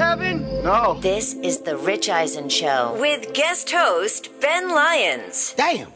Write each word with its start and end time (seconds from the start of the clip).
Heaven? 0.00 0.42
No. 0.64 0.94
This 1.00 1.34
is 1.34 1.58
The 1.60 1.76
Rich 1.76 2.08
Eisen 2.08 2.48
Show 2.48 2.96
with 2.98 3.34
guest 3.34 3.70
host 3.70 4.30
Ben 4.40 4.70
Lyons. 4.70 5.54
Damn. 5.56 5.92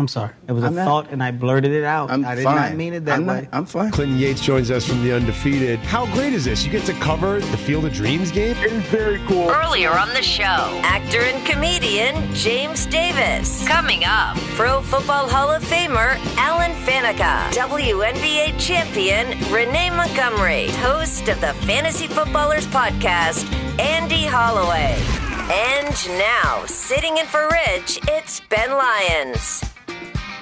I'm 0.00 0.08
sorry. 0.08 0.32
It 0.48 0.52
was 0.52 0.64
a 0.64 0.68
I'm 0.68 0.74
not- 0.74 0.84
thought, 0.86 1.10
and 1.12 1.22
I 1.22 1.30
blurted 1.30 1.72
it 1.72 1.84
out. 1.84 2.10
I'm 2.10 2.24
I 2.24 2.34
did 2.34 2.44
fine. 2.44 2.56
not 2.56 2.74
mean 2.74 2.94
it 2.94 3.04
that 3.04 3.18
I'm 3.18 3.26
way. 3.26 3.42
Not, 3.42 3.48
I'm 3.52 3.66
fine. 3.66 3.90
Clinton 3.90 4.18
Yates 4.18 4.40
joins 4.40 4.70
us 4.70 4.86
from 4.86 5.02
the 5.04 5.12
Undefeated. 5.12 5.78
How 5.80 6.06
great 6.14 6.32
is 6.32 6.46
this? 6.46 6.64
You 6.64 6.72
get 6.72 6.84
to 6.86 6.94
cover 6.94 7.38
the 7.40 7.56
Field 7.58 7.84
of 7.84 7.92
Dreams 7.92 8.30
game? 8.32 8.56
It's 8.58 8.86
very 8.88 9.18
cool. 9.28 9.50
Earlier 9.50 9.90
on 9.92 10.08
the 10.14 10.22
show, 10.22 10.42
actor 10.82 11.20
and 11.20 11.44
comedian 11.46 12.34
James 12.34 12.86
Davis. 12.86 13.66
Coming 13.68 14.04
up, 14.04 14.36
Pro 14.56 14.80
Football 14.80 15.28
Hall 15.28 15.50
of 15.50 15.62
Famer 15.64 16.16
Alan 16.38 16.72
Faneca, 16.86 17.50
WNBA 17.52 18.58
champion 18.58 19.28
Renee 19.52 19.90
Montgomery, 19.90 20.68
host 20.70 21.28
of 21.28 21.40
the 21.42 21.52
Fantasy 21.66 22.06
Footballers 22.06 22.66
podcast, 22.66 23.44
Andy 23.78 24.24
Holloway. 24.24 24.96
And 25.52 26.18
now, 26.18 26.64
sitting 26.66 27.18
in 27.18 27.26
for 27.26 27.48
Rich, 27.66 27.98
it's 28.08 28.40
Ben 28.48 28.70
Lyons. 28.70 29.62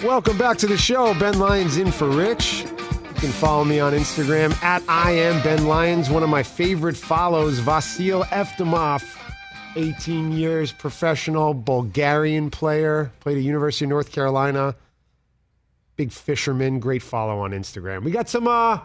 Welcome 0.05 0.39
back 0.39 0.57
to 0.59 0.69
the 0.69 0.77
show. 0.77 1.13
Ben 1.19 1.41
Lyons 1.41 1.77
in 1.77 1.91
for 1.91 2.09
Rich. 2.09 2.63
You 2.63 3.15
can 3.17 3.33
follow 3.33 3.65
me 3.65 3.81
on 3.81 3.93
Instagram 3.93 4.55
at 4.63 4.81
I 4.89 5.11
am 5.11 5.43
Ben 5.43 5.67
Lyons. 5.67 6.09
One 6.09 6.23
of 6.23 6.29
my 6.29 6.45
favorite 6.45 6.97
follows, 6.97 7.59
Vasil 7.59 8.25
Evtimov, 8.27 9.03
18 9.75 10.31
years 10.31 10.71
professional 10.71 11.53
Bulgarian 11.53 12.49
player, 12.49 13.11
played 13.19 13.39
at 13.39 13.43
University 13.43 13.87
of 13.87 13.89
North 13.89 14.13
Carolina. 14.13 14.77
Big 15.97 16.13
fisherman, 16.13 16.79
great 16.79 17.03
follow 17.03 17.41
on 17.41 17.51
Instagram. 17.51 18.05
We 18.05 18.13
got 18.13 18.29
some 18.29 18.47
uh 18.47 18.79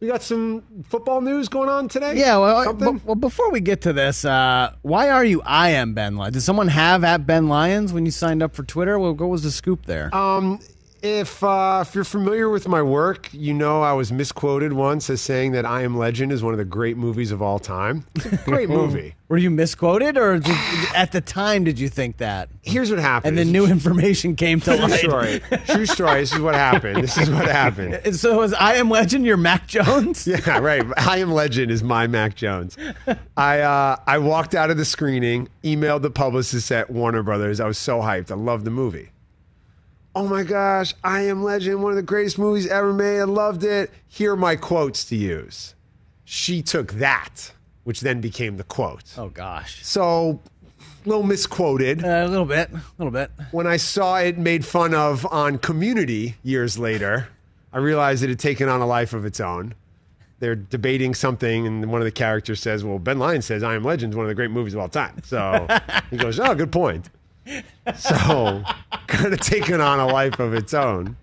we 0.00 0.08
got 0.08 0.22
some 0.22 0.62
football 0.84 1.20
news 1.20 1.48
going 1.48 1.68
on 1.68 1.88
today. 1.88 2.16
Yeah, 2.16 2.36
well, 2.38 2.72
b- 2.74 3.00
well, 3.04 3.14
before 3.14 3.50
we 3.50 3.60
get 3.60 3.80
to 3.82 3.92
this, 3.92 4.24
uh, 4.24 4.74
why 4.82 5.08
are 5.08 5.24
you 5.24 5.40
I 5.44 5.70
am 5.70 5.94
Ben 5.94 6.16
Lyons? 6.16 6.34
Did 6.34 6.42
someone 6.42 6.68
have 6.68 7.04
at 7.04 7.26
Ben 7.26 7.48
Lyons 7.48 7.92
when 7.92 8.04
you 8.04 8.10
signed 8.12 8.42
up 8.42 8.54
for 8.54 8.64
Twitter? 8.64 8.98
Well, 8.98 9.14
what 9.14 9.28
was 9.28 9.42
the 9.42 9.50
scoop 9.50 9.86
there? 9.86 10.14
Um, 10.14 10.60
if 11.04 11.44
uh, 11.44 11.84
if 11.86 11.94
you're 11.94 12.02
familiar 12.02 12.48
with 12.48 12.66
my 12.66 12.80
work, 12.80 13.28
you 13.32 13.52
know 13.52 13.82
I 13.82 13.92
was 13.92 14.10
misquoted 14.10 14.72
once 14.72 15.10
as 15.10 15.20
saying 15.20 15.52
that 15.52 15.66
I 15.66 15.82
Am 15.82 15.98
Legend 15.98 16.32
is 16.32 16.42
one 16.42 16.54
of 16.54 16.58
the 16.58 16.64
great 16.64 16.96
movies 16.96 17.30
of 17.30 17.42
all 17.42 17.58
time. 17.58 18.06
Great 18.46 18.70
movie. 18.70 19.14
Were 19.28 19.36
you 19.36 19.50
misquoted, 19.50 20.16
or 20.16 20.38
did, 20.38 20.56
at 20.94 21.12
the 21.12 21.20
time 21.20 21.64
did 21.64 21.78
you 21.78 21.90
think 21.90 22.18
that? 22.18 22.48
Here's 22.62 22.90
what 22.90 23.00
happened. 23.00 23.30
And 23.30 23.38
then 23.38 23.52
new 23.52 23.66
information 23.66 24.34
came 24.34 24.60
to 24.60 24.76
True 24.76 24.86
light. 24.86 25.00
story. 25.00 25.40
True 25.66 25.86
story. 25.86 26.20
This 26.20 26.32
is 26.32 26.40
what 26.40 26.54
happened. 26.54 27.02
This 27.02 27.18
is 27.18 27.30
what 27.30 27.46
happened. 27.46 28.00
And 28.04 28.16
So 28.16 28.40
is 28.42 28.54
I 28.54 28.74
am 28.76 28.88
Legend 28.88 29.26
your 29.26 29.36
Mac 29.36 29.66
Jones? 29.66 30.26
Yeah, 30.34 30.58
right. 30.58 30.84
I 30.96 31.18
Am 31.18 31.32
Legend 31.32 31.70
is 31.70 31.82
my 31.82 32.06
Mac 32.06 32.34
Jones. 32.34 32.78
I 33.36 33.60
uh, 33.60 33.96
I 34.06 34.18
walked 34.18 34.54
out 34.54 34.70
of 34.70 34.78
the 34.78 34.84
screening, 34.86 35.48
emailed 35.62 36.00
the 36.02 36.10
publicist 36.10 36.72
at 36.72 36.88
Warner 36.90 37.22
Brothers. 37.22 37.60
I 37.60 37.66
was 37.66 37.76
so 37.76 38.00
hyped. 38.00 38.30
I 38.30 38.34
loved 38.36 38.64
the 38.64 38.70
movie. 38.70 39.10
Oh 40.16 40.28
my 40.28 40.42
gosh, 40.44 40.94
I 41.02 41.22
Am 41.22 41.42
Legend, 41.42 41.82
one 41.82 41.90
of 41.92 41.96
the 41.96 42.02
greatest 42.02 42.38
movies 42.38 42.66
ever 42.68 42.92
made. 42.92 43.20
I 43.20 43.24
loved 43.24 43.64
it. 43.64 43.90
Here 44.06 44.32
are 44.32 44.36
my 44.36 44.54
quotes 44.56 45.04
to 45.06 45.16
use. 45.16 45.74
She 46.24 46.62
took 46.62 46.92
that, 46.94 47.52
which 47.82 48.00
then 48.00 48.20
became 48.20 48.56
the 48.56 48.64
quote. 48.64 49.02
Oh 49.18 49.28
gosh, 49.28 49.84
So, 49.84 50.40
a 51.04 51.08
little 51.08 51.24
misquoted. 51.24 52.04
uh, 52.04 52.08
a 52.08 52.28
little 52.28 52.46
bit, 52.46 52.70
a 52.72 52.80
little 52.96 53.10
bit. 53.12 53.30
when 53.50 53.66
I 53.66 53.76
saw 53.76 54.16
it 54.18 54.38
made 54.38 54.64
fun 54.64 54.94
of 54.94 55.26
on 55.26 55.58
Community 55.58 56.36
years 56.44 56.78
later, 56.78 57.28
I 57.72 57.78
realized 57.78 58.22
it 58.22 58.28
had 58.28 58.38
taken 58.38 58.68
on 58.68 58.80
a 58.80 58.86
life 58.86 59.12
of 59.14 59.24
its 59.24 59.40
own. 59.40 59.74
They're 60.38 60.54
debating 60.54 61.14
something, 61.14 61.66
and 61.66 61.90
one 61.90 62.00
of 62.00 62.04
the 62.04 62.10
characters 62.12 62.60
says, 62.60 62.84
"Well, 62.84 62.98
Ben 62.98 63.18
Lyons 63.18 63.46
says 63.46 63.62
I 63.62 63.74
Am 63.74 63.82
Legend 63.82 64.12
is 64.12 64.16
one 64.16 64.26
of 64.26 64.28
the 64.28 64.34
great 64.34 64.50
movies 64.50 64.74
of 64.74 64.80
all 64.80 64.88
time." 64.88 65.22
So 65.24 65.66
he 66.10 66.16
goes, 66.16 66.38
"Oh, 66.38 66.54
good 66.54 66.70
point." 66.72 67.08
So, 67.96 68.62
kind 69.06 69.32
of 69.34 69.40
taken 69.40 69.80
on 69.80 70.00
a 70.00 70.06
life 70.06 70.38
of 70.40 70.54
its 70.54 70.72
own. 70.72 71.16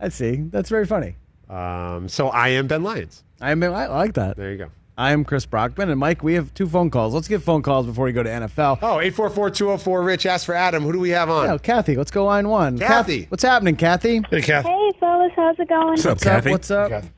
I 0.00 0.08
see. 0.08 0.36
That's 0.36 0.68
very 0.68 0.86
funny. 0.86 1.16
Um, 1.48 2.08
so 2.08 2.28
I 2.28 2.48
am 2.48 2.66
Ben 2.66 2.82
Lyons. 2.82 3.22
I 3.40 3.52
am. 3.52 3.62
I 3.62 3.86
like 3.86 4.14
that. 4.14 4.36
There 4.36 4.50
you 4.50 4.58
go. 4.58 4.70
I 4.98 5.12
am 5.12 5.24
Chris 5.24 5.46
Brockman 5.46 5.90
and 5.90 6.00
Mike. 6.00 6.24
We 6.24 6.34
have 6.34 6.52
two 6.54 6.66
phone 6.66 6.90
calls. 6.90 7.14
Let's 7.14 7.28
get 7.28 7.40
phone 7.40 7.62
calls 7.62 7.86
before 7.86 8.04
we 8.06 8.12
go 8.12 8.24
to 8.24 8.28
NFL. 8.28 8.80
Oh, 8.82 8.96
844-204 8.96 10.04
Rich. 10.04 10.26
Ask 10.26 10.44
for 10.44 10.56
Adam. 10.56 10.82
Who 10.82 10.92
do 10.92 10.98
we 10.98 11.10
have 11.10 11.30
on? 11.30 11.46
Yeah, 11.46 11.56
Kathy, 11.58 11.94
let's 11.96 12.10
go 12.10 12.24
line 12.24 12.48
one. 12.48 12.78
Kathy. 12.78 13.20
Kath- 13.20 13.30
what's 13.30 13.44
happening, 13.44 13.76
Kathy? 13.76 14.22
Hey, 14.28 14.42
Kath. 14.42 14.64
Hey, 14.64 14.92
fellas, 14.98 15.30
how's 15.36 15.56
it 15.60 15.68
going? 15.68 15.90
What's 15.90 16.04
up, 16.04 16.16
What's 16.16 16.26
up? 16.26 16.32
Kathy? 16.32 16.50
What's 16.50 16.70
up? 16.72 16.90
Kathy. 16.90 17.10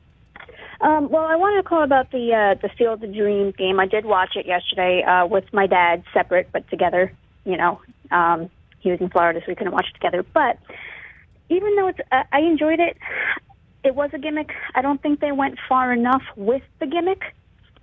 Um, 0.81 1.09
well, 1.09 1.25
I 1.25 1.35
wanted 1.35 1.57
to 1.57 1.63
call 1.67 1.81
about 1.83 2.11
the 2.11 2.33
uh, 2.33 2.61
the 2.61 2.69
Field 2.69 3.03
of 3.03 3.13
Dreams 3.13 3.55
game. 3.55 3.79
I 3.79 3.87
did 3.87 4.05
watch 4.05 4.35
it 4.35 4.45
yesterday 4.45 5.03
uh, 5.03 5.25
with 5.25 5.51
my 5.51 5.65
dad, 5.65 6.03
separate 6.13 6.49
but 6.51 6.67
together. 6.69 7.11
You 7.45 7.57
know, 7.57 7.81
um, 8.11 8.49
he 8.79 8.91
was 8.91 8.99
in 8.99 9.09
Florida, 9.09 9.39
so 9.39 9.45
we 9.47 9.55
couldn't 9.55 9.73
watch 9.73 9.87
it 9.89 9.93
together. 9.93 10.23
But 10.23 10.57
even 11.49 11.75
though 11.75 11.87
it's, 11.87 11.99
uh, 12.11 12.23
I 12.31 12.39
enjoyed 12.39 12.79
it, 12.79 12.97
it 13.83 13.95
was 13.95 14.09
a 14.13 14.19
gimmick. 14.19 14.51
I 14.75 14.81
don't 14.81 15.01
think 15.01 15.19
they 15.19 15.31
went 15.31 15.57
far 15.67 15.91
enough 15.93 16.23
with 16.35 16.63
the 16.79 16.85
gimmick 16.85 17.21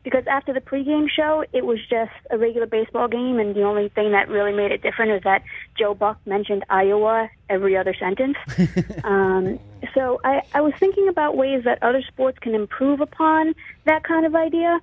because 0.05 0.27
after 0.27 0.53
the 0.53 0.61
pregame 0.61 1.09
show, 1.11 1.44
it 1.53 1.67
was 1.67 1.78
just 1.91 2.12
a 2.31 2.38
regular 2.38 2.67
baseball 2.67 3.09
game, 3.09 3.38
and 3.38 3.55
the 3.55 3.62
only 3.62 3.88
thing 3.91 4.12
that 4.12 4.28
really 4.28 4.55
made 4.55 4.72
it 4.72 4.81
different 4.81 5.12
is 5.12 5.22
that 5.25 5.43
Joe 5.78 5.93
Buck 5.93 6.19
mentioned 6.25 6.65
Iowa 6.71 7.28
every 7.50 7.77
other 7.77 7.94
sentence. 7.99 8.37
um, 9.05 9.59
so 9.94 10.21
I, 10.25 10.43
I 10.55 10.61
was 10.61 10.72
thinking 10.78 11.09
about 11.09 11.37
ways 11.37 11.65
that 11.65 11.83
other 11.83 12.03
sports 12.09 12.38
can 12.38 12.55
improve 12.55 13.00
upon 13.00 13.55
that 13.84 14.05
kind 14.05 14.25
of 14.25 14.34
idea, 14.34 14.81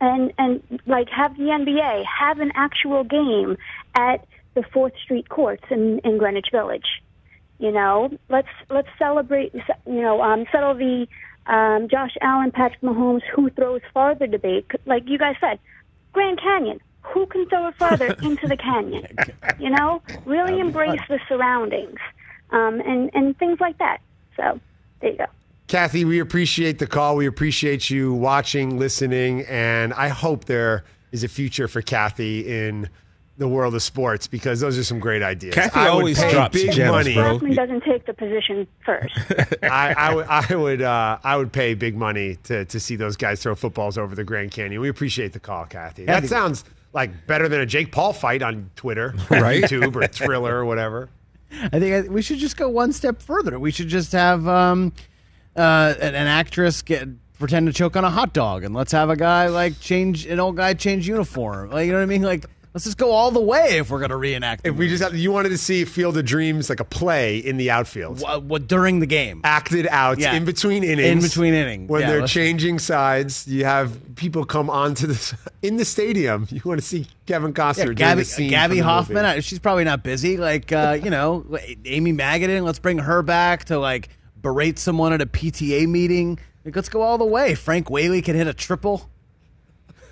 and 0.00 0.32
and 0.36 0.80
like 0.86 1.08
have 1.08 1.36
the 1.36 1.44
NBA 1.44 2.04
have 2.04 2.40
an 2.40 2.52
actual 2.54 3.04
game 3.04 3.56
at 3.94 4.26
the 4.54 4.62
Fourth 4.72 4.92
Street 5.02 5.28
courts 5.28 5.64
in, 5.70 6.00
in 6.00 6.18
Greenwich 6.18 6.48
Village. 6.52 6.86
You 7.58 7.70
know, 7.72 8.10
let's 8.28 8.48
let's 8.70 8.88
celebrate. 8.98 9.52
You 9.54 10.00
know, 10.00 10.22
um, 10.22 10.46
settle 10.50 10.74
the 10.74 11.06
um, 11.46 11.88
Josh 11.90 12.16
Allen, 12.22 12.52
Patrick 12.52 12.80
Mahomes, 12.80 13.22
who 13.34 13.50
throws 13.50 13.82
farther 13.92 14.26
debate. 14.26 14.66
Like 14.86 15.02
you 15.06 15.18
guys 15.18 15.36
said, 15.40 15.58
Grand 16.12 16.40
Canyon. 16.40 16.80
Who 17.02 17.26
can 17.26 17.46
throw 17.48 17.68
it 17.68 17.74
farther 17.76 18.06
into 18.22 18.46
the 18.46 18.56
canyon? 18.56 19.06
You 19.58 19.68
know, 19.68 20.00
really 20.24 20.58
embrace 20.58 21.00
the 21.08 21.20
surroundings 21.28 21.98
um, 22.50 22.80
and 22.80 23.10
and 23.12 23.36
things 23.38 23.60
like 23.60 23.76
that. 23.76 23.98
So 24.36 24.58
there 25.00 25.10
you 25.10 25.18
go. 25.18 25.26
Kathy, 25.66 26.04
we 26.04 26.18
appreciate 26.18 26.78
the 26.78 26.86
call. 26.86 27.16
We 27.16 27.26
appreciate 27.26 27.90
you 27.90 28.14
watching, 28.14 28.78
listening, 28.78 29.42
and 29.42 29.92
I 29.92 30.08
hope 30.08 30.46
there 30.46 30.84
is 31.12 31.22
a 31.24 31.28
future 31.28 31.68
for 31.68 31.82
Kathy 31.82 32.40
in 32.40 32.88
the 33.40 33.48
world 33.48 33.74
of 33.74 33.82
sports 33.82 34.26
because 34.26 34.60
those 34.60 34.78
are 34.78 34.84
some 34.84 35.00
great 35.00 35.22
ideas. 35.22 35.54
Kathy 35.54 35.80
I 35.80 35.84
would 35.84 35.90
always 35.90 36.18
pay 36.20 36.30
drops 36.30 36.52
big 36.52 36.72
gems, 36.72 36.92
money. 36.92 37.14
bro. 37.14 37.24
Hoffman 37.32 37.54
doesn't 37.54 37.82
take 37.84 38.04
the 38.04 38.12
position 38.12 38.66
first. 38.84 39.18
I, 39.62 39.94
I 39.96 40.14
would, 40.14 40.26
I 40.28 40.54
would, 40.54 40.82
uh, 40.82 41.18
I 41.24 41.36
would 41.38 41.50
pay 41.50 41.72
big 41.74 41.96
money 41.96 42.36
to 42.44 42.66
to 42.66 42.78
see 42.78 42.96
those 42.96 43.16
guys 43.16 43.42
throw 43.42 43.54
footballs 43.54 43.96
over 43.98 44.14
the 44.14 44.24
Grand 44.24 44.50
Canyon. 44.52 44.80
We 44.82 44.90
appreciate 44.90 45.32
the 45.32 45.40
call, 45.40 45.64
Kathy. 45.64 46.04
That 46.04 46.26
sounds 46.26 46.64
like 46.92 47.26
better 47.26 47.48
than 47.48 47.62
a 47.62 47.66
Jake 47.66 47.92
Paul 47.92 48.12
fight 48.12 48.42
on 48.42 48.70
Twitter, 48.76 49.14
or 49.30 49.40
Right. 49.40 49.62
YouTube, 49.64 49.96
or 49.96 50.06
Thriller, 50.06 50.54
or 50.56 50.64
whatever. 50.66 51.08
I 51.72 51.80
think 51.80 51.94
I, 52.06 52.08
we 52.12 52.20
should 52.22 52.38
just 52.38 52.58
go 52.58 52.68
one 52.68 52.92
step 52.92 53.22
further. 53.22 53.58
We 53.58 53.70
should 53.72 53.88
just 53.88 54.12
have 54.12 54.46
um, 54.46 54.92
uh, 55.56 55.94
an, 55.98 56.14
an 56.14 56.26
actress 56.26 56.82
get 56.82 57.08
pretend 57.38 57.66
to 57.68 57.72
choke 57.72 57.96
on 57.96 58.04
a 58.04 58.10
hot 58.10 58.34
dog, 58.34 58.64
and 58.64 58.74
let's 58.74 58.92
have 58.92 59.08
a 59.08 59.16
guy 59.16 59.46
like 59.48 59.80
change 59.80 60.26
an 60.26 60.38
old 60.38 60.56
guy 60.58 60.74
change 60.74 61.08
uniform. 61.08 61.70
Like 61.70 61.86
you 61.86 61.92
know 61.92 61.98
what 61.98 62.02
I 62.02 62.06
mean? 62.06 62.22
Like 62.22 62.44
let's 62.74 62.84
just 62.84 62.98
go 62.98 63.10
all 63.10 63.30
the 63.30 63.40
way 63.40 63.78
if 63.78 63.90
we're 63.90 64.00
gonna 64.00 64.16
reenact. 64.16 64.66
If 64.66 64.76
we 64.76 64.88
just 64.88 65.02
have, 65.02 65.14
you 65.16 65.32
wanted 65.32 65.50
to 65.50 65.58
see 65.58 65.84
Field 65.84 66.16
of 66.16 66.24
Dreams 66.24 66.68
like 66.68 66.80
a 66.80 66.84
play 66.84 67.38
in 67.38 67.56
the 67.56 67.70
outfield, 67.70 68.20
what, 68.20 68.42
what 68.44 68.66
during 68.68 69.00
the 69.00 69.06
game, 69.06 69.40
acted 69.44 69.86
out 69.88 70.18
Yeah. 70.18 70.34
in 70.34 70.44
between 70.44 70.84
innings, 70.84 71.08
In 71.08 71.20
between 71.20 71.54
innings. 71.54 71.88
when 71.90 72.02
Yeah, 72.02 72.10
they're 72.10 72.20
let's- 72.20 72.32
changing 72.32 72.78
sides. 72.78 73.46
You 73.48 73.64
have 73.64 74.16
people 74.16 74.44
come 74.44 74.70
onto 74.70 75.06
the 75.06 75.36
in 75.62 75.76
the 75.76 75.84
stadium. 75.84 76.46
You 76.50 76.60
want 76.64 76.80
to 76.80 76.86
see 76.86 77.06
Kevin 77.26 77.52
Costner 77.52 77.78
Yeah, 77.78 77.84
doing 77.84 77.96
Gabby, 77.96 78.20
the 78.22 78.24
scene 78.24 78.50
Gabby 78.50 78.74
from 78.76 78.78
the 78.78 78.84
Hoffman. 78.84 79.22
movie. 79.24 79.38
uh, 79.38 79.40
She's 79.40 79.58
probably 79.58 79.84
not 79.84 80.02
busy. 80.02 80.36
Like 80.36 80.70
uh, 80.72 80.98
you 81.02 81.10
know, 81.10 81.44
Amy 81.84 82.12
Madigan. 82.12 82.64
Let's 82.64 82.78
bring 82.78 82.98
her 82.98 83.22
back 83.22 83.64
to 83.66 83.78
like 83.78 84.08
berate 84.40 84.78
someone 84.78 85.12
at 85.12 85.20
a 85.20 85.26
PTA 85.26 85.86
meeting. 85.86 86.38
Like, 86.64 86.76
let's 86.76 86.88
go 86.88 87.02
all 87.02 87.18
the 87.18 87.24
way. 87.24 87.54
Frank 87.54 87.90
Whaley 87.90 88.22
can 88.22 88.36
hit 88.36 88.46
a 88.46 88.54
triple. 88.54 89.09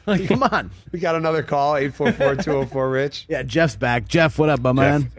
Like, 0.09 0.27
come 0.27 0.43
on. 0.43 0.71
We 0.93 1.01
got 1.01 1.17
another 1.17 1.43
call 1.43 1.75
844-204 1.75 2.93
Rich. 2.93 3.27
Yeah, 3.29 3.43
Jeff's 3.43 3.77
back. 3.77 4.09
Jeff, 4.09 4.39
what 4.39 4.49
up, 4.49 4.61
my 4.61 4.73
man? 4.73 5.13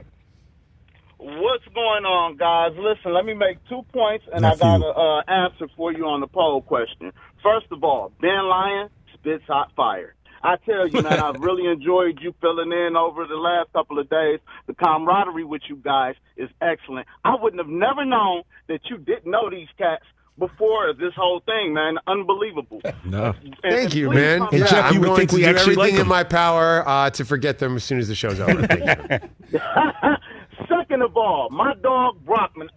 What's 1.20 1.66
going 1.76 2.06
on, 2.06 2.38
guys? 2.38 2.72
Listen, 2.76 3.14
let 3.14 3.24
me 3.24 3.36
make 3.36 3.58
two 3.70 3.84
points, 3.94 4.26
and 4.34 4.42
Nephew. 4.42 4.66
I 4.66 4.80
got 4.80 5.26
an 5.26 5.28
uh, 5.30 5.32
answer 5.32 5.68
for 5.78 5.94
you 5.94 6.08
on 6.08 6.22
the 6.22 6.28
poll 6.28 6.64
question. 6.64 7.14
First 7.44 7.68
of 7.72 7.84
all, 7.84 8.12
Ben 8.20 8.46
Lyon 8.46 8.90
spits 9.14 9.44
hot 9.48 9.72
fire. 9.76 10.16
I 10.42 10.56
tell 10.66 10.88
you, 10.88 11.02
man, 11.04 11.20
I've 11.20 11.36
really 11.40 11.68
enjoyed 11.72 12.20
you 12.22 12.34
filling 12.42 12.72
in 12.72 12.96
over 12.96 13.28
the 13.28 13.36
last 13.36 13.72
couple 13.74 14.00
of 14.00 14.10
days. 14.10 14.40
The 14.66 14.74
camaraderie 14.74 15.44
with 15.44 15.62
you 15.70 15.76
guys 15.76 16.16
is 16.36 16.50
excellent. 16.62 17.06
I 17.24 17.36
wouldn't 17.40 17.62
have 17.62 17.70
never 17.70 18.06
known 18.06 18.42
that 18.68 18.82
you 18.90 18.98
didn't 18.98 19.30
know 19.30 19.50
these 19.52 19.68
cats 19.78 20.06
before 20.40 20.94
this 20.94 21.14
whole 21.16 21.42
thing, 21.46 21.74
man. 21.74 21.98
Unbelievable. 22.08 22.82
No. 23.06 23.34
And- 23.44 23.56
Thank 23.62 23.84
and 23.86 23.94
you, 23.94 24.10
man. 24.12 24.40
come 24.40 24.50
Yeah, 24.54 24.64
back. 24.72 24.94
I'm 24.94 25.02
going 25.02 25.28
to 25.28 25.36
do 25.38 25.44
everything 25.44 25.96
in 25.98 26.08
my 26.08 26.24
power 26.24 26.88
uh, 26.88 27.10
to 27.12 27.26
forget 27.26 27.60
them 27.60 27.76
as 27.76 27.84
soon 27.84 28.00
as 28.00 28.08
the 28.08 28.16
show's 28.16 28.40
over. 28.40 28.66
Thank 28.68 29.22
you. 29.52 29.60
Second 30.68 31.02
of 31.02 31.16
all, 31.18 31.50
my 31.52 31.74
dog 31.82 32.24
Brockman. 32.26 32.70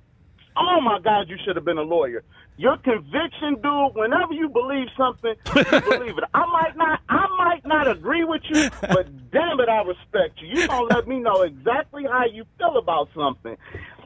Oh 0.57 0.81
my 0.83 0.99
God, 1.03 1.29
you 1.29 1.37
should 1.45 1.57
have 1.57 1.65
been 1.65 1.79
a 1.79 1.83
lawyer. 1.83 2.23
Your 2.59 2.77
conviction, 2.79 3.55
dude. 3.63 3.95
Whenever 3.95 4.33
you 4.33 4.49
believe 4.49 4.89
something, 4.97 5.35
you 5.57 5.65
believe 5.81 6.19
it. 6.19 6.25
I 6.35 6.45
might 6.47 6.77
not, 6.77 7.01
I 7.09 7.27
might 7.39 7.67
not 7.67 7.89
agree 7.89 8.25
with 8.25 8.43
you, 8.51 8.69
but 8.83 9.07
damn 9.31 9.59
it, 9.61 9.69
I 9.69 9.83
respect 9.83 10.41
you. 10.41 10.49
You 10.61 10.67
don't 10.67 10.91
let 10.91 11.09
me 11.09 11.19
know 11.19 11.43
exactly 11.43 12.05
how 12.05 12.25
you 12.31 12.45
feel 12.59 12.77
about 12.77 13.09
something, 13.15 13.57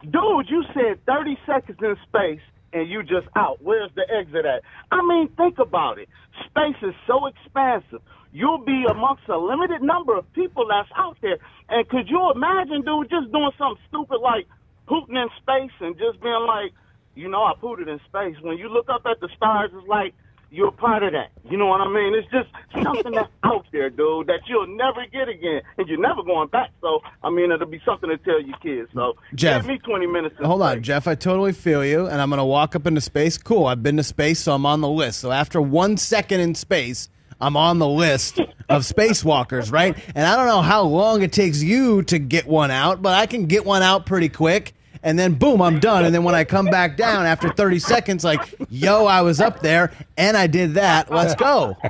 dude. 0.02 0.48
You 0.48 0.64
said 0.72 1.04
thirty 1.06 1.36
seconds 1.46 1.78
in 1.82 1.96
space 2.08 2.40
and 2.76 2.90
you 2.90 3.02
just 3.02 3.26
out. 3.36 3.58
Where's 3.62 3.90
the 3.96 4.04
exit 4.12 4.44
at? 4.44 4.62
I 4.92 5.00
mean, 5.02 5.28
think 5.36 5.58
about 5.58 5.98
it. 5.98 6.08
Space 6.46 6.76
is 6.82 6.94
so 7.06 7.26
expansive. 7.26 8.02
You'll 8.32 8.64
be 8.64 8.84
amongst 8.90 9.24
a 9.28 9.38
limited 9.38 9.80
number 9.82 10.16
of 10.16 10.30
people 10.34 10.68
that's 10.68 10.90
out 10.96 11.16
there. 11.22 11.38
And 11.70 11.88
could 11.88 12.08
you 12.08 12.32
imagine, 12.34 12.82
dude, 12.84 13.08
just 13.08 13.32
doing 13.32 13.50
something 13.56 13.82
stupid 13.88 14.20
like 14.20 14.46
pooting 14.86 15.16
in 15.16 15.28
space 15.40 15.72
and 15.80 15.96
just 15.96 16.20
being 16.20 16.44
like, 16.46 16.72
you 17.14 17.28
know, 17.28 17.44
I 17.44 17.54
pooted 17.58 17.88
in 17.88 17.98
space. 18.08 18.36
When 18.42 18.58
you 18.58 18.68
look 18.68 18.88
up 18.92 19.02
at 19.10 19.20
the 19.20 19.28
stars, 19.36 19.70
it's 19.74 19.88
like 19.88 20.12
you're 20.50 20.68
a 20.68 20.72
part 20.72 21.02
of 21.02 21.12
that. 21.12 21.30
You 21.50 21.56
know 21.56 21.66
what 21.66 21.80
I 21.80 21.88
mean? 21.88 22.14
It's 22.14 22.28
just 22.30 22.48
something 22.84 23.12
that's 23.12 23.30
out 23.44 23.66
there, 23.72 23.90
dude, 23.90 24.26
that 24.28 24.40
you'll 24.46 24.66
never 24.66 25.04
get 25.12 25.28
again. 25.28 25.62
And 25.78 25.88
you're 25.88 26.00
never 26.00 26.22
going 26.22 26.48
back. 26.48 26.70
So, 26.80 27.00
I 27.22 27.30
mean, 27.30 27.50
it'll 27.50 27.66
be 27.66 27.80
something 27.84 28.08
to 28.08 28.16
tell 28.18 28.40
your 28.40 28.56
kids. 28.58 28.90
So, 28.94 29.16
Jeff, 29.34 29.62
give 29.62 29.68
me 29.68 29.78
20 29.78 30.06
minutes. 30.06 30.36
in 30.38 30.44
Hold 30.44 30.62
on. 30.62 30.82
Jeff. 30.82 31.06
I 31.06 31.14
totally 31.14 31.52
feel 31.52 31.84
you, 31.84 32.06
and 32.06 32.20
I'm 32.20 32.30
going 32.30 32.38
to 32.38 32.44
walk 32.44 32.74
up 32.76 32.86
into 32.86 33.00
space. 33.00 33.38
Cool. 33.38 33.66
I've 33.66 33.82
been 33.82 33.96
to 33.96 34.02
space, 34.02 34.40
so 34.40 34.54
I'm 34.54 34.66
on 34.66 34.80
the 34.80 34.88
list. 34.88 35.20
So 35.20 35.30
after 35.32 35.60
one 35.60 35.96
second 35.96 36.40
in 36.40 36.54
space, 36.54 37.08
I'm 37.40 37.56
on 37.56 37.78
the 37.78 37.88
list 37.88 38.38
of 38.68 38.82
spacewalkers, 38.82 39.70
right? 39.70 39.96
And 40.14 40.26
I 40.26 40.36
don't 40.36 40.46
know 40.46 40.62
how 40.62 40.82
long 40.82 41.22
it 41.22 41.32
takes 41.32 41.62
you 41.62 42.02
to 42.04 42.18
get 42.18 42.46
one 42.46 42.70
out, 42.70 43.02
but 43.02 43.12
I 43.14 43.26
can 43.26 43.46
get 43.46 43.64
one 43.64 43.82
out 43.82 44.06
pretty 44.06 44.28
quick. 44.28 44.74
And 45.06 45.16
then 45.16 45.34
boom, 45.34 45.62
I'm 45.62 45.78
done. 45.78 46.04
And 46.04 46.12
then 46.12 46.24
when 46.24 46.34
I 46.34 46.42
come 46.42 46.66
back 46.66 46.96
down 46.96 47.26
after 47.26 47.48
30 47.48 47.78
seconds, 47.78 48.24
like, 48.24 48.40
yo, 48.68 49.06
I 49.06 49.22
was 49.22 49.40
up 49.40 49.60
there 49.60 49.92
and 50.16 50.36
I 50.36 50.48
did 50.48 50.74
that. 50.74 51.10
Let's 51.10 51.34
go. 51.34 51.76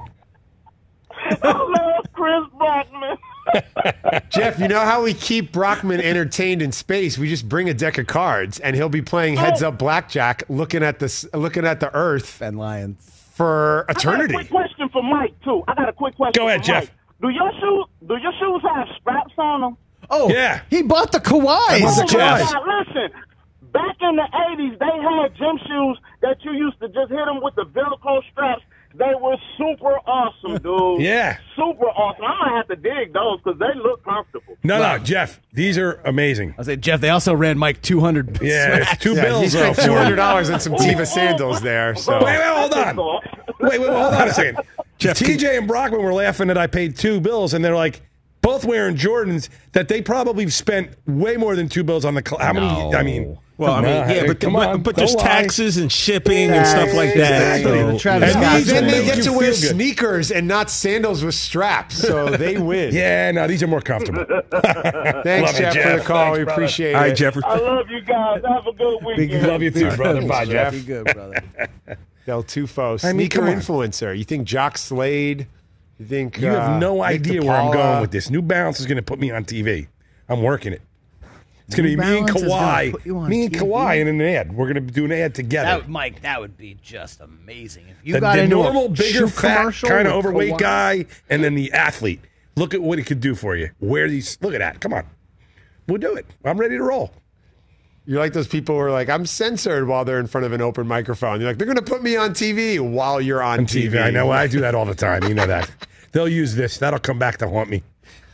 Oh, 1.43 1.73
I 1.75 1.93
love 1.93 2.05
Chris 2.13 2.45
Brockman. 2.57 3.17
Jeff, 4.31 4.61
you 4.61 4.69
know 4.69 4.79
how 4.79 5.03
we 5.03 5.13
keep 5.13 5.51
Brockman 5.51 6.01
entertained 6.01 6.63
in 6.63 6.71
space? 6.71 7.19
We 7.19 7.29
just 7.29 7.49
bring 7.49 7.69
a 7.69 7.75
deck 7.75 7.99
of 7.99 8.07
cards, 8.07 8.61
and 8.61 8.77
he'll 8.77 8.89
be 8.89 9.03
playing 9.03 9.37
heads 9.37 9.61
oh. 9.61 9.69
up 9.69 9.79
blackjack, 9.79 10.45
looking 10.49 10.85
at 10.85 11.01
the 11.01 11.29
looking 11.35 11.65
at 11.67 11.81
the 11.81 11.93
Earth. 11.93 12.41
and 12.41 12.57
Lyons 12.59 12.97
for 13.37 13.87
I 13.89 13.93
got 13.93 14.05
a 14.05 14.09
eternity. 14.09 14.35
quick 14.35 14.51
question 14.51 14.89
for 14.91 15.03
Mike 15.03 15.35
too. 15.43 15.65
I 15.67 15.75
got 15.75 15.89
a 15.89 15.93
quick 15.93 16.15
question. 16.15 16.41
Go 16.41 16.47
ahead, 16.47 16.61
for 16.61 16.67
Jeff. 16.67 16.83
Mike. 16.85 16.93
Do 17.23 17.29
your 17.31 17.51
shoes 17.53 17.87
do 18.07 18.17
your 18.19 18.33
shoes 18.39 18.62
have 18.73 18.87
straps 19.01 19.35
on 19.37 19.61
them? 19.62 19.77
Oh, 20.11 20.29
yeah. 20.31 20.62
He 20.70 20.82
bought 20.82 21.12
the 21.12 21.20
Kawhi. 21.20 21.44
Oh 21.82 21.97
my 21.97 22.06
God, 22.12 22.87
listen. 22.87 23.11
Back 23.73 23.97
in 24.00 24.17
the 24.17 24.29
'80s, 24.32 24.79
they 24.79 24.87
had 25.03 25.37
gym 25.37 25.58
shoes 25.67 25.99
that 26.23 26.37
you 26.44 26.53
used 26.53 26.79
to 26.81 26.88
just 26.88 27.11
hit 27.11 27.25
them 27.26 27.41
with 27.43 27.55
the 27.56 27.64
Velcro 27.64 28.23
straps. 28.32 28.62
They 28.94 29.12
were 29.20 29.37
super 29.58 29.99
awesome, 30.08 30.56
dude. 30.62 31.03
Yeah. 31.03 31.37
super 31.55 31.85
awesome. 31.85 32.25
I 32.25 32.29
might 32.49 32.56
have 32.56 32.69
to 32.69 32.76
dig 32.76 33.12
those 33.12 33.38
because 33.44 33.58
they 33.58 33.79
look 33.79 34.03
comfortable. 34.05 34.56
No, 34.64 34.79
no, 34.81 34.99
Jeff. 35.05 35.38
These 35.53 35.76
are 35.76 36.00
amazing. 36.06 36.55
I 36.59 36.62
say, 36.62 36.76
Jeff. 36.76 37.02
They 37.02 37.11
also 37.11 37.35
ran 37.35 37.59
Mike 37.59 37.82
200. 37.82 38.41
Yeah, 38.41 38.76
it's 38.91 38.97
two 39.02 39.14
Yeah, 39.14 39.23
bills. 39.25 39.43
he 39.43 39.49
spent 39.50 39.76
though, 39.76 39.82
for 39.82 39.87
two 39.88 39.93
him. 39.93 39.99
hundred 39.99 40.17
dollars 40.17 40.49
on 40.49 40.61
some 40.61 40.73
Teva 40.75 41.06
sandals 41.06 41.61
there. 41.61 41.94
So 41.97 42.14
Wait, 42.25 42.38
wait, 42.38 42.43
hold 42.47 42.73
on. 42.73 42.97
Wait, 42.97 43.81
wait, 43.81 43.91
hold 43.91 44.14
on 44.14 44.29
a 44.29 44.32
second. 44.32 44.61
Jeff, 44.97 45.19
TJ 45.19 45.59
and 45.59 45.69
Brockman 45.69 46.00
were 46.02 46.14
laughing 46.14 46.49
that 46.49 46.56
I 46.56 46.67
paid 46.67 46.97
two 46.97 47.20
bills, 47.20 47.52
and 47.52 47.62
they're 47.62 47.75
like 47.76 48.00
both 48.47 48.65
wearing 48.65 48.95
Jordans 48.97 49.49
that 49.73 49.89
they 49.89 50.01
probably 50.01 50.49
spent 50.51 50.91
way 51.05 51.37
more 51.37 51.57
than 51.57 51.69
two 51.69 51.83
bills 51.83 52.05
on 52.05 52.15
the. 52.15 52.23
Cl- 52.25 52.41
how 52.41 52.53
many? 52.53 52.95
I 52.95 53.03
mean, 53.03 53.37
Well, 53.59 53.73
I 53.73 53.81
mean, 53.81 53.91
on, 53.91 54.09
yeah, 54.09 54.27
but, 54.29 54.39
come 54.39 54.55
on, 54.55 54.83
but 54.83 54.95
there's 54.95 55.17
lie. 55.17 55.23
taxes 55.25 55.79
and 55.79 55.91
shipping 55.91 56.51
and 56.53 56.65
stuff 56.65 56.95
like 56.95 57.15
that. 57.15 57.59
Exactly. 57.59 57.81
so- 57.81 57.99
Travis 57.99 58.37
and 58.37 58.45
Scott 58.45 58.63
then 58.67 58.87
they 58.87 59.05
get 59.05 59.25
to 59.25 59.33
wear 59.33 59.53
sneakers 59.53 60.31
and 60.31 60.47
not 60.47 60.71
sandals 60.71 61.25
with 61.25 61.35
straps, 61.35 61.97
so 61.99 62.31
they 62.37 62.57
win. 62.71 62.95
Yeah, 62.95 63.33
no, 63.33 63.49
these 63.49 63.65
are 63.65 63.67
more 63.67 63.81
comfortable. 63.81 64.25
Thanks, 64.53 65.53
Love 65.53 65.61
you, 65.61 65.73
Jeff, 65.73 65.91
for 65.91 65.99
the 65.99 66.05
call. 66.05 66.25
Thanks, 66.27 66.39
we 66.39 66.45
brother. 66.45 66.53
appreciate 66.53 66.95
All 66.95 67.01
right, 67.01 67.11
it. 67.11 67.17
Jeffrey. 67.17 67.43
I 67.45 67.57
love 67.57 67.91
you 67.91 68.01
guys. 68.03 68.43
Have 68.47 68.67
a 68.69 68.73
good 68.73 69.05
weekend. 69.05 69.47
Love 69.49 69.63
you 69.63 69.71
too, 69.73 69.91
brother. 69.97 70.25
Bye, 70.25 70.45
Jeff. 70.45 70.73
Be 70.73 70.83
good, 70.83 71.05
brother. 71.13 71.43
Del 72.27 72.45
Tufo, 72.45 73.03
I 73.05 73.12
mean, 73.12 73.29
sneaker 73.31 73.38
come 73.41 73.49
on. 73.49 73.57
influencer. 73.57 74.17
You 74.17 74.23
think 74.25 74.47
Jock 74.47 74.79
Slade? 74.79 75.47
You 75.99 76.07
think 76.07 76.41
You 76.41 76.49
uh, 76.49 76.61
have 76.61 76.81
no 76.81 76.97
Nick 76.97 77.05
idea 77.05 77.43
where 77.43 77.57
I'm 77.57 77.73
going 77.73 78.00
with 78.00 78.11
this. 78.11 78.31
New 78.31 78.43
Balance 78.43 78.81
is 78.81 78.87
going 78.87 78.97
to 78.97 79.03
put 79.03 79.19
me 79.19 79.31
on 79.31 79.45
TV. 79.45 79.88
I'm 80.29 80.43
working 80.43 80.73
it. 80.73 80.83
It's 81.67 81.75
going 81.75 81.91
to 81.91 81.97
be 81.97 82.00
me 82.00 82.19
and 82.19 82.26
Balance 82.26 82.43
is 82.43 82.49
gonna 82.49 82.91
put 82.93 83.07
you 83.07 83.15
Kawhi. 83.15 83.29
Me 83.29 83.45
and 83.47 83.55
TV? 83.55 83.61
Kawhi 83.61 84.00
in 84.00 84.09
an 84.09 84.21
ad. 84.21 84.55
We're 84.55 84.73
going 84.73 84.87
to 84.87 84.93
do 84.93 85.05
an 85.05 85.12
ad 85.12 85.35
together. 85.35 85.81
That, 85.81 85.88
Mike, 85.88 86.23
that 86.23 86.41
would 86.41 86.57
be 86.57 86.76
just 86.81 87.21
amazing 87.21 87.88
if 87.88 87.97
you 88.05 88.15
the, 88.15 88.21
got 88.21 88.37
the 88.37 88.47
normal, 88.47 88.87
a 88.87 88.88
bigger, 88.91 89.26
fat, 89.26 89.75
kind 89.83 90.07
of 90.07 90.15
overweight 90.15 90.55
Kawhi. 90.55 90.59
guy, 90.59 91.07
and 91.29 91.43
then 91.43 91.55
the 91.55 91.73
athlete. 91.73 92.21
Look 92.57 92.73
at 92.73 92.81
what 92.81 92.99
it 92.99 93.05
could 93.05 93.21
do 93.21 93.35
for 93.35 93.57
you. 93.57 93.71
Where 93.81 94.09
these? 94.09 94.38
Look 94.41 94.55
at 94.55 94.61
that. 94.61 94.81
Come 94.81 94.95
on, 94.95 95.07
we'll 95.88 95.99
do 95.99 96.15
it. 96.15 96.25
I'm 96.45 96.59
ready 96.59 96.79
to 96.79 96.83
roll. 96.83 97.12
You're 98.07 98.21
like 98.21 98.33
those 98.33 98.47
people 98.47 98.77
who 98.77 98.81
are 98.83 98.91
like, 98.93 99.09
I'm 99.09 99.27
censored 99.27 99.89
while 99.89 100.05
they're 100.05 100.21
in 100.21 100.29
front 100.29 100.47
of 100.47 100.53
an 100.53 100.61
open 100.61 100.87
microphone. 100.87 101.41
You're 101.41 101.51
like, 101.51 101.59
they're 101.59 101.67
going 101.67 101.77
to 101.77 101.83
put 101.83 102.03
me 102.03 102.17
on 102.17 102.31
TV 102.31 102.79
while 102.81 103.21
you're 103.21 103.43
on, 103.43 103.61
On 103.61 103.67
TV. 103.67 104.01
I 104.01 104.11
know. 104.11 104.31
I 104.31 104.47
do 104.47 104.61
that 104.61 104.75
all 104.75 104.85
the 104.85 104.95
time. 104.95 105.25
You 105.25 105.35
know 105.35 105.47
that. 105.47 105.69
They'll 106.13 106.29
use 106.29 106.55
this. 106.55 106.79
That'll 106.79 107.01
come 107.01 107.19
back 107.19 107.39
to 107.39 107.49
haunt 107.49 107.69
me 107.69 107.83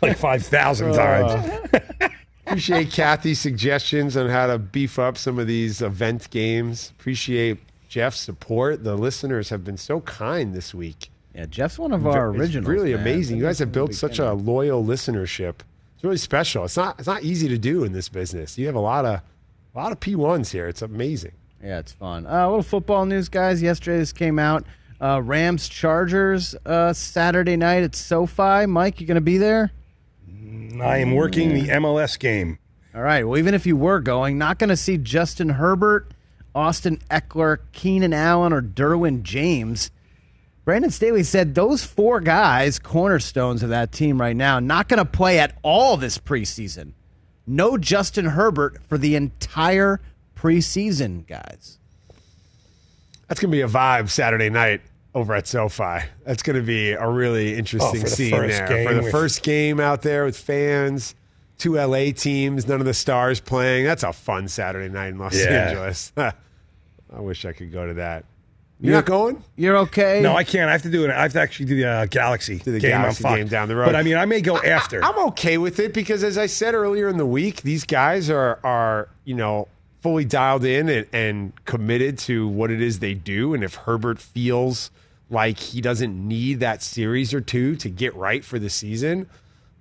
like 0.03 0.17
five 0.19 0.45
thousand 0.45 0.91
uh, 0.91 0.95
times. 1.33 1.73
Appreciate 2.47 2.91
Kathy's 2.93 3.41
suggestions 3.41 4.17
on 4.17 4.29
how 4.29 4.47
to 4.49 4.59
beef 4.59 4.99
up 4.99 5.17
some 5.17 5.39
of 5.39 5.47
these 5.47 5.81
event 5.81 6.29
games. 6.31 6.93
Appreciate 6.99 7.59
Jeff's 7.89 8.21
support. 8.21 8.85
The 8.85 8.95
listeners 8.97 9.49
have 9.49 9.65
been 9.65 9.79
so 9.79 10.01
kind 10.01 10.53
this 10.55 10.75
week. 10.75 11.09
Yeah, 11.35 11.47
Jeff's 11.47 11.79
one 11.79 11.93
of 11.93 12.07
our 12.07 12.31
It's 12.31 12.39
originals. 12.41 12.69
really 12.69 12.93
man. 12.93 13.01
amazing. 13.01 13.39
You 13.39 13.45
guys 13.45 13.59
have 13.61 13.73
built 13.73 13.95
such 13.95 14.19
a 14.19 14.33
loyal 14.35 14.85
listenership. 14.85 15.55
It's 15.95 16.05
really 16.05 16.19
special. 16.19 16.65
It's 16.67 16.77
not. 16.77 16.99
It's 16.99 17.09
not 17.09 17.23
easy 17.23 17.49
to 17.49 17.59
do 17.59 17.85
in 17.85 17.93
this 17.93 18.09
business. 18.09 18.59
You 18.59 18.67
have 18.67 18.75
a 18.75 18.81
lot 18.81 19.07
of, 19.07 19.21
a 19.75 19.79
lot 19.79 19.93
of 19.93 20.01
P 20.01 20.15
ones 20.15 20.53
here. 20.53 20.69
It's 20.69 20.83
amazing. 20.83 21.33
Yeah, 21.63 21.79
it's 21.79 21.93
fun. 21.93 22.27
Uh, 22.27 22.47
a 22.47 22.49
little 22.49 22.63
football 22.63 23.07
news, 23.07 23.29
guys. 23.29 23.63
Yesterday, 23.63 23.99
this 23.99 24.13
came 24.13 24.39
out. 24.39 24.65
Uh, 25.01 25.21
Rams 25.23 25.69
Chargers 25.69 26.55
uh, 26.67 26.93
Saturday 26.93 27.57
night 27.57 27.83
at 27.83 27.95
SoFi. 27.95 28.67
Mike, 28.67 29.01
you 29.01 29.07
going 29.07 29.17
to 29.17 29.21
be 29.21 29.39
there? 29.39 29.73
I 30.81 30.99
am 30.99 31.15
working 31.15 31.55
the 31.55 31.69
MLS 31.69 32.19
game. 32.19 32.59
All 32.95 33.03
right. 33.03 33.27
Well, 33.27 33.39
even 33.39 33.55
if 33.55 33.67
you 33.67 33.77
were 33.77 34.01
going, 34.01 34.39
not 34.39 34.59
going 34.59 34.71
to 34.71 34.77
see 34.77 34.99
Justin 34.99 35.51
Herbert, 35.51 36.13
Austin 36.55 36.99
Ekeler, 37.11 37.59
Keenan 37.73 38.13
Allen, 38.13 38.53
or 38.53 38.63
Derwin 38.63 39.23
James. 39.23 39.91
Brandon 40.65 40.91
Staley 40.91 41.25
said 41.25 41.55
those 41.55 41.85
four 41.85 42.21
guys, 42.21 42.79
cornerstones 42.79 43.63
of 43.63 43.71
that 43.71 43.91
team 43.91 44.21
right 44.21 44.37
now, 44.37 44.61
not 44.61 44.89
going 44.89 44.99
to 44.99 45.05
play 45.05 45.39
at 45.39 45.59
all 45.63 45.97
this 45.97 46.19
preseason. 46.19 46.93
No 47.47 47.77
Justin 47.77 48.27
Herbert 48.27 48.79
for 48.89 48.99
the 48.99 49.15
entire 49.17 50.01
preseason, 50.37 51.27
guys. 51.27 51.79
That's 53.29 53.41
going 53.41 53.51
to 53.51 53.57
be 53.57 53.63
a 53.63 53.69
vibe 53.69 54.11
Saturday 54.11 54.51
night 54.51 54.83
over 55.15 55.35
at 55.35 55.47
SoFi. 55.47 56.01
That's 56.25 56.43
going 56.43 56.57
to 56.57 56.63
be 56.63 56.93
a 56.93 57.09
really 57.09 57.55
interesting 57.57 58.01
Oh, 58.03 58.05
for 58.05 58.09
the 58.09 58.11
scene 58.11 58.31
there 58.31 58.87
for 58.87 58.95
the 58.95 59.11
first 59.11 59.43
game 59.43 59.81
out 59.81 60.03
there 60.03 60.25
with 60.25 60.37
fans. 60.37 61.15
Two 61.59 61.75
LA 61.77 62.11
teams, 62.13 62.67
none 62.67 62.81
of 62.81 62.87
the 62.87 62.95
stars 62.95 63.39
playing. 63.41 63.85
That's 63.85 64.03
a 64.03 64.13
fun 64.13 64.49
Saturday 64.49 64.93
night 64.93 65.09
in 65.09 65.19
Los 65.19 65.37
Yeah. 65.37 65.69
Angeles. 65.69 66.13
I 66.17 66.33
wish 67.21 67.45
I 67.45 67.53
could 67.53 67.73
go 67.73 67.87
to 67.87 67.95
that. 67.95 68.25
You're 68.83 68.95
not 68.95 69.07
going? 69.07 69.43
You're 69.57 69.77
okay? 69.79 70.21
No, 70.21 70.35
I 70.35 70.43
can't. 70.43 70.69
I 70.69 70.73
have 70.73 70.83
to 70.83 70.91
do 70.91 71.05
it. 71.05 71.11
I 71.11 71.23
have 71.23 71.33
to 71.33 71.41
actually 71.41 71.67
do 71.67 71.77
the 71.77 71.89
uh, 71.89 72.07
Galaxy 72.07 72.57
the 72.57 72.73
game. 72.73 72.91
Galaxy 72.91 73.23
game 73.23 73.47
down 73.47 73.69
the 73.69 73.77
road. 73.77 73.87
But 73.87 73.97
I 73.97 74.03
mean, 74.03 74.17
I 74.17 74.25
may 74.25 74.41
go 74.41 74.59
after. 74.59 75.03
I'm 75.05 75.19
okay 75.29 75.57
with 75.57 75.79
it 75.79 75.95
because, 75.95 76.25
as 76.25 76.37
I 76.37 76.47
said 76.47 76.75
earlier 76.75 77.09
in 77.09 77.17
the 77.17 77.27
week, 77.27 77.63
these 77.63 77.85
guys 77.85 78.29
are 78.29 78.59
are 78.65 79.09
you 79.25 79.35
know 79.35 79.69
fully 80.01 80.25
dialed 80.25 80.65
in 80.65 80.89
and, 80.89 81.07
and 81.13 81.65
committed 81.65 82.19
to 82.19 82.49
what 82.49 82.73
it 82.73 82.83
is 82.83 82.99
they 82.99 83.15
do. 83.15 83.55
And 83.55 83.63
if 83.63 83.77
Herbert 83.77 84.19
feels 84.19 84.91
like 85.31 85.59
he 85.59 85.81
doesn't 85.81 86.29
need 86.29 86.59
that 86.61 86.83
series 86.83 87.33
or 87.33 87.41
two 87.41 87.77
to 87.77 87.89
get 87.89 88.15
right 88.17 88.45
for 88.45 88.59
the 88.59 88.69
season, 88.69 89.29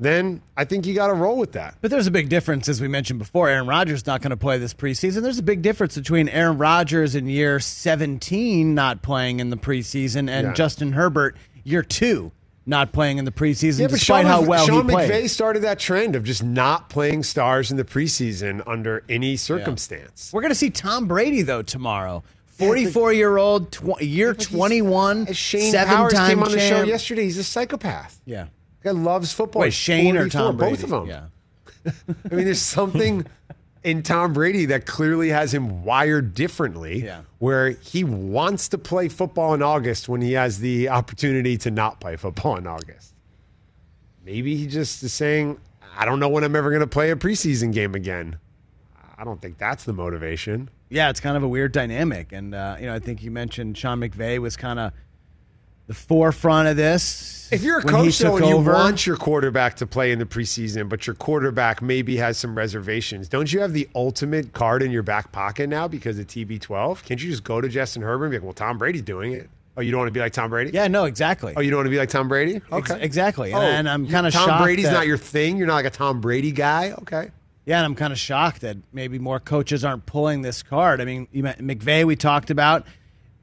then 0.02 0.42
I 0.58 0.66
think 0.66 0.88
you 0.88 0.96
got 0.96 1.08
to 1.08 1.14
roll 1.14 1.38
with 1.38 1.52
that. 1.52 1.78
But 1.80 1.92
there's 1.92 2.08
a 2.08 2.12
big 2.12 2.28
difference, 2.28 2.68
as 2.68 2.82
we 2.82 2.88
mentioned 2.88 3.20
before. 3.20 3.48
Aaron 3.50 3.68
Rodgers 3.68 4.06
not 4.08 4.22
going 4.22 4.32
to 4.32 4.38
play 4.38 4.58
this 4.58 4.74
preseason. 4.74 5.22
There's 5.22 5.38
a 5.38 5.44
big 5.44 5.62
difference 5.62 5.96
between 5.96 6.28
Aaron 6.30 6.58
Rodgers 6.58 7.14
in 7.14 7.28
year 7.28 7.60
17 7.60 8.74
not 8.74 9.04
playing 9.04 9.40
in 9.40 9.52
the 9.52 9.58
preseason 9.58 10.28
and 10.30 10.48
Yeah. 10.48 10.54
Justin 10.54 10.94
Herbert 10.94 11.38
year 11.64 11.84
two 11.84 12.32
not 12.66 12.92
playing 12.92 13.18
in 13.20 13.26
the 13.26 13.32
preseason, 13.32 13.82
Yeah, 13.82 13.88
despite 13.88 14.24
Sean, 14.24 14.26
how 14.26 14.42
well 14.42 14.66
Sean 14.68 14.88
he 14.88 14.92
played. 14.94 15.12
McVay 15.12 15.30
started 15.30 15.64
that 15.64 15.80
trend 15.80 16.16
of 16.16 16.24
just 16.24 16.44
not 16.44 16.90
playing 16.90 17.24
stars 17.24 17.70
in 17.72 17.78
the 17.78 17.84
preseason 17.84 18.62
under 18.68 19.04
any 19.10 19.36
circumstance. 19.38 20.32
We're 20.34 20.42
going 20.42 20.52
to 20.52 20.56
see 20.56 20.70
Tom 20.72 21.08
Brady 21.08 21.42
though 21.44 21.62
tomorrow. 21.62 22.24
44 22.48 23.14
year 23.14 23.38
old, 23.38 23.72
tw- 23.72 24.02
year 24.02 24.34
21, 24.36 25.34
Shane 25.34 25.72
seven 25.72 26.10
time 26.10 26.30
came 26.30 26.44
on 26.44 26.52
the 26.52 26.60
show 26.60 26.84
yesterday. 26.84 27.24
He's 27.24 27.38
a 27.40 27.44
psychopath. 27.44 28.20
Yeah. 28.26 28.48
Guy 28.84 28.92
loves 28.92 29.32
football. 29.34 29.62
Wait, 29.62 29.74
Shane 29.74 30.18
or 30.18 30.28
Tom 30.30 30.58
Brady? 30.58 30.76
Both 30.76 30.84
of 30.84 30.90
them. 30.90 31.06
Yeah. 31.08 31.26
I 32.32 32.36
mean, 32.36 32.46
there's 32.46 32.62
something 32.62 33.26
in 33.84 34.04
Tom 34.04 34.34
Brady 34.34 34.66
that 34.66 34.86
clearly 34.86 35.30
has 35.30 35.54
him 35.54 35.84
wired 35.84 36.34
differently, 36.36 37.04
Yeah. 37.04 37.22
where 37.40 37.70
he 37.72 38.04
wants 38.04 38.68
to 38.70 38.78
play 38.78 39.08
football 39.10 39.54
in 39.54 39.62
August 39.64 40.08
when 40.08 40.22
he 40.22 40.34
has 40.34 40.60
the 40.60 40.90
opportunity 40.90 41.58
to 41.58 41.72
not 41.72 42.00
play 42.00 42.16
football 42.16 42.56
in 42.58 42.68
August. 42.68 43.14
Maybe 44.24 44.56
he 44.56 44.68
just 44.68 45.02
is 45.04 45.14
saying, 45.14 45.60
I 45.98 46.06
don't 46.06 46.20
know 46.20 46.30
when 46.30 46.44
I'm 46.44 46.56
ever 46.56 46.70
going 46.70 46.82
to 46.82 46.88
play 46.88 47.10
a 47.12 47.16
preseason 47.16 47.74
game 47.74 47.96
again. 47.96 48.38
I 49.18 49.24
don't 49.24 49.42
think 49.42 49.58
that's 49.58 49.84
the 49.84 49.94
motivation. 49.94 50.70
Yeah, 50.90 51.10
it's 51.10 51.20
kind 51.20 51.38
of 51.38 51.44
a 51.44 51.48
weird 51.48 51.72
dynamic. 51.72 52.32
And, 52.32 52.54
uh, 52.54 52.76
you 52.80 52.86
know, 52.86 52.94
I 52.94 53.00
think 53.00 53.24
you 53.24 53.32
mentioned 53.32 53.78
Sean 53.78 54.00
McVay 54.00 54.40
was 54.40 54.56
kind 54.58 54.78
of 54.80 54.94
the 55.92 55.96
forefront 55.96 56.70
of 56.70 56.78
this. 56.78 57.50
If 57.52 57.64
you're 57.64 57.80
a 57.80 57.84
coach, 57.84 58.18
though, 58.20 58.38
and 58.38 58.46
you 58.46 58.56
over. 58.56 58.72
want 58.72 59.06
your 59.06 59.18
quarterback 59.18 59.76
to 59.76 59.86
play 59.86 60.14
in 60.14 60.20
the 60.20 60.26
preseason, 60.26 60.88
but 60.88 61.06
your 61.06 61.16
quarterback 61.16 61.82
maybe 61.82 62.16
has 62.16 62.38
some 62.38 62.56
reservations, 62.56 63.28
don't 63.28 63.52
you 63.52 63.60
have 63.60 63.74
the 63.74 63.90
ultimate 63.94 64.54
card 64.54 64.82
in 64.84 64.90
your 64.90 65.04
back 65.04 65.34
pocket 65.34 65.68
now 65.68 65.90
because 65.90 66.18
of 66.18 66.28
TB12? 66.28 67.04
Can't 67.04 67.22
you 67.22 67.30
just 67.30 67.44
go 67.44 67.60
to 67.60 67.68
Justin 67.68 68.04
Herbert 68.04 68.28
and 68.28 68.32
be 68.32 68.38
like, 68.38 68.44
well, 68.46 68.54
Tom 68.54 68.78
Brady's 68.78 69.02
doing 69.02 69.34
it? 69.34 69.50
Oh, 69.76 69.82
you 69.82 69.92
don't 69.92 69.98
want 70.00 70.08
to 70.08 70.14
be 70.14 70.22
like 70.22 70.32
Tom 70.32 70.50
Brady? 70.50 70.72
Yeah, 70.74 70.88
no, 70.88 71.04
exactly. 71.04 71.54
Oh, 71.58 71.60
you 71.60 71.70
don't 71.72 71.80
want 71.80 71.88
to 71.88 71.92
be 71.92 71.98
like 71.98 72.08
Tom 72.10 72.30
Brady? 72.30 72.56
Ex- 72.72 72.72
Okay. 72.92 73.02
exactly. 73.04 73.54
Oh, 73.54 73.60
and 73.60 73.90
I'm 73.90 74.08
kind 74.08 74.26
of 74.26 74.32
Tom. 74.32 74.62
Brady's 74.64 74.86
that- 74.86 74.94
not 74.94 75.08
your 75.08 75.18
thing. 75.18 75.58
You're 75.58 75.68
not 75.68 75.76
like 75.76 75.86
a 75.86 75.90
Tom 75.90 76.22
Brady 76.22 76.54
guy. 76.54 76.94
Okay. 77.02 77.32
Yeah, 77.66 77.78
and 77.80 77.86
I'm 77.86 77.96
kind 77.96 78.14
of 78.14 78.18
shocked 78.20 78.62
that 78.62 78.78
maybe 78.94 79.20
more 79.20 79.42
coaches 79.42 79.84
aren't 79.84 80.06
pulling 80.06 80.42
this 80.42 80.64
card. 80.64 81.02
I 81.02 81.06
mean, 81.06 81.28
you 81.34 81.44
met 81.44 81.60
McVay, 81.60 82.06
we 82.06 82.16
talked 82.16 82.50
about. 82.50 82.86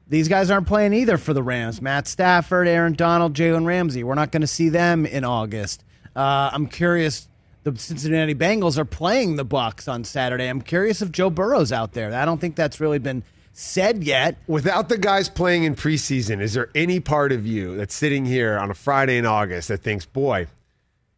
These 0.09 0.27
guys 0.27 0.49
aren't 0.49 0.67
playing 0.67 0.93
either 0.93 1.17
for 1.17 1.33
the 1.33 1.43
Rams. 1.43 1.81
Matt 1.81 2.07
Stafford, 2.07 2.67
Aaron 2.67 2.93
Donald, 2.93 3.35
Jalen 3.35 3.65
Ramsey. 3.65 4.03
We're 4.03 4.15
not 4.15 4.31
going 4.31 4.41
to 4.41 4.47
see 4.47 4.69
them 4.69 5.05
in 5.05 5.23
August. 5.23 5.83
Uh, 6.15 6.49
I'm 6.51 6.67
curious. 6.67 7.27
The 7.63 7.77
Cincinnati 7.77 8.33
Bengals 8.33 8.77
are 8.77 8.85
playing 8.85 9.35
the 9.35 9.45
Bucks 9.45 9.87
on 9.87 10.03
Saturday. 10.03 10.47
I'm 10.47 10.61
curious 10.61 11.01
if 11.03 11.11
Joe 11.11 11.29
Burrow's 11.29 11.71
out 11.71 11.93
there. 11.93 12.13
I 12.13 12.25
don't 12.25 12.41
think 12.41 12.55
that's 12.55 12.79
really 12.79 12.97
been 12.97 13.23
said 13.53 14.03
yet. 14.03 14.37
Without 14.47 14.89
the 14.89 14.97
guys 14.97 15.29
playing 15.29 15.63
in 15.63 15.75
preseason, 15.75 16.41
is 16.41 16.53
there 16.53 16.69
any 16.73 16.99
part 16.99 17.31
of 17.31 17.45
you 17.45 17.75
that's 17.75 17.93
sitting 17.93 18.25
here 18.25 18.57
on 18.57 18.71
a 18.71 18.73
Friday 18.73 19.17
in 19.17 19.25
August 19.25 19.67
that 19.67 19.81
thinks, 19.81 20.05
boy, 20.05 20.47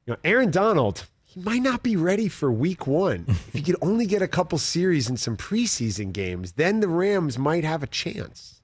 you 0.05 0.13
know, 0.13 0.17
Aaron 0.23 0.51
Donald, 0.51 1.05
he 1.23 1.39
might 1.39 1.61
not 1.61 1.83
be 1.83 1.95
ready 1.95 2.27
for 2.27 2.51
week 2.51 2.87
one. 2.87 3.25
if 3.27 3.53
he 3.53 3.61
could 3.61 3.77
only 3.81 4.05
get 4.05 4.21
a 4.21 4.27
couple 4.27 4.57
series 4.57 5.07
and 5.07 5.19
some 5.19 5.37
preseason 5.37 6.11
games, 6.11 6.53
then 6.53 6.81
the 6.81 6.89
Rams 6.89 7.37
might 7.37 7.63
have 7.63 7.83
a 7.83 7.87
chance. 7.87 8.60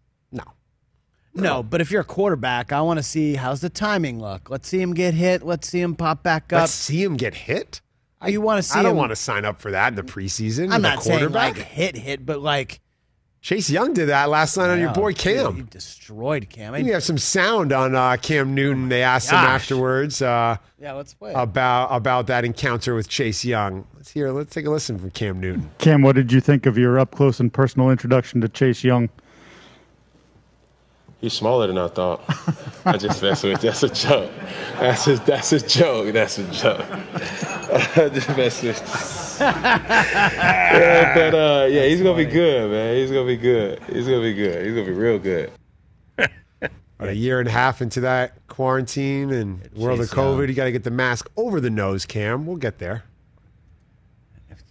No. 1.37 1.43
No, 1.57 1.63
but 1.63 1.81
if 1.81 1.91
you're 1.91 2.01
a 2.01 2.05
quarterback, 2.05 2.71
I 2.71 2.81
want 2.81 2.97
to 2.97 3.03
see 3.03 3.35
how's 3.35 3.61
the 3.61 3.69
timing 3.69 4.19
look. 4.19 4.49
Let's 4.49 4.67
see 4.67 4.81
him 4.81 4.93
get 4.93 5.13
hit. 5.13 5.43
Let's 5.43 5.67
see 5.69 5.79
him 5.81 5.95
pop 5.95 6.23
back 6.23 6.51
up. 6.51 6.61
Let's 6.61 6.71
see 6.73 7.03
him 7.03 7.15
get 7.15 7.33
hit. 7.35 7.81
you 8.25 8.41
want 8.41 8.57
to 8.57 8.63
see 8.63 8.79
I 8.79 8.81
don't 8.83 8.91
him- 8.91 8.97
want 8.97 9.11
to 9.11 9.15
sign 9.15 9.45
up 9.45 9.61
for 9.61 9.71
that 9.71 9.89
in 9.89 9.95
the 9.95 10.03
preseason. 10.03 10.63
I'm 10.65 10.67
with 10.69 10.75
a 10.75 10.79
not 10.79 11.03
saying 11.03 11.19
quarterback. 11.19 11.57
like 11.57 11.65
hit, 11.67 11.95
hit, 11.95 12.25
but 12.25 12.39
like 12.41 12.79
Chase 13.39 13.69
Young 13.69 13.93
did 13.93 14.07
that 14.09 14.29
last 14.29 14.57
night 14.57 14.69
on 14.71 14.79
your 14.79 14.87
Yeah, 14.89 14.93
boy 14.93 15.11
dude, 15.11 15.19
Cam. 15.19 15.55
he 15.55 15.61
destroyed 15.61 16.49
Cam. 16.49 16.73
I- 16.73 16.81
We 16.81 16.89
have 16.89 17.03
some 17.03 17.19
sound 17.19 17.71
on 17.71 17.95
uh, 17.95 18.17
Cam 18.19 18.55
Newton. 18.55 18.89
They 18.89 19.03
asked 19.03 19.29
him 19.29 19.35
afterwards 19.37 20.21
uh, 20.21 20.57
yeah, 20.79 20.93
let's 20.93 21.13
play. 21.13 21.33
about 21.33 21.89
about 21.95 22.27
that 22.27 22.43
encounter 22.45 22.95
with 22.95 23.07
Chase 23.07 23.45
Young. 23.45 23.85
Let's 23.95 24.09
hear. 24.11 24.31
Let's 24.31 24.53
take 24.53 24.65
a 24.65 24.71
listen 24.71 24.97
from 24.97 25.11
Cam 25.11 25.39
Newton. 25.39 25.69
Cam, 25.77 26.01
what 26.01 26.15
did 26.15 26.31
you 26.31 26.41
think 26.41 26.65
of 26.65 26.77
your 26.77 26.99
up 26.99 27.11
close 27.11 27.39
and 27.39 27.53
personal 27.53 27.89
introduction 27.91 28.41
to 28.41 28.49
Chase 28.49 28.83
Young? 28.83 29.09
He's 31.19 31.33
smaller 31.33 31.65
than 31.65 31.79
I 31.79 31.87
thought. 31.87 32.23
I 32.85 32.95
just 32.97 33.21
mess 33.23 33.41
with. 33.41 33.59
That's 33.61 33.81
a 33.81 33.89
joke. 33.89 34.31
That's 34.79 35.07
a 35.07 35.15
that's 35.15 35.51
a 35.51 35.59
joke. 35.59 36.13
That's 36.13 36.37
a 36.37 36.43
joke. 36.51 36.85
I 36.91 38.09
just 38.13 38.29
mess 38.37 38.61
with. 38.61 39.37
yeah, 39.41 41.13
but 41.15 41.33
uh, 41.35 41.67
yeah, 41.69 41.85
he's 41.85 42.01
gonna 42.01 42.17
be 42.17 42.25
good, 42.25 42.69
man. 42.69 42.95
He's 42.95 43.09
gonna 43.09 43.25
be 43.25 43.37
good. 43.37 43.81
He's 43.91 44.05
gonna 44.05 44.21
be 44.21 44.33
good. 44.33 44.65
He's 44.65 44.75
gonna 44.75 44.85
be 44.85 44.93
real 44.93 45.17
good. 45.17 45.51
About 46.99 47.09
a 47.09 47.15
year 47.15 47.39
and 47.39 47.47
a 47.47 47.51
half 47.51 47.81
into 47.81 48.01
that 48.01 48.47
quarantine 48.47 49.31
and 49.31 49.69
world 49.75 49.99
of 49.99 50.07
Chase 50.07 50.15
Young. 50.15 50.37
COVID, 50.37 50.47
you 50.47 50.53
got 50.53 50.65
to 50.65 50.71
get 50.71 50.83
the 50.83 50.91
mask 50.91 51.29
over 51.37 51.59
the 51.59 51.69
nose, 51.69 52.05
Cam. 52.05 52.47
We'll 52.47 52.57
get 52.57 52.79
there. 52.79 53.03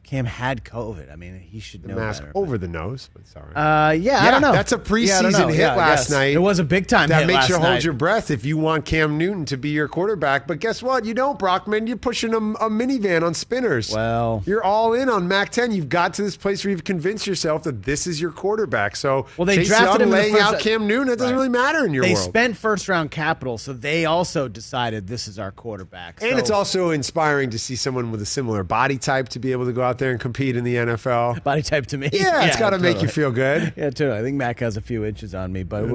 Cam 0.07 0.25
had 0.25 0.65
COVID. 0.65 1.13
I 1.13 1.17
mean, 1.17 1.41
he 1.41 1.59
should 1.59 1.83
The 1.83 1.89
know 1.89 1.97
mask 1.97 2.23
better. 2.23 2.33
over 2.37 2.57
the 2.59 2.69
nose, 2.69 3.11
but 3.13 3.27
sorry. 3.27 3.53
Uh, 3.57 3.91
yeah, 3.91 4.23
I 4.23 4.31
don't 4.31 4.41
know. 4.41 4.53
That's 4.53 4.71
a 4.71 4.77
Yeah, 4.77 5.19
I 5.19 5.23
don't 5.23 5.33
know. 5.33 5.39
preseason 5.39 5.51
hit 5.51 5.59
Yeah, 5.59 5.75
last 5.75 5.99
yes. 6.03 6.11
night. 6.11 6.33
It 6.35 6.39
was 6.39 6.61
a 6.61 6.65
big 6.65 6.87
time 6.87 7.09
That 7.09 7.27
makes 7.27 7.49
you 7.49 7.57
hold 7.57 7.67
night. 7.67 7.83
your 7.85 7.93
breath 7.93 8.31
if 8.31 8.45
you 8.45 8.57
want 8.57 8.85
Cam 8.85 9.19
Newton 9.19 9.45
to 9.47 9.57
be 9.57 9.71
your 9.71 9.89
quarterback. 9.89 10.47
But 10.47 10.61
guess 10.61 10.81
what? 10.81 11.05
You 11.05 11.13
don't, 11.13 11.41
Brockman. 11.41 11.89
You're 11.89 11.97
pushing 11.97 12.33
a, 12.35 12.37
a 12.37 12.71
minivan 12.71 13.25
on 13.25 13.35
spinners. 13.35 13.93
Well, 13.93 14.45
you're 14.47 14.63
all 14.63 14.93
in 14.95 15.09
on 15.09 15.27
Mac 15.27 15.51
10. 15.51 15.73
You've 15.73 15.89
got 15.89 16.15
to 16.15 16.23
this 16.23 16.37
place 16.37 16.65
where 16.65 16.71
you've 16.71 16.85
convinced 16.85 17.27
yourself 17.27 17.65
that 17.65 17.83
this 17.83 18.07
is 18.07 18.21
your 18.21 18.31
quarterback. 18.31 18.95
So 18.95 19.27
Well, 19.37 19.45
they 19.47 19.57
Chase 19.57 19.67
drafted 19.67 20.01
Young 20.03 20.09
him 20.09 20.11
laying 20.11 20.39
out 20.39 20.61
Cam 20.61 20.87
Newton. 20.87 21.13
It 21.13 21.19
doesn't 21.19 21.35
really 21.35 21.49
matter 21.49 21.85
in 21.85 21.93
your 21.93 22.05
they 22.05 22.15
world. 22.15 22.25
spent 22.29 22.57
first 22.57 22.89
round 22.89 23.11
capital, 23.11 23.59
so 23.59 23.73
they 23.73 24.05
also 24.05 24.47
decided 24.47 25.09
this 25.09 25.27
is 25.27 25.39
our 25.41 25.51
quarterback. 25.51 26.23
and 26.23 26.31
So- 26.31 26.39
it's 26.39 26.51
also 26.51 26.91
inspiring 26.91 27.51
to 27.51 27.59
see 27.59 27.75
someone 27.75 28.13
with 28.13 28.23
a 28.23 28.27
similar 28.27 28.63
body 28.63 28.99
type 28.99 29.31
to 29.31 29.41
be 29.41 29.51
able 29.51 29.67
to 29.67 29.73
go 29.73 29.83
out 29.83 29.96
there 29.99 30.11
and 30.11 30.21
compete 30.21 30.57
in 30.57 30.65
the 30.65 30.77
NFL. 30.77 31.43
body 31.43 31.63
type 31.63 31.87
to 31.87 31.99
me. 31.99 32.09
Yeah, 32.13 32.47
it's 32.47 32.59
got 32.59 32.71
to 32.71 32.79
make 32.79 33.03
you 33.03 33.09
feel 33.09 33.31
good. 33.31 33.47
Yeah, 33.77 33.91
totally. 33.91 34.19
I 34.19 34.23
think 34.23 34.37
Mac 34.37 34.61
has 34.61 34.77
a 34.77 34.81
few 34.81 35.05
inches 35.05 35.35
on 35.35 35.53
me, 35.53 35.63
but 35.63 35.89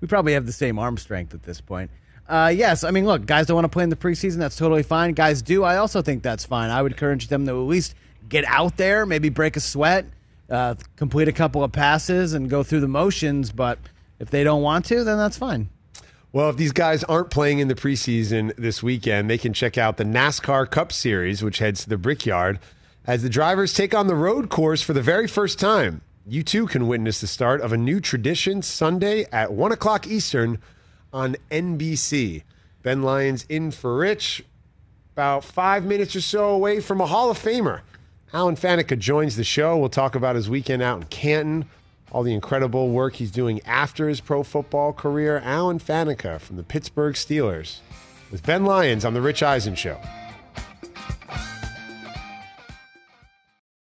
we 0.00 0.08
probably 0.08 0.34
have 0.34 0.46
the 0.46 0.52
same 0.52 0.78
arm 0.78 0.96
strength 0.96 1.34
at 1.34 1.42
this 1.42 1.60
point. 1.60 1.90
Uh, 2.28 2.52
yes, 2.54 2.84
I 2.84 2.90
mean, 2.90 3.04
look, 3.04 3.26
guys 3.26 3.46
don't 3.46 3.54
want 3.56 3.64
to 3.64 3.68
play 3.68 3.84
in 3.84 3.90
the 3.90 3.96
preseason. 3.96 4.36
That's 4.38 4.56
totally 4.56 4.82
fine. 4.82 5.12
Guys 5.12 5.42
do. 5.42 5.64
I 5.64 5.76
also 5.76 6.02
think 6.02 6.22
that's 6.22 6.44
fine. 6.44 6.70
I 6.70 6.82
would 6.82 6.92
encourage 6.92 7.28
them 7.28 7.46
to 7.46 7.52
at 7.52 7.66
least 7.66 7.94
get 8.28 8.44
out 8.46 8.76
there, 8.76 9.04
maybe 9.04 9.28
break 9.28 9.56
a 9.56 9.60
sweat, 9.60 10.06
uh, 10.48 10.74
complete 10.96 11.28
a 11.28 11.32
couple 11.32 11.62
of 11.64 11.72
passes, 11.72 12.32
and 12.32 12.48
go 12.48 12.62
through 12.62 12.80
the 12.80 12.88
motions. 12.88 13.52
But 13.52 13.78
if 14.18 14.30
they 14.30 14.44
don't 14.44 14.62
want 14.62 14.84
to, 14.86 15.04
then 15.04 15.18
that's 15.18 15.36
fine. 15.36 15.68
Well, 16.32 16.48
if 16.48 16.56
these 16.56 16.72
guys 16.72 17.04
aren't 17.04 17.30
playing 17.30 17.58
in 17.58 17.68
the 17.68 17.74
preseason 17.74 18.54
this 18.56 18.82
weekend, 18.82 19.28
they 19.28 19.36
can 19.36 19.52
check 19.52 19.76
out 19.76 19.98
the 19.98 20.04
NASCAR 20.04 20.70
Cup 20.70 20.90
Series, 20.90 21.42
which 21.42 21.58
heads 21.58 21.82
to 21.82 21.90
the 21.90 21.98
Brickyard, 21.98 22.58
as 23.06 23.22
the 23.22 23.28
drivers 23.28 23.74
take 23.74 23.94
on 23.94 24.06
the 24.06 24.14
road 24.14 24.48
course 24.48 24.82
for 24.82 24.92
the 24.92 25.02
very 25.02 25.26
first 25.26 25.58
time. 25.58 26.02
You 26.26 26.42
too 26.42 26.66
can 26.66 26.86
witness 26.86 27.20
the 27.20 27.26
start 27.26 27.60
of 27.60 27.72
a 27.72 27.76
new 27.76 28.00
tradition 28.00 28.62
Sunday 28.62 29.26
at 29.32 29.52
1 29.52 29.72
o'clock 29.72 30.06
Eastern 30.06 30.58
on 31.12 31.36
NBC. 31.50 32.44
Ben 32.82 33.02
Lyons 33.02 33.44
in 33.48 33.70
for 33.70 33.96
Rich, 33.96 34.44
about 35.14 35.44
five 35.44 35.84
minutes 35.84 36.14
or 36.16 36.20
so 36.20 36.50
away 36.50 36.80
from 36.80 37.00
a 37.00 37.06
Hall 37.06 37.30
of 37.30 37.38
Famer. 37.38 37.80
Alan 38.32 38.56
Faneca 38.56 38.98
joins 38.98 39.36
the 39.36 39.44
show. 39.44 39.76
We'll 39.76 39.88
talk 39.88 40.14
about 40.14 40.36
his 40.36 40.48
weekend 40.48 40.82
out 40.82 41.00
in 41.02 41.06
Canton, 41.08 41.66
all 42.10 42.22
the 42.22 42.32
incredible 42.32 42.88
work 42.88 43.14
he's 43.16 43.30
doing 43.30 43.60
after 43.66 44.08
his 44.08 44.20
pro 44.20 44.42
football 44.42 44.92
career. 44.92 45.40
Alan 45.44 45.78
Faneca 45.78 46.40
from 46.40 46.56
the 46.56 46.62
Pittsburgh 46.62 47.14
Steelers 47.14 47.78
with 48.30 48.44
Ben 48.46 48.64
Lyons 48.64 49.04
on 49.04 49.12
The 49.12 49.20
Rich 49.20 49.42
Eisen 49.42 49.74
Show. 49.74 50.00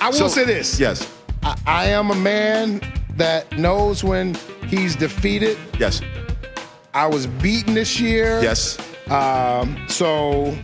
I 0.00 0.06
will 0.06 0.12
So- 0.14 0.28
say 0.28 0.44
this. 0.44 0.78
Yes. 0.78 1.06
I, 1.42 1.56
I 1.66 1.84
am 1.86 2.10
a 2.10 2.14
man 2.14 2.80
that 3.16 3.56
knows 3.58 4.02
when 4.04 4.36
he's 4.66 4.96
defeated. 4.96 5.56
Yes. 5.78 6.00
I 6.94 7.06
was 7.06 7.26
beaten 7.26 7.74
this 7.74 8.00
year. 8.00 8.40
Yes. 8.42 8.78
Um, 9.10 9.76
so 9.88 10.56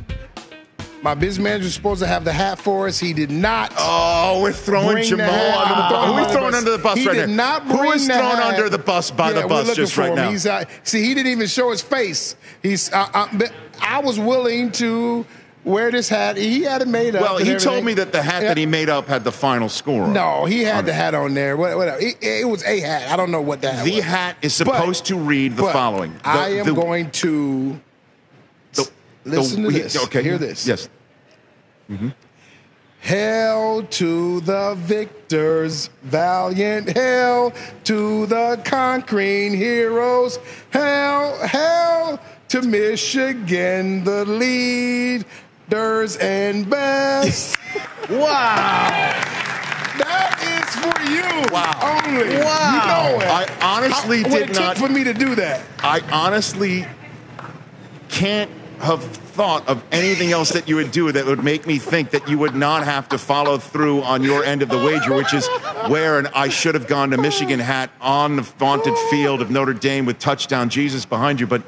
my 1.03 1.15
business 1.15 1.43
manager 1.45 1.65
was 1.65 1.75
supposed 1.75 2.01
to 2.01 2.07
have 2.07 2.25
the 2.25 2.33
hat 2.33 2.59
for 2.59 2.87
us. 2.89 2.99
He 2.99 3.13
did 3.13 3.31
not. 3.31 3.73
Oh, 3.79 4.41
we're 4.43 4.53
throwing 4.53 5.03
Jamal 5.05 5.29
under 5.29 5.75
the 5.75 5.89
bus. 5.89 6.07
Who 6.07 6.13
him 6.17 6.27
we 6.27 6.33
throwing 6.33 6.55
under 6.55 6.71
the 6.71 6.79
bus 6.79 6.99
he 6.99 7.07
right 7.07 7.15
did 7.15 7.29
now? 7.31 7.59
not 7.59 7.69
bring 7.69 7.93
is 7.93 8.07
the 8.09 8.15
thrown 8.15 8.37
hat. 8.37 8.55
under 8.55 8.69
the 8.69 8.79
bus 8.79 9.11
by 9.11 9.33
the 9.33 9.47
bus 9.47 9.75
just 9.77 9.95
for 9.95 10.01
right 10.03 10.11
him. 10.11 10.17
now? 10.17 10.31
He's 10.31 10.47
out. 10.47 10.67
See, 10.83 11.03
he 11.03 11.15
didn't 11.15 11.31
even 11.33 11.47
show 11.47 11.71
his 11.71 11.83
face. 11.83 12.37
He's. 12.63 12.93
I, 12.93 13.09
I, 13.15 13.51
I 13.81 13.99
was 14.01 14.19
willing 14.19 14.73
to 14.73 15.25
wear 15.65 15.91
this 15.91 16.09
hat. 16.09 16.37
He 16.37 16.63
had 16.63 16.83
it 16.83 16.89
made 16.89 17.15
up. 17.17 17.23
Well, 17.23 17.39
he 17.39 17.55
told 17.57 17.85
me 17.85 17.95
that 17.95 18.13
the 18.13 18.23
hat 18.23 18.43
Yeah. 18.43 18.49
that 18.49 18.57
he 18.57 18.67
made 18.67 18.89
up 18.89 19.07
had 19.09 19.25
the 19.25 19.33
final 19.33 19.69
score. 19.69 20.03
on. 20.05 20.13
No, 20.13 20.45
he 20.45 20.63
had 20.63 20.87
the 20.87 20.93
it. 20.93 20.95
hat 20.97 21.15
on 21.15 21.35
there. 21.35 21.57
What, 21.57 21.77
whatever. 21.77 21.99
It, 22.01 22.17
it 22.23 22.49
was 22.49 22.63
a 22.65 22.81
hat. 22.81 23.11
I 23.11 23.17
don't 23.17 23.31
know 23.31 23.41
what 23.41 23.63
that. 23.63 23.85
The 23.85 23.97
was. 23.97 24.05
hat 24.05 24.37
is 24.43 24.55
supposed 24.55 25.07
to 25.07 25.17
read 25.17 25.57
the 25.57 25.65
following. 25.65 26.13
The- 26.15 26.29
I 26.29 26.49
am 26.51 26.67
the- 26.67 26.75
going 26.75 27.11
to 27.13 27.81
The- 28.75 28.91
listen 29.25 29.63
to 29.65 29.71
this. 29.71 30.03
Okay. 30.05 30.23
Hear 30.23 30.39
this. 30.39 30.67
Yes. 30.67 30.89
Mm-hmm. 31.91 32.09
Hail 33.01 33.83
to 33.83 34.41
the 34.41 34.75
victors, 34.79 35.91
valiant 36.05 36.97
hail 36.97 37.53
to 37.85 38.25
the 38.27 38.59
conquering 38.65 39.55
heroes. 39.55 40.39
Hail, 40.73 41.37
hail 41.47 42.19
to 42.49 42.63
Michigan, 42.63 44.05
the 44.05 44.25
and 45.79 46.69
best. 46.71 47.57
wow. 48.11 48.89
That 49.99 50.39
is 50.43 50.75
for 50.77 51.11
you 51.11 51.53
Wow. 51.53 52.03
only. 52.07 52.37
Wow. 52.39 52.71
You 52.73 53.17
know 53.17 53.21
it. 53.21 53.29
I 53.29 53.47
honestly 53.77 54.23
did 54.23 54.33
it 54.51 54.55
took 54.55 54.57
not- 54.61 54.79
for 54.79 54.89
me 54.89 55.05
to 55.05 55.15
do 55.15 55.35
that. 55.37 55.63
I 55.83 56.01
honestly 56.13 56.87
can't 58.09 58.51
have 58.81 59.03
thought 59.03 59.67
of 59.69 59.83
anything 59.91 60.31
else 60.31 60.51
that 60.51 60.69
you 60.69 60.77
would 60.77 60.91
do 60.91 61.11
that 61.11 61.25
would 61.27 61.43
make 61.43 61.67
me 61.67 61.79
think 61.79 62.11
that 62.11 62.29
you 62.29 62.39
would 62.39 62.55
not 62.55 62.85
have 62.85 63.09
to 63.09 63.19
follow 63.19 63.57
through 63.59 64.03
on 64.03 64.23
your 64.23 64.45
end 64.45 64.63
of 64.63 64.69
the 64.69 64.77
wager, 64.79 65.15
which 65.15 65.33
is 65.33 65.49
wear 65.89 66.19
an 66.19 66.29
I 66.35 66.49
should 66.49 66.75
have 66.75 66.87
gone 66.87 67.11
to 67.11 67.17
Michigan 67.17 67.59
hat 67.61 67.91
on 68.01 68.37
the 68.37 68.43
vaunted 68.43 68.97
field 69.11 69.41
of 69.41 69.51
Notre 69.51 69.73
Dame 69.75 70.07
with 70.07 70.19
touchdown 70.19 70.69
Jesus 70.69 71.05
behind 71.05 71.41
you. 71.41 71.47
But 71.47 71.63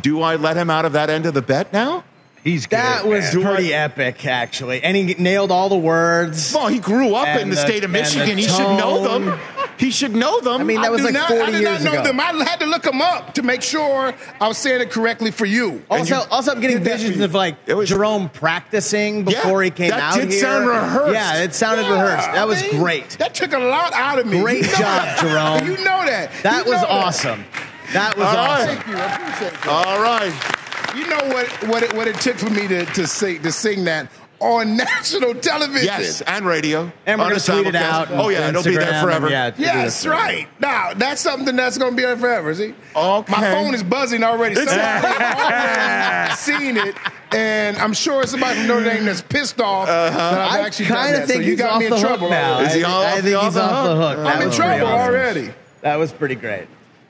do 0.00 0.20
I 0.22 0.36
let 0.36 0.56
him 0.56 0.68
out 0.70 0.84
of 0.84 0.92
that 0.92 1.10
end 1.10 1.26
of 1.26 1.34
the 1.34 1.42
bet 1.42 1.72
now? 1.72 2.04
He's 2.44 2.66
that 2.68 3.06
was 3.06 3.34
man. 3.34 3.44
pretty 3.44 3.74
epic, 3.74 4.24
actually, 4.24 4.82
and 4.82 4.96
he 4.96 5.14
nailed 5.18 5.50
all 5.50 5.68
the 5.68 5.76
words. 5.76 6.54
Well, 6.54 6.68
he 6.68 6.78
grew 6.78 7.14
up 7.14 7.28
in 7.38 7.50
the, 7.50 7.56
the- 7.56 7.60
state 7.60 7.84
of 7.84 7.90
Michigan. 7.90 8.38
He 8.38 8.44
should 8.44 8.58
know 8.78 9.02
them. 9.02 9.38
He 9.78 9.90
should 9.90 10.14
know 10.14 10.40
them. 10.40 10.60
I 10.60 10.64
mean, 10.64 10.80
that 10.80 10.90
was 10.90 11.00
do 11.02 11.06
like 11.06 11.14
not- 11.14 11.28
40 11.28 11.42
I 11.42 11.50
did 11.52 11.62
not 11.64 11.82
know 11.82 11.92
ago. 11.92 12.02
them. 12.04 12.18
I 12.20 12.32
had 12.44 12.60
to 12.60 12.66
look 12.66 12.82
them 12.82 13.00
up 13.02 13.34
to 13.34 13.42
make 13.42 13.62
sure 13.62 14.12
I 14.40 14.48
was 14.48 14.58
saying 14.58 14.80
it 14.80 14.90
correctly 14.90 15.30
for 15.30 15.46
you. 15.46 15.84
And 15.90 16.00
Also, 16.00 16.16
you 16.16 16.22
also, 16.30 16.52
I'm 16.52 16.60
getting 16.60 16.78
did 16.78 16.86
that 16.86 16.92
for 17.00 17.06
visions 17.06 17.20
of 17.22 17.34
like 17.34 17.64
Jerome 17.66 18.28
practicing 18.28 19.24
before 19.24 19.62
he 19.62 19.70
came 19.70 19.90
that 19.90 20.00
out 20.00 20.14
did 20.18 20.30
here. 20.30 20.40
sound 20.40 20.66
rehearsed. 20.66 21.12
Yeah, 21.12 21.42
it 21.42 21.54
sounded 21.54 21.84
Yeah, 21.86 21.92
rehearsed. 21.92 22.26
That 22.26 22.38
I 22.38 22.44
was 22.44 22.62
mean, 22.62 22.80
great. 22.80 23.10
That 23.18 23.34
took 23.34 23.52
a 23.52 23.58
lot 23.58 23.92
out 23.92 24.18
of 24.18 24.26
me. 24.26 24.40
Great 24.40 24.62
You 24.64 24.72
know 24.72 24.78
job. 24.78 25.18
Jerome. 25.20 25.66
You 25.70 25.76
know 25.84 26.04
that. 26.06 26.30
That 26.42 26.66
You 26.66 26.72
was 26.72 26.82
awesome. 26.84 27.44
That 27.92 28.16
was 28.16 28.26
All 28.26 28.34
right. 28.34 28.60
awesome. 28.68 28.76
Thank 28.76 28.86
you. 28.88 28.96
I 28.96 29.14
appreciate 29.14 29.62
that. 29.62 29.68
All 29.86 30.02
right. 30.02 30.54
You 30.96 31.06
know 31.06 31.20
what 31.34 31.48
what 31.68 31.82
it, 31.82 31.92
what 31.94 32.08
it 32.08 32.16
took 32.16 32.36
for 32.36 32.50
me 32.50 32.66
to 32.68 32.84
to 32.86 33.06
sing 33.06 33.42
to 33.42 33.52
sing 33.52 33.84
that 33.84 34.10
on 34.40 34.76
national 34.76 35.34
television. 35.34 35.84
Yes, 35.86 36.20
and 36.22 36.46
radio. 36.46 36.92
And 37.06 37.18
we're 37.18 37.24
On 37.26 37.30
gonna 37.32 37.34
the 37.40 37.52
tweet 37.52 37.66
it 37.66 37.74
out 37.74 38.08
Oh, 38.12 38.28
yeah, 38.28 38.48
it'll 38.48 38.62
be 38.62 38.76
there 38.76 39.02
forever. 39.02 39.28
yeah, 39.28 39.50
Yes, 39.58 40.06
right. 40.06 40.46
Now 40.60 40.92
that's 40.94 41.20
something 41.20 41.56
that's 41.56 41.76
going 41.76 41.90
to 41.92 41.96
be 41.96 42.02
there 42.02 42.16
forever. 42.16 42.54
See, 42.54 42.72
Okay. 42.94 43.32
my 43.32 43.40
phone 43.52 43.74
is 43.74 43.82
buzzing 43.82 44.22
already. 44.22 44.54
It's- 44.56 44.68
Somebody 46.38 46.62
seen 46.62 46.76
it, 46.76 46.94
and 47.34 47.76
I'm 47.78 47.92
sure 47.92 48.22
it's 48.22 48.30
somebody 48.30 48.58
from 48.60 48.68
Notre 48.68 48.84
Dame 48.84 49.04
that's 49.06 49.22
pissed 49.22 49.60
off 49.60 49.88
uh-huh. 49.88 50.16
that 50.16 50.40
I've 50.40 50.60
I 50.60 50.66
actually 50.66 50.86
done 50.86 50.96
kind 50.98 51.14
that. 51.16 51.22
of 51.22 51.28
think 51.28 51.38
so 51.38 51.44
you 51.44 51.50
he's 51.50 51.58
got 51.60 51.70
off 51.72 51.80
me 51.80 51.86
in 51.86 51.98
trouble 51.98 52.30
now. 52.30 52.60
Is 52.60 52.74
he 52.74 52.84
I, 52.84 52.90
off- 52.90 53.04
I 53.04 53.10
think 53.14 53.24
the- 53.24 53.40
he's 53.40 53.56
off 53.56 53.84
the 53.86 53.96
hook? 53.96 54.16
hook. 54.18 54.26
I'm 54.26 54.42
in 54.42 54.50
trouble 54.52 54.86
awesome. 54.86 55.14
already. 55.14 55.50
That 55.80 55.96
was 55.96 56.12
pretty 56.12 56.36
great. 56.36 56.68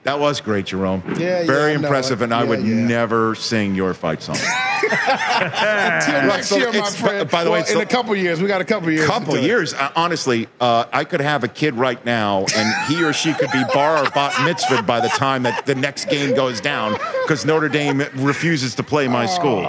That 0.08 0.20
was 0.20 0.40
great, 0.40 0.64
Jerome. 0.64 1.02
Yeah, 1.18 1.40
yeah, 1.40 1.44
Very 1.46 1.72
I 1.72 1.76
know 1.76 1.82
impressive, 1.82 2.22
it. 2.22 2.24
and 2.24 2.34
I 2.34 2.42
Yeah, 2.44 2.48
would 2.48 2.62
yeah. 2.64 2.74
never 2.74 3.34
sing 3.34 3.74
your 3.74 3.92
fight 3.92 4.22
song. 4.22 4.36
Until 4.88 6.22
next 6.28 6.50
year, 6.50 6.72
my 6.72 6.90
friend. 6.90 7.30
by 7.30 7.44
the 7.44 7.50
way, 7.50 7.60
in 7.60 7.66
so- 7.66 7.80
a 7.80 7.84
couple 7.86 8.16
years, 8.16 8.40
we 8.40 8.48
got 8.48 8.62
a 8.62 8.64
couple 8.64 8.90
years. 8.90 9.06
couple 9.06 9.34
to 9.34 9.42
years. 9.42 9.74
Uh, 9.74 9.90
honestly, 9.94 10.48
uh, 10.62 10.84
I 10.92 11.04
could 11.04 11.20
have 11.20 11.44
a 11.44 11.48
kid 11.48 11.74
right 11.74 12.02
now, 12.06 12.46
and 12.56 12.92
he 12.92 13.04
or 13.04 13.12
she 13.12 13.34
could 13.34 13.50
be 13.52 13.62
bar 13.74 13.98
or 13.98 14.10
bat 14.10 14.32
mitzvahed 14.48 14.86
by 14.86 15.00
the 15.00 15.08
time 15.08 15.42
that 15.42 15.66
the 15.66 15.74
next 15.74 16.06
game 16.08 16.34
goes 16.34 16.60
down 16.60 16.92
because 17.24 17.44
Notre 17.44 17.68
Dame 17.68 18.02
refuses 18.14 18.74
to 18.76 18.82
play 18.82 19.08
my 19.08 19.26
school. 19.26 19.60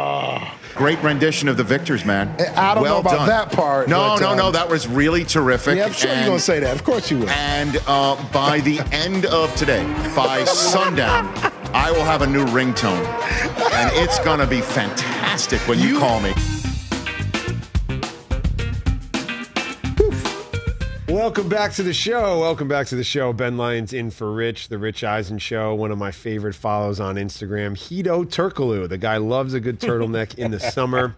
Great 0.80 1.04
rendition 1.04 1.50
of 1.50 1.58
the 1.58 1.63
victors, 1.63 2.06
man. 2.06 2.30
I 2.56 2.74
don't 2.74 2.86
know 2.86 3.00
about 3.00 3.12
done. 3.12 3.28
that 3.28 3.52
part, 3.52 3.89
No, 3.89 4.15
but, 4.15 4.22
no, 4.22 4.30
um, 4.30 4.38
no. 4.38 4.52
That 4.52 4.70
was 4.70 4.88
really 4.88 5.26
terrific. 5.26 5.76
Yeah, 5.76 5.88
I'm 5.88 5.92
sure 5.92 6.10
you're 6.10 6.24
going 6.24 6.38
to 6.38 6.44
say 6.44 6.62
that. 6.62 6.74
Of 6.74 6.86
course 6.86 7.12
you 7.12 7.18
will. 7.18 7.30
And 7.32 7.78
uh, 7.86 8.15
by 8.32 8.62
the 8.62 8.80
end 8.94 9.26
of 9.26 9.54
today, 9.58 9.84
by 10.15 10.44
sundown, 10.46 11.28
I 11.74 11.92
will 11.92 12.06
have 12.06 12.22
a 12.22 12.28
new 12.28 12.46
ringtone, 12.46 13.06
and 13.74 13.92
it's 13.98 14.20
going 14.20 14.39
to 14.39 14.48
be 14.48 14.62
fantastic 14.62 15.60
when 15.68 15.80
you 15.80 16.00
call 16.00 16.22
me. 16.22 16.34
Welcome 21.10 21.50
back 21.50 21.74
to 21.74 21.82
the 21.82 21.91
show. 21.91 22.41
Welcome 22.41 22.67
back 22.67 22.86
to 22.88 22.95
the 22.95 23.04
show. 23.04 23.34
Ben 23.34 23.58
Lyons 23.58 23.93
in 23.93 24.12
for 24.12 24.32
Rich, 24.32 24.67
the 24.67 24.78
Rich 24.78 25.04
Eisen 25.04 25.39
Show. 25.39 25.74
One 25.74 25.89
of 25.89 25.98
my 25.98 26.12
favorite 26.12 26.54
follows 26.54 27.00
on 27.00 27.15
Instagram, 27.15 27.72
Hedo 27.72 28.26
Turkoglu. 28.26 28.88
The 28.88 29.00
guy 29.00 29.17
loves 29.17 29.56
a 29.56 29.60
good 29.60 29.80
turtleneck 29.80 30.38
in 30.38 30.52
the 30.52 30.60
summer. 30.60 31.15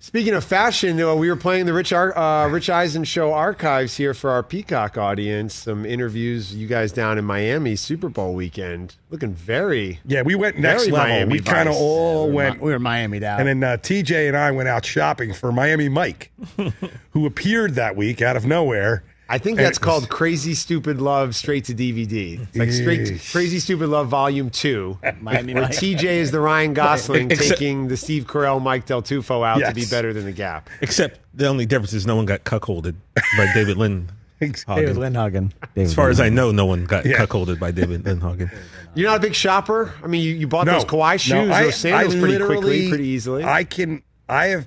Speaking 0.00 0.32
of 0.34 0.44
fashion, 0.44 1.00
uh, 1.00 1.12
we 1.16 1.28
were 1.28 1.34
playing 1.36 1.66
the 1.66 1.72
Rich 1.72 1.92
Ar- 1.92 2.16
uh, 2.16 2.48
Rich 2.48 2.70
Eisen 2.70 3.02
Show 3.02 3.32
archives 3.32 3.96
here 3.96 4.14
for 4.14 4.30
our 4.30 4.44
Peacock 4.44 4.96
audience. 4.96 5.52
Some 5.54 5.84
interviews, 5.84 6.54
you 6.54 6.68
guys 6.68 6.92
down 6.92 7.18
in 7.18 7.24
Miami 7.24 7.74
Super 7.74 8.08
Bowl 8.08 8.32
weekend, 8.34 8.94
looking 9.10 9.34
very 9.34 9.98
Yeah, 10.06 10.22
we 10.22 10.36
went 10.36 10.56
next 10.56 10.82
very 10.82 10.92
level. 10.92 11.08
Miami 11.08 11.32
we 11.32 11.40
kind 11.40 11.68
of 11.68 11.74
vibes. 11.74 11.80
all 11.80 12.28
we 12.28 12.34
went. 12.34 12.58
Mi- 12.58 12.66
we 12.66 12.72
were 12.72 12.78
Miami 12.78 13.18
down. 13.18 13.40
And 13.40 13.48
then 13.48 13.64
uh, 13.64 13.76
TJ 13.76 14.28
and 14.28 14.36
I 14.36 14.52
went 14.52 14.68
out 14.68 14.84
shopping 14.86 15.34
for 15.34 15.50
Miami 15.50 15.88
Mike, 15.88 16.30
who 17.10 17.26
appeared 17.26 17.74
that 17.74 17.96
week 17.96 18.22
out 18.22 18.36
of 18.36 18.46
nowhere. 18.46 19.02
I 19.30 19.38
think 19.38 19.58
that's 19.58 19.76
it 19.78 19.80
was- 19.82 19.84
called 19.84 20.08
Crazy 20.08 20.54
Stupid 20.54 21.00
Love 21.00 21.34
straight 21.36 21.64
to 21.66 21.74
DVD. 21.74 22.40
It's 22.40 22.56
like 22.56 22.72
straight 22.72 23.06
to 23.06 23.18
Crazy 23.32 23.58
Stupid 23.58 23.88
Love 23.88 24.08
Volume 24.08 24.48
2. 24.50 24.98
Miami 25.20 25.54
where 25.54 25.64
Mike. 25.64 25.72
TJ 25.72 26.02
is 26.04 26.30
the 26.30 26.40
Ryan 26.40 26.72
Gosling 26.74 27.30
Except- 27.30 27.50
taking 27.58 27.88
the 27.88 27.96
Steve 27.96 28.26
Carell, 28.26 28.62
Mike 28.62 28.86
Del 28.86 29.02
Tufo 29.02 29.46
out 29.46 29.58
to 29.60 29.74
be 29.74 29.82
Yes. 29.82 29.90
better 29.90 30.12
than 30.12 30.24
the 30.24 30.32
Gap. 30.32 30.70
Except 30.80 31.20
the 31.34 31.46
only 31.46 31.66
difference 31.66 31.92
is 31.92 32.06
no 32.06 32.16
one 32.16 32.24
got 32.26 32.44
cuckolded 32.44 32.94
by 33.36 33.50
David 33.54 33.76
Lynn. 33.76 34.10
David 34.40 34.58
Hagen. 34.68 34.96
Lindhagen. 34.96 35.52
As 35.76 35.92
far 35.94 36.10
as 36.10 36.20
I 36.20 36.28
know, 36.28 36.52
no 36.52 36.64
one 36.64 36.84
got 36.84 37.04
Yeah. 37.04 37.16
cuckolded 37.18 37.58
by 37.58 37.70
David 37.72 38.04
Lindhagen. 38.04 38.50
You're 38.94 39.10
not 39.10 39.18
a 39.18 39.20
big 39.20 39.34
shopper? 39.34 39.92
I 40.02 40.06
mean, 40.06 40.22
you, 40.22 40.32
you 40.32 40.46
bought 40.46 40.64
No, 40.66 40.74
those 40.74 40.84
Kawhi 40.84 41.18
shoes, 41.20 41.32
no, 41.48 41.52
I- 41.52 41.64
those 41.64 41.76
sandals 41.76 42.14
I 42.14 42.20
pretty 42.20 42.36
quickly, 42.36 42.56
literally- 42.56 42.88
pretty 42.88 43.06
easily. 43.08 43.44
I 43.44 43.64
can. 43.64 44.02
I 44.28 44.46
have 44.46 44.66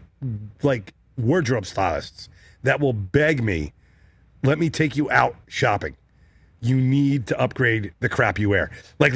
like 0.62 0.94
wardrobe 1.18 1.66
stylists 1.66 2.30
that 2.64 2.80
will 2.80 2.94
beg 2.94 3.44
me, 3.44 3.74
"Let 4.44 4.60
me 4.60 4.70
take 4.70 4.96
you 4.96 5.10
out 5.12 5.36
shopping. 5.48 5.96
You 6.60 6.78
need 6.78 7.28
to 7.28 7.40
upgrade 7.40 7.94
the 8.00 8.10
crap 8.10 8.40
you 8.40 8.50
wear." 8.50 8.72
Like, 9.00 9.14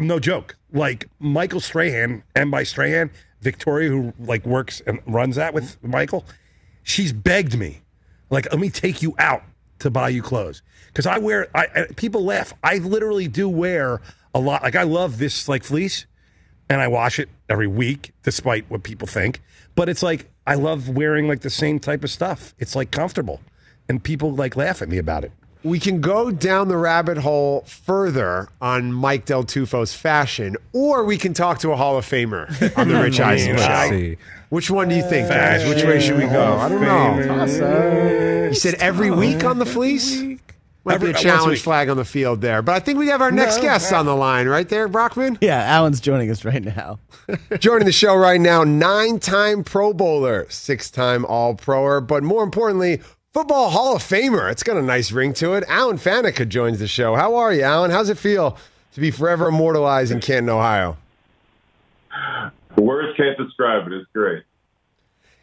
no 0.00 0.18
joke. 0.18 0.56
Like 0.72 1.08
Michael 1.18 1.60
Strahan, 1.60 2.22
and 2.34 2.50
by 2.50 2.62
Strahan, 2.62 3.10
Victoria, 3.40 3.88
who 3.88 4.12
like 4.18 4.44
works 4.46 4.80
and 4.86 5.00
runs 5.06 5.36
that 5.36 5.54
with 5.54 5.82
Michael, 5.82 6.24
she's 6.82 7.12
begged 7.12 7.58
me, 7.58 7.82
like, 8.30 8.50
"Let 8.50 8.60
me 8.60 8.70
take 8.70 9.02
you 9.02 9.14
out 9.18 9.42
to 9.80 9.90
buy 9.90 10.08
you 10.08 10.22
clothes." 10.22 10.62
Because 10.86 11.06
I 11.06 11.18
wear, 11.18 11.48
I, 11.54 11.66
I 11.74 11.86
people 11.96 12.24
laugh. 12.24 12.52
I 12.62 12.78
literally 12.78 13.28
do 13.28 13.48
wear 13.48 14.00
a 14.34 14.40
lot. 14.40 14.62
Like, 14.62 14.76
I 14.76 14.82
love 14.82 15.18
this 15.18 15.48
like 15.48 15.64
fleece 15.64 16.06
and 16.70 16.80
I 16.80 16.88
wash 16.88 17.18
it 17.18 17.28
every 17.48 17.66
week, 17.66 18.12
despite 18.22 18.64
what 18.70 18.84
people 18.84 19.08
think. 19.08 19.42
But 19.74 19.88
it's 19.88 20.02
like 20.02 20.30
I 20.46 20.54
love 20.54 20.88
wearing 20.88 21.28
like 21.28 21.40
the 21.40 21.50
same 21.50 21.80
type 21.80 22.04
of 22.04 22.10
stuff. 22.10 22.54
It's 22.58 22.76
like 22.76 22.90
comfortable, 22.90 23.40
and 23.90 24.02
people 24.02 24.32
like 24.34 24.54
laugh 24.56 24.80
at 24.80 24.88
me 24.88 24.96
about 24.98 25.24
it. 25.24 25.32
we 25.64 25.78
can 25.78 26.00
go 26.00 26.30
down 26.30 26.68
the 26.68 26.76
rabbit 26.78 27.18
hole 27.18 27.62
further 27.66 28.48
on 28.62 28.92
Mike 28.92 29.26
Del 29.26 29.44
Tufo's 29.44 29.92
fashion, 29.92 30.56
or 30.72 31.04
we 31.04 31.18
can 31.18 31.34
talk 31.34 31.58
to 31.58 31.72
a 31.72 31.76
Hall 31.76 31.98
of 31.98 32.06
Famer 32.06 32.46
on 32.78 32.88
the 32.88 32.94
Rich 33.02 33.20
Eisen 33.20 33.58
Show. 33.58 33.86
see. 33.90 34.16
Which 34.48 34.70
one 34.70 34.88
do 34.88 34.94
you 34.96 35.02
think, 35.02 35.28
guys? 35.28 35.68
Which 35.68 35.84
way 35.84 36.00
should 36.00 36.16
we 36.16 36.24
go? 36.26 36.54
I 36.56 36.68
don't 36.68 36.80
know. 36.80 38.44
You 38.48 38.54
said 38.54 38.74
every 38.74 39.10
week 39.10 39.44
on 39.44 39.58
the 39.58 39.66
fleece? 39.66 40.20
Might 40.82 40.94
Every- 40.94 41.12
be 41.12 41.18
a 41.18 41.22
challenge 41.22 41.60
flag 41.60 41.90
on 41.90 41.98
the 41.98 42.06
field 42.06 42.40
there. 42.40 42.62
But 42.62 42.74
I 42.74 42.80
think 42.80 42.98
we 42.98 43.08
have 43.08 43.20
our 43.20 43.30
next 43.30 43.56
No. 43.56 43.62
guest 43.64 43.92
on 43.92 44.06
the 44.06 44.16
line, 44.16 44.48
right 44.48 44.66
there, 44.66 44.88
Brockman? 44.88 45.36
Yeah, 45.42 45.62
Alan's 45.62 46.00
joining 46.00 46.30
us 46.30 46.42
right 46.44 46.62
now. 46.64 46.98
Joining 47.60 47.84
the 47.84 47.92
show 47.92 48.14
right 48.16 48.40
now, 48.40 48.64
nine 48.64 49.18
time 49.20 49.62
Pro 49.62 49.92
Bowler, 49.92 50.46
six 50.48 50.90
time 50.90 51.24
All 51.26 51.54
Proer, 51.54 52.00
but 52.00 52.22
more 52.24 52.42
importantly, 52.42 53.00
Football 53.32 53.70
Hall 53.70 53.94
of 53.94 54.02
Famer. 54.02 54.50
It's 54.50 54.64
got 54.64 54.76
a 54.76 54.82
nice 54.82 55.12
ring 55.12 55.32
to 55.34 55.52
it. 55.54 55.62
Alan 55.68 55.98
Faneca 55.98 56.48
joins 56.48 56.80
the 56.80 56.88
show. 56.88 57.14
How 57.14 57.36
are 57.36 57.52
you, 57.52 57.62
Alan? 57.62 57.92
How's 57.92 58.08
it 58.08 58.18
feel 58.18 58.58
to 58.94 59.00
be 59.00 59.12
forever 59.12 59.48
immortalized 59.48 60.10
in 60.10 60.18
Canton, 60.18 60.48
Ohio? 60.48 60.96
The 62.74 62.82
Words 62.82 63.16
can't 63.16 63.38
describe 63.38 63.86
it. 63.86 63.92
It's 63.92 64.10
great. 64.12 64.42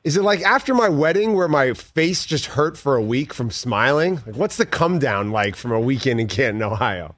Is 0.04 0.18
it 0.18 0.24
like 0.24 0.42
after 0.42 0.74
my 0.74 0.90
wedding 0.90 1.34
where 1.34 1.48
my 1.48 1.74
face 1.74 2.26
just 2.26 2.48
hurt 2.48 2.78
for 2.78 2.98
a 2.98 3.02
week 3.02 3.34
from 3.34 3.52
smiling? 3.52 4.16
Like, 4.26 4.36
what's 4.36 4.58
the 4.58 4.66
come 4.66 5.00
down 5.00 5.32
like 5.32 5.56
from 5.56 5.72
a 5.72 5.80
weekend 5.80 6.20
in 6.20 6.28
Canton, 6.28 6.62
Ohio? 6.64 7.16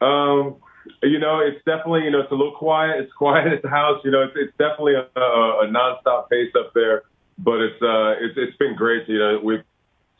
Um, 0.00 0.56
you 1.02 1.20
know, 1.20 1.38
it's 1.40 1.64
definitely 1.64 2.02
you 2.02 2.10
know 2.10 2.20
it's 2.20 2.32
a 2.32 2.34
little 2.34 2.56
quiet. 2.56 3.00
It's 3.04 3.12
quiet 3.12 3.52
at 3.52 3.62
the 3.62 3.68
house. 3.68 4.00
You 4.04 4.10
know, 4.10 4.22
it's 4.22 4.34
it's 4.34 4.56
definitely 4.58 4.94
a, 4.94 5.06
a, 5.16 5.64
a 5.64 5.68
nonstop 5.68 6.28
pace 6.28 6.52
up 6.58 6.74
there. 6.74 7.04
But 7.38 7.60
it's 7.60 7.82
uh 7.82 8.18
it's 8.20 8.34
it's 8.36 8.56
been 8.56 8.74
great. 8.74 9.08
You 9.08 9.18
know, 9.18 9.40
we've 9.42 9.64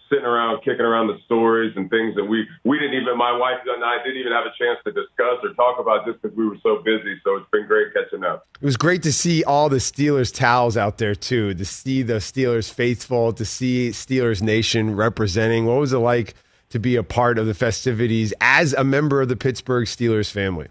sitting 0.08 0.24
around 0.24 0.58
kicking 0.60 0.80
around 0.80 1.08
the 1.08 1.18
stories 1.24 1.72
and 1.76 1.90
things 1.90 2.14
that 2.16 2.24
we 2.24 2.46
we 2.64 2.78
didn't 2.78 2.94
even 2.94 3.16
my 3.16 3.36
wife 3.36 3.58
and 3.66 3.84
I 3.84 3.98
didn't 4.02 4.18
even 4.18 4.32
have 4.32 4.46
a 4.46 4.54
chance 4.58 4.78
to 4.84 4.92
discuss 4.92 5.38
or 5.42 5.54
talk 5.54 5.78
about 5.78 6.06
just 6.06 6.20
because 6.22 6.36
we 6.36 6.48
were 6.48 6.56
so 6.62 6.82
busy. 6.82 7.20
So 7.24 7.36
it's 7.36 7.50
been 7.50 7.66
great 7.66 7.92
catching 7.94 8.24
up. 8.24 8.46
It 8.60 8.64
was 8.64 8.76
great 8.76 9.02
to 9.04 9.12
see 9.12 9.44
all 9.44 9.68
the 9.68 9.76
Steelers 9.76 10.34
towels 10.34 10.76
out 10.76 10.98
there 10.98 11.14
too. 11.14 11.54
To 11.54 11.64
see 11.64 12.02
the 12.02 12.14
Steelers 12.14 12.72
faithful, 12.72 13.32
to 13.34 13.44
see 13.44 13.90
Steelers 13.90 14.42
Nation 14.42 14.96
representing. 14.96 15.66
What 15.66 15.78
was 15.78 15.92
it 15.92 15.98
like 15.98 16.34
to 16.70 16.78
be 16.78 16.96
a 16.96 17.02
part 17.02 17.38
of 17.38 17.46
the 17.46 17.54
festivities 17.54 18.32
as 18.40 18.74
a 18.74 18.84
member 18.84 19.22
of 19.22 19.28
the 19.28 19.36
Pittsburgh 19.36 19.86
Steelers 19.86 20.30
family? 20.30 20.68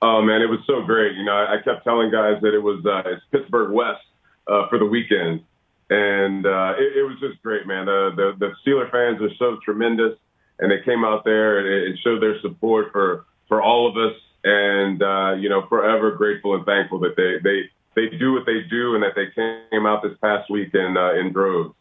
Oh 0.00 0.20
man, 0.20 0.42
it 0.42 0.50
was 0.50 0.60
so 0.66 0.82
great. 0.82 1.16
You 1.16 1.24
know, 1.24 1.32
I, 1.32 1.58
I 1.58 1.62
kept 1.62 1.84
telling 1.84 2.10
guys 2.10 2.40
that 2.42 2.54
it 2.54 2.62
was 2.62 2.84
uh, 2.84 3.08
it's 3.08 3.22
Pittsburgh 3.30 3.72
West 3.72 4.02
uh, 4.46 4.68
for 4.68 4.78
the 4.78 4.86
weekend, 4.86 5.42
and 5.90 6.46
uh, 6.46 6.74
it, 6.78 6.98
it 6.98 7.02
was 7.02 7.16
just 7.20 7.42
great, 7.42 7.66
man. 7.66 7.86
The 7.86 8.34
the 8.38 8.52
Steeler 8.64 8.90
fans 8.90 9.20
are 9.22 9.34
so 9.38 9.58
tremendous, 9.64 10.18
and 10.58 10.70
they 10.70 10.80
came 10.84 11.04
out 11.04 11.24
there 11.24 11.86
and 11.86 11.98
showed 12.00 12.22
their 12.22 12.40
support 12.40 12.92
for 12.92 13.26
for 13.48 13.62
all 13.62 13.88
of 13.88 13.96
us, 13.96 14.16
and 14.44 15.02
uh, 15.02 15.34
you 15.34 15.48
know, 15.48 15.66
forever 15.68 16.12
grateful 16.12 16.54
and 16.54 16.64
thankful 16.64 16.98
that 17.00 17.16
they 17.16 17.38
they 17.42 17.62
they 17.94 18.16
do 18.16 18.32
what 18.32 18.46
they 18.46 18.60
do 18.70 18.94
and 18.94 19.02
that 19.02 19.14
they 19.14 19.26
came 19.34 19.86
out 19.86 20.02
this 20.02 20.16
past 20.20 20.50
week 20.50 20.74
in 20.74 20.96
uh, 20.96 21.12
in 21.12 21.32
droves. 21.32 21.74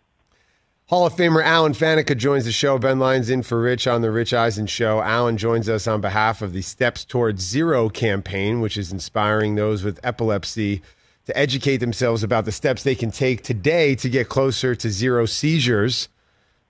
Hall 0.88 1.06
of 1.06 1.13
Famer 1.15 1.41
Alan 1.41 1.71
Faneca 1.71 2.17
joins 2.17 2.43
the 2.43 2.52
show. 2.52 2.78
Ben 2.78 3.00
Lyons 3.00 3.30
in 3.30 3.43
for 3.43 3.62
Rich 3.62 3.88
on 3.88 4.02
the 4.02 4.12
Rich 4.12 4.34
Eisen 4.34 4.67
Show. 4.67 5.00
Alan 5.00 5.38
joins 5.38 5.69
us 5.69 5.88
on 5.88 6.02
behalf 6.02 6.41
of 6.41 6.52
the 6.52 6.62
Steps 6.62 7.06
Towards 7.06 7.41
Zero 7.41 7.88
campaign, 7.88 8.60
which 8.60 8.78
is 8.78 8.91
inspiring 8.91 9.56
those 9.56 9.86
with 9.86 10.02
epilepsy 10.04 10.82
to 11.26 11.38
educate 11.38 11.78
themselves 11.78 12.24
about 12.24 12.46
the 12.46 12.52
steps 12.52 12.84
they 12.84 12.96
can 12.96 13.12
take 13.12 13.44
today 13.44 13.96
to 13.96 14.10
get 14.10 14.30
closer 14.30 14.76
to 14.76 14.90
zero 14.90 15.26
seizures, 15.26 16.10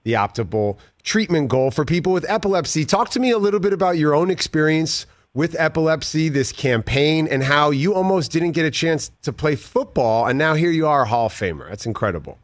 the 0.02 0.12
optimal 0.12 0.76
treatment 1.02 1.48
goal 1.48 1.70
for 1.70 1.84
people 1.84 2.12
with 2.12 2.28
epilepsy. 2.28 2.84
Talk 2.84 3.10
to 3.10 3.20
me 3.20 3.30
a 3.30 3.38
little 3.38 3.60
bit 3.60 3.72
about 3.72 3.98
your 3.98 4.14
own 4.14 4.30
experience 4.30 5.06
with 5.34 5.56
epilepsy, 5.58 6.28
this 6.28 6.52
campaign, 6.52 7.26
and 7.26 7.42
how 7.42 7.70
you 7.70 7.94
almost 7.94 8.30
didn't 8.30 8.52
get 8.52 8.66
a 8.66 8.70
chance 8.70 9.10
to 9.22 9.32
play 9.32 9.56
football, 9.56 10.26
and 10.26 10.38
now 10.38 10.54
here 10.54 10.70
you 10.70 10.86
are, 10.86 11.02
a 11.02 11.08
Hall 11.08 11.26
of 11.26 11.32
Famer. 11.32 11.68
That's 11.68 11.86
incredible. 11.86 12.38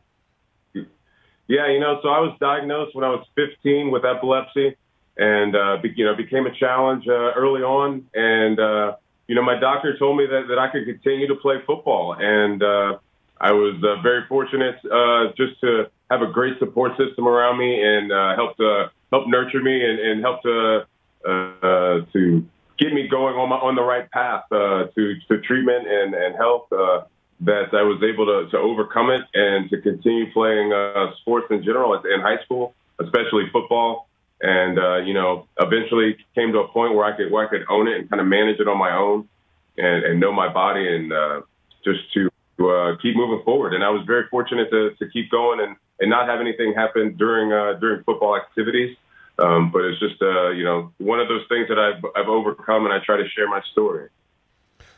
Yeah, 1.48 1.70
you 1.70 1.80
know, 1.80 1.98
so 2.02 2.08
I 2.08 2.20
was 2.20 2.36
diagnosed 2.40 2.94
when 2.94 3.04
I 3.04 3.08
was 3.08 3.26
15 3.34 3.90
with 3.90 4.04
epilepsy, 4.04 4.76
and 5.16 5.56
uh, 5.56 5.78
you 5.82 6.04
know, 6.04 6.14
became 6.14 6.46
a 6.46 6.54
challenge 6.54 7.08
uh, 7.08 7.32
early 7.36 7.62
on. 7.62 8.06
And 8.14 8.60
uh, 8.60 8.96
you 9.28 9.34
know, 9.34 9.42
my 9.42 9.58
doctor 9.60 9.96
told 9.98 10.16
me 10.16 10.26
that 10.26 10.48
that 10.48 10.58
I 10.58 10.68
could 10.68 10.86
continue 10.86 11.28
to 11.28 11.36
play 11.36 11.56
football, 11.66 12.16
and 12.18 12.62
uh, 12.62 12.98
I 13.40 13.52
was 13.52 13.76
uh, 13.84 14.00
very 14.02 14.24
fortunate 14.26 14.76
uh, 14.90 15.32
just 15.36 15.60
to 15.60 15.90
have 16.10 16.22
a 16.22 16.32
great 16.32 16.58
support 16.58 16.92
system 16.96 17.28
around 17.28 17.58
me 17.58 17.80
and 17.80 18.10
uh, 18.10 18.34
help 18.34 18.56
to 18.56 18.90
help 19.12 19.28
nurture 19.28 19.62
me 19.62 19.84
and, 19.84 19.98
and 20.00 20.20
help 20.22 20.42
to 20.42 20.86
uh, 21.28 22.00
to 22.12 22.46
get 22.78 22.92
me 22.94 23.06
going 23.06 23.36
on 23.36 23.50
my 23.50 23.56
on 23.56 23.76
the 23.76 23.82
right 23.82 24.10
path 24.10 24.44
uh, 24.50 24.86
to 24.94 25.14
to 25.28 25.40
treatment 25.42 25.86
and 25.86 26.14
and 26.14 26.34
health. 26.34 26.72
Uh, 26.72 27.02
that 27.40 27.72
I 27.72 27.82
was 27.82 28.02
able 28.02 28.26
to, 28.26 28.50
to 28.50 28.58
overcome 28.58 29.10
it 29.10 29.22
and 29.32 29.70
to 29.70 29.80
continue 29.80 30.32
playing 30.32 30.72
uh, 30.72 31.12
sports 31.20 31.46
in 31.50 31.62
general 31.62 31.94
in 31.94 32.20
high 32.20 32.42
school, 32.42 32.74
especially 32.98 33.44
football. 33.52 34.07
And 34.40 34.78
uh, 34.78 34.96
you 34.98 35.14
know, 35.14 35.46
eventually 35.58 36.16
came 36.34 36.52
to 36.52 36.60
a 36.60 36.68
point 36.68 36.94
where 36.94 37.04
I 37.04 37.16
could 37.16 37.30
where 37.30 37.46
I 37.46 37.50
could 37.50 37.64
own 37.68 37.88
it 37.88 37.98
and 37.98 38.08
kind 38.08 38.20
of 38.20 38.26
manage 38.26 38.60
it 38.60 38.68
on 38.68 38.78
my 38.78 38.96
own, 38.96 39.28
and, 39.76 40.04
and 40.04 40.20
know 40.20 40.32
my 40.32 40.52
body 40.52 40.86
and 40.86 41.12
uh, 41.12 41.40
just 41.84 42.00
to 42.14 42.30
uh, 42.60 42.96
keep 43.00 43.16
moving 43.16 43.42
forward. 43.44 43.74
And 43.74 43.84
I 43.84 43.90
was 43.90 44.04
very 44.06 44.26
fortunate 44.30 44.70
to, 44.70 44.90
to 44.94 45.08
keep 45.10 45.30
going 45.30 45.60
and, 45.60 45.76
and 46.00 46.10
not 46.10 46.28
have 46.28 46.40
anything 46.40 46.74
happen 46.74 47.16
during 47.16 47.52
uh, 47.52 47.78
during 47.80 48.04
football 48.04 48.36
activities. 48.36 48.96
Um, 49.40 49.70
but 49.70 49.84
it's 49.84 50.00
just 50.00 50.20
uh, 50.20 50.50
you 50.50 50.64
know 50.64 50.92
one 50.98 51.20
of 51.20 51.28
those 51.28 51.42
things 51.48 51.68
that 51.68 51.78
I've 51.78 52.04
I've 52.16 52.28
overcome, 52.28 52.84
and 52.84 52.92
I 52.92 52.98
try 53.04 53.16
to 53.16 53.28
share 53.28 53.48
my 53.48 53.62
story. 53.72 54.08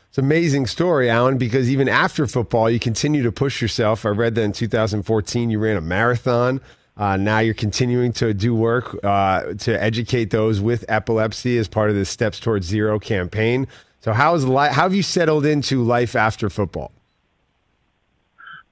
It's 0.09 0.17
an 0.17 0.25
amazing 0.25 0.67
story, 0.67 1.09
Alan, 1.09 1.37
because 1.37 1.69
even 1.69 1.87
after 1.87 2.27
football, 2.27 2.69
you 2.69 2.79
continue 2.79 3.23
to 3.23 3.31
push 3.31 3.61
yourself. 3.61 4.05
I 4.05 4.09
read 4.09 4.35
that 4.35 4.41
in 4.41 4.51
2014, 4.51 5.49
you 5.49 5.57
ran 5.57 5.77
a 5.77 5.81
marathon. 5.81 6.59
Uh, 6.97 7.17
now 7.17 7.39
you're 7.39 7.53
continuing 7.53 8.11
to 8.13 8.33
do 8.33 8.53
work 8.53 8.97
uh, 9.03 9.53
to 9.53 9.81
educate 9.81 10.25
those 10.29 10.59
with 10.59 10.83
epilepsy 10.87 11.57
as 11.57 11.67
part 11.67 11.89
of 11.89 11.95
the 11.95 12.05
Steps 12.05 12.39
Towards 12.39 12.67
Zero 12.67 12.99
campaign. 12.99 13.67
So, 14.01 14.13
how 14.13 14.35
is 14.35 14.45
li- 14.45 14.69
how 14.69 14.83
have 14.83 14.93
you 14.93 15.03
settled 15.03 15.45
into 15.45 15.83
life 15.83 16.15
after 16.15 16.49
football? 16.49 16.91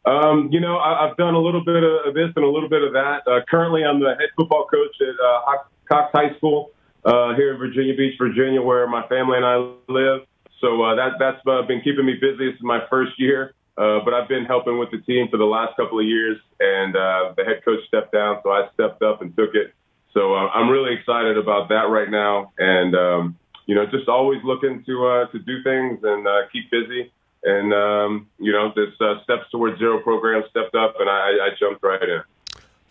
Um, 0.05 0.49
you 0.51 0.60
know, 0.60 0.77
I, 0.77 1.08
I've 1.08 1.17
done 1.17 1.36
a 1.36 1.39
little 1.39 1.63
bit 1.63 1.84
of 1.84 2.13
this 2.13 2.32
and 2.36 2.43
a 2.43 2.49
little 2.49 2.69
bit 2.69 2.84
of 2.84 2.93
that. 2.93 3.21
Uh, 3.27 3.41
currently, 3.49 3.84
I'm 3.84 3.99
the 3.99 4.15
head 4.19 4.29
football 4.36 4.65
coach 4.65 4.95
at 5.01 5.15
uh, 5.23 5.58
Cox 5.88 6.12
High 6.13 6.36
School 6.38 6.71
uh, 7.05 7.36
here 7.36 7.53
in 7.53 7.58
Virginia 7.58 7.95
Beach, 7.95 8.15
Virginia, 8.17 8.62
where 8.62 8.88
my 8.88 9.08
family 9.08 9.38
and 9.38 9.45
I 9.45 9.58
live. 9.88 10.21
So 10.62 10.82
uh, 10.82 10.95
that 10.95 11.13
that's 11.19 11.41
been 11.67 11.82
keeping 11.82 12.05
me 12.05 12.15
busy. 12.19 12.47
This 12.47 12.55
is 12.55 12.63
my 12.63 12.82
first 12.89 13.19
year, 13.19 13.53
uh, 13.79 14.03
but 14.03 14.13
I've 14.13 14.27
been 14.27 14.43
helping 14.43 14.77
with 14.77 14.91
the 14.91 14.97
team 14.99 15.29
for 15.31 15.37
the 15.37 15.45
last 15.45 15.77
couple 15.77 15.99
of 15.99 16.05
years. 16.05 16.37
And 16.59 16.95
uh, 16.95 17.33
the 17.37 17.45
head 17.45 17.63
coach 17.63 17.79
stepped 17.87 18.11
down, 18.11 18.39
so 18.43 18.51
I 18.51 18.67
stepped 18.73 19.01
up 19.01 19.21
and 19.21 19.33
took 19.37 19.55
it. 19.55 19.73
So 20.13 20.33
uh, 20.33 20.49
I'm 20.49 20.69
really 20.69 20.93
excited 20.93 21.37
about 21.37 21.69
that 21.69 21.87
right 21.89 22.09
now, 22.09 22.51
and 22.57 22.95
um, 22.95 23.37
you 23.67 23.75
know, 23.75 23.85
just 23.85 24.09
always 24.09 24.39
looking 24.43 24.83
to 24.85 25.05
uh, 25.05 25.25
to 25.27 25.39
do 25.39 25.63
things 25.63 25.99
and 26.03 26.27
uh, 26.27 26.41
keep 26.51 26.69
busy. 26.71 27.11
And 27.43 27.71
um, 27.73 28.27
you 28.39 28.51
know, 28.51 28.73
this 28.75 28.89
uh, 28.99 29.23
Steps 29.23 29.49
Towards 29.51 29.77
Zero 29.77 30.01
program 30.01 30.43
stepped 30.49 30.75
up, 30.75 30.95
and 30.99 31.07
I, 31.07 31.29
I 31.29 31.49
jumped 31.59 31.83
right 31.83 32.01
in. 32.01 32.21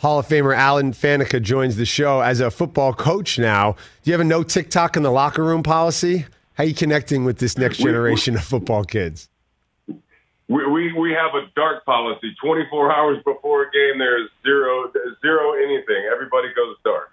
Hall 0.01 0.21
of 0.21 0.29
Famer 0.29 0.57
Alan 0.57 0.93
Faneca 0.93 1.43
joins 1.43 1.75
the 1.77 1.85
show 1.85 2.21
as 2.21 2.39
a 2.39 2.53
football 2.53 2.95
coach 2.95 3.37
now. 3.37 3.73
Do 3.73 4.11
you 4.11 4.13
have 4.13 4.21
a 4.21 4.25
no 4.25 4.45
TikTok 4.45 4.97
in 4.97 5.03
the 5.03 5.11
locker 5.11 5.43
room 5.43 5.65
policy? 5.65 6.25
How 6.55 6.63
are 6.63 6.67
you 6.67 6.75
connecting 6.75 7.25
with 7.25 7.39
this 7.39 7.59
next 7.59 7.79
generation 7.79 8.37
of 8.37 8.45
football 8.45 8.85
kids? 8.85 9.29
We, 10.49 10.67
we, 10.67 10.93
we 10.93 11.13
have 11.13 11.35
a 11.35 11.47
dark 11.55 11.85
policy. 11.85 12.35
24 12.43 12.93
hours 12.93 13.23
before 13.25 13.65
a 13.65 13.71
game, 13.71 13.99
there's 13.99 14.31
zero, 14.43 14.91
zero 15.21 15.53
anything. 15.53 16.09
Everybody 16.11 16.49
goes 16.55 16.77
dark. 16.85 17.13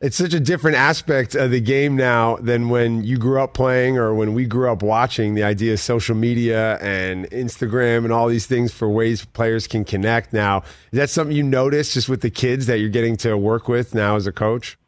It's 0.00 0.16
such 0.16 0.32
a 0.32 0.40
different 0.40 0.78
aspect 0.78 1.34
of 1.34 1.50
the 1.50 1.60
game 1.60 1.94
now 1.94 2.36
than 2.36 2.70
when 2.70 3.04
you 3.04 3.18
grew 3.18 3.38
up 3.38 3.52
playing 3.52 3.98
or 3.98 4.14
when 4.14 4.32
we 4.32 4.46
grew 4.46 4.70
up 4.70 4.82
watching. 4.82 5.34
The 5.34 5.42
idea 5.42 5.74
of 5.74 5.80
social 5.80 6.14
media 6.14 6.78
and 6.78 7.28
Instagram 7.30 8.04
and 8.04 8.12
all 8.12 8.28
these 8.28 8.46
things 8.46 8.72
for 8.72 8.88
ways 8.88 9.26
players 9.26 9.66
can 9.66 9.84
connect 9.84 10.32
now. 10.32 10.62
Is 10.90 10.96
that 10.98 11.10
something 11.10 11.36
you 11.36 11.42
notice 11.42 11.92
just 11.92 12.08
with 12.08 12.22
the 12.22 12.30
kids 12.30 12.64
that 12.66 12.78
you're 12.78 12.88
getting 12.88 13.18
to 13.18 13.36
work 13.36 13.68
with 13.68 13.94
now 13.94 14.16
as 14.16 14.26
a 14.26 14.32
coach? 14.32 14.78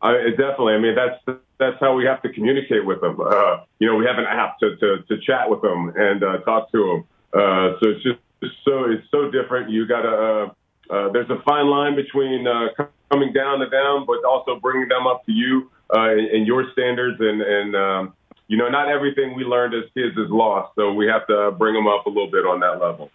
I, 0.00 0.30
definitely. 0.30 0.74
I 0.74 0.78
mean, 0.78 0.94
that's 0.94 1.40
that's 1.58 1.76
how 1.80 1.94
we 1.94 2.04
have 2.04 2.22
to 2.22 2.32
communicate 2.32 2.84
with 2.84 3.00
them. 3.00 3.18
Uh, 3.20 3.64
you 3.78 3.86
know, 3.86 3.96
we 3.96 4.04
have 4.06 4.18
an 4.18 4.26
app 4.26 4.58
to, 4.58 4.76
to, 4.76 5.02
to 5.08 5.20
chat 5.20 5.48
with 5.48 5.62
them 5.62 5.92
and 5.96 6.22
uh, 6.22 6.38
talk 6.38 6.70
to 6.72 6.78
them. 6.78 7.04
Uh, 7.32 7.78
so 7.80 7.90
it's 7.90 8.02
just 8.02 8.18
so 8.64 8.84
it's 8.90 9.06
so 9.10 9.30
different. 9.30 9.70
You 9.70 9.86
got 9.86 10.02
to. 10.02 10.08
Uh, 10.08 10.50
uh, 10.90 11.10
there's 11.12 11.30
a 11.30 11.40
fine 11.46 11.66
line 11.66 11.96
between 11.96 12.46
uh, 12.46 12.68
coming 13.10 13.32
down 13.32 13.58
to 13.60 13.66
them, 13.66 14.04
but 14.06 14.22
also 14.24 14.60
bringing 14.60 14.88
them 14.88 15.06
up 15.06 15.24
to 15.24 15.32
you 15.32 15.70
uh, 15.94 16.10
and 16.10 16.46
your 16.46 16.70
standards. 16.72 17.18
And, 17.20 17.40
and 17.40 17.74
um, 17.74 18.14
you 18.48 18.58
know, 18.58 18.68
not 18.68 18.90
everything 18.90 19.34
we 19.34 19.44
learned 19.44 19.74
as 19.74 19.84
kids 19.94 20.16
is 20.18 20.28
lost. 20.28 20.74
So 20.74 20.92
we 20.92 21.06
have 21.06 21.26
to 21.28 21.52
bring 21.52 21.74
them 21.74 21.86
up 21.86 22.04
a 22.04 22.10
little 22.10 22.30
bit 22.30 22.44
on 22.44 22.60
that 22.60 22.80
level. 22.80 23.10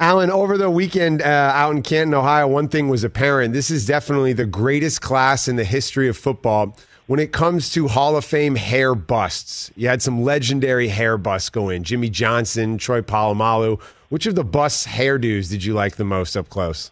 Alan, 0.00 0.32
over 0.32 0.58
the 0.58 0.68
weekend 0.68 1.22
uh, 1.22 1.52
out 1.54 1.76
in 1.76 1.82
Canton, 1.82 2.14
Ohio, 2.14 2.48
one 2.48 2.68
thing 2.68 2.88
was 2.88 3.04
apparent. 3.04 3.54
This 3.54 3.70
is 3.70 3.86
definitely 3.86 4.32
the 4.32 4.46
greatest 4.46 5.00
class 5.00 5.46
in 5.46 5.54
the 5.54 5.64
history 5.64 6.08
of 6.08 6.16
football 6.16 6.76
when 7.06 7.20
it 7.20 7.32
comes 7.32 7.70
to 7.72 7.88
Hall 7.88 8.16
of 8.16 8.24
Fame 8.24 8.54
hair 8.54 8.94
busts. 8.94 9.70
You 9.76 9.88
had 9.88 10.02
some 10.02 10.22
legendary 10.22 10.88
hair 10.88 11.18
busts 11.18 11.50
go 11.50 11.68
in 11.68 11.84
Jimmy 11.84 12.10
Johnson, 12.10 12.78
Troy 12.78 13.00
Polamalu. 13.00 13.80
Which 14.08 14.26
of 14.26 14.34
the 14.34 14.44
bus 14.44 14.86
hairdos 14.86 15.50
did 15.50 15.64
you 15.64 15.74
like 15.74 15.96
the 15.96 16.04
most 16.04 16.36
up 16.36 16.48
close? 16.50 16.90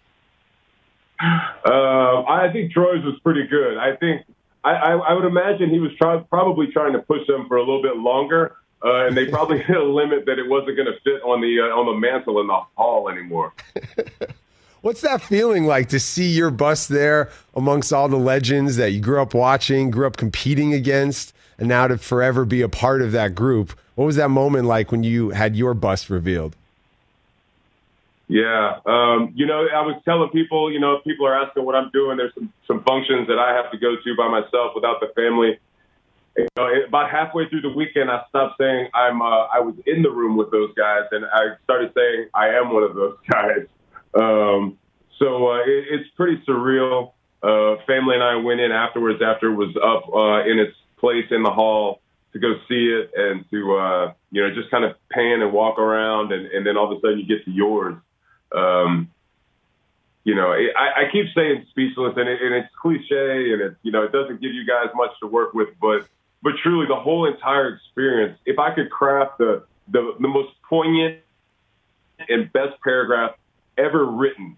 Uh, 1.20 2.22
I 2.24 2.48
think 2.52 2.72
Troy's 2.72 3.04
was 3.04 3.18
pretty 3.22 3.46
good. 3.46 3.76
I 3.76 3.94
think 3.96 4.24
I, 4.64 4.70
I, 4.70 4.92
I 4.92 5.12
would 5.12 5.26
imagine 5.26 5.70
he 5.70 5.80
was 5.80 5.92
try, 5.96 6.18
probably 6.30 6.68
trying 6.68 6.92
to 6.94 6.98
push 7.00 7.26
them 7.26 7.46
for 7.46 7.56
a 7.56 7.60
little 7.60 7.82
bit 7.82 7.96
longer, 7.96 8.56
uh, 8.82 9.06
and 9.06 9.16
they 9.16 9.26
probably 9.26 9.58
hit 9.62 9.76
a 9.76 9.84
limit 9.84 10.24
that 10.26 10.38
it 10.38 10.48
wasn't 10.48 10.76
going 10.76 10.88
to 10.88 10.98
fit 11.04 11.22
on 11.22 11.40
the 11.40 11.60
uh, 11.60 11.76
on 11.76 11.86
the 11.86 12.00
mantle 12.00 12.40
in 12.40 12.46
the 12.46 12.60
hall 12.76 13.08
anymore. 13.10 13.52
What's 14.82 15.02
that 15.02 15.20
feeling 15.20 15.66
like 15.66 15.90
to 15.90 16.00
see 16.00 16.28
your 16.28 16.50
bust 16.50 16.88
there 16.88 17.30
amongst 17.54 17.92
all 17.92 18.08
the 18.08 18.16
legends 18.16 18.76
that 18.76 18.92
you 18.92 19.00
grew 19.00 19.20
up 19.20 19.34
watching, 19.34 19.90
grew 19.90 20.06
up 20.06 20.16
competing 20.16 20.72
against, 20.72 21.34
and 21.58 21.68
now 21.68 21.86
to 21.86 21.98
forever 21.98 22.46
be 22.46 22.62
a 22.62 22.68
part 22.68 23.02
of 23.02 23.12
that 23.12 23.34
group? 23.34 23.78
What 23.94 24.06
was 24.06 24.16
that 24.16 24.30
moment 24.30 24.64
like 24.64 24.90
when 24.90 25.04
you 25.04 25.30
had 25.30 25.54
your 25.54 25.74
bust 25.74 26.08
revealed? 26.08 26.56
Yeah, 28.26 28.78
um, 28.86 29.32
you 29.34 29.44
know, 29.44 29.66
I 29.66 29.82
was 29.82 30.00
telling 30.04 30.30
people, 30.30 30.72
you 30.72 30.80
know, 30.80 30.94
if 30.94 31.04
people 31.04 31.26
are 31.26 31.34
asking 31.34 31.66
what 31.66 31.74
I'm 31.74 31.90
doing, 31.90 32.16
there's 32.16 32.32
some 32.32 32.50
some 32.66 32.82
functions 32.84 33.26
that 33.26 33.38
I 33.38 33.54
have 33.54 33.70
to 33.72 33.76
go 33.76 33.96
to 34.02 34.16
by 34.16 34.28
myself 34.28 34.72
without 34.74 35.00
the 35.00 35.08
family. 35.14 35.58
You 36.38 36.46
know, 36.56 36.68
about 36.86 37.10
halfway 37.10 37.48
through 37.48 37.62
the 37.62 37.72
weekend, 37.76 38.08
I 38.08 38.22
stopped 38.28 38.56
saying 38.56 38.88
I'm. 38.94 39.20
Uh, 39.20 39.46
I 39.52 39.58
was 39.58 39.74
in 39.84 40.02
the 40.02 40.10
room 40.10 40.36
with 40.36 40.52
those 40.52 40.72
guys, 40.74 41.02
and 41.10 41.24
I 41.26 41.56
started 41.64 41.92
saying 41.92 42.28
I 42.32 42.50
am 42.50 42.72
one 42.72 42.84
of 42.84 42.94
those 42.94 43.16
guys. 43.30 43.66
Um, 44.14 44.78
so 45.18 45.50
uh, 45.52 45.60
it, 45.60 45.84
it's 45.90 46.10
pretty 46.16 46.42
surreal. 46.48 47.12
Uh, 47.42 47.76
family 47.86 48.14
and 48.14 48.22
I 48.22 48.36
went 48.36 48.60
in 48.60 48.70
afterwards 48.70 49.22
after 49.22 49.52
it 49.52 49.54
was 49.54 49.74
up 49.76 50.12
uh, 50.14 50.50
in 50.50 50.58
its 50.58 50.76
place 50.98 51.26
in 51.30 51.42
the 51.42 51.50
hall 51.50 52.00
to 52.32 52.38
go 52.38 52.54
see 52.68 52.86
it 52.86 53.10
and 53.16 53.44
to 53.50 53.76
uh, 53.76 54.12
you 54.30 54.42
know 54.42 54.54
just 54.54 54.70
kind 54.70 54.84
of 54.84 54.96
pan 55.10 55.40
and 55.42 55.52
walk 55.52 55.78
around, 55.78 56.32
and, 56.32 56.46
and 56.46 56.66
then 56.66 56.76
all 56.76 56.90
of 56.90 56.98
a 56.98 57.00
sudden 57.00 57.18
you 57.18 57.26
get 57.26 57.44
to 57.44 57.50
yours 57.50 57.96
um, 58.52 59.10
you 60.24 60.34
know, 60.34 60.52
I, 60.52 61.06
I 61.06 61.10
keep 61.10 61.26
saying 61.34 61.66
speechless, 61.70 62.14
and, 62.16 62.28
it, 62.28 62.42
and 62.42 62.54
it's 62.54 62.68
cliche, 62.80 63.52
and 63.52 63.62
it 63.62 63.76
you 63.82 63.90
know 63.92 64.02
it 64.04 64.12
doesn't 64.12 64.40
give 64.40 64.52
you 64.52 64.66
guys 64.66 64.88
much 64.94 65.10
to 65.20 65.26
work 65.26 65.54
with, 65.54 65.68
but 65.80 66.06
but 66.42 66.52
truly 66.62 66.86
the 66.86 66.96
whole 66.96 67.26
entire 67.26 67.74
experience. 67.74 68.38
If 68.44 68.58
I 68.58 68.74
could 68.74 68.90
craft 68.90 69.38
the 69.38 69.64
the, 69.88 70.14
the 70.20 70.28
most 70.28 70.50
poignant 70.68 71.20
and 72.28 72.52
best 72.52 72.80
paragraph 72.84 73.32
ever 73.80 74.04
written, 74.04 74.56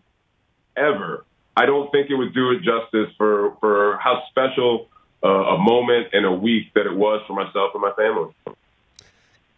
ever, 0.76 1.24
I 1.56 1.66
don't 1.66 1.90
think 1.92 2.10
it 2.10 2.14
would 2.14 2.34
do 2.34 2.50
it 2.52 2.62
justice 2.62 3.14
for 3.16 3.56
for 3.60 3.98
how 3.98 4.22
special 4.30 4.88
uh, 5.22 5.28
a 5.28 5.58
moment 5.58 6.08
and 6.12 6.26
a 6.26 6.32
week 6.32 6.72
that 6.74 6.86
it 6.86 6.94
was 6.94 7.22
for 7.26 7.34
myself 7.34 7.72
and 7.74 7.82
my 7.82 7.92
family. 7.92 8.34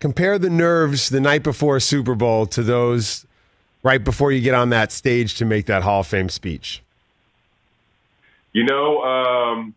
Compare 0.01 0.39
the 0.39 0.51
nerves 0.51 1.09
the 1.09 1.21
night 1.21 1.43
before 1.43 1.77
a 1.77 1.81
Super 1.81 2.15
Bowl 2.15 2.47
to 2.47 2.63
those 2.63 3.27
right 3.83 4.03
before 4.03 4.33
you 4.33 4.41
get 4.41 4.55
on 4.55 4.71
that 4.71 4.91
stage 4.91 5.37
to 5.37 5.45
make 5.45 5.67
that 5.67 5.83
Hall 5.83 6.01
of 6.01 6.07
Fame 6.07 6.29
speech? 6.29 6.83
You 8.53 8.65
know, 8.65 9.03
um, 9.03 9.75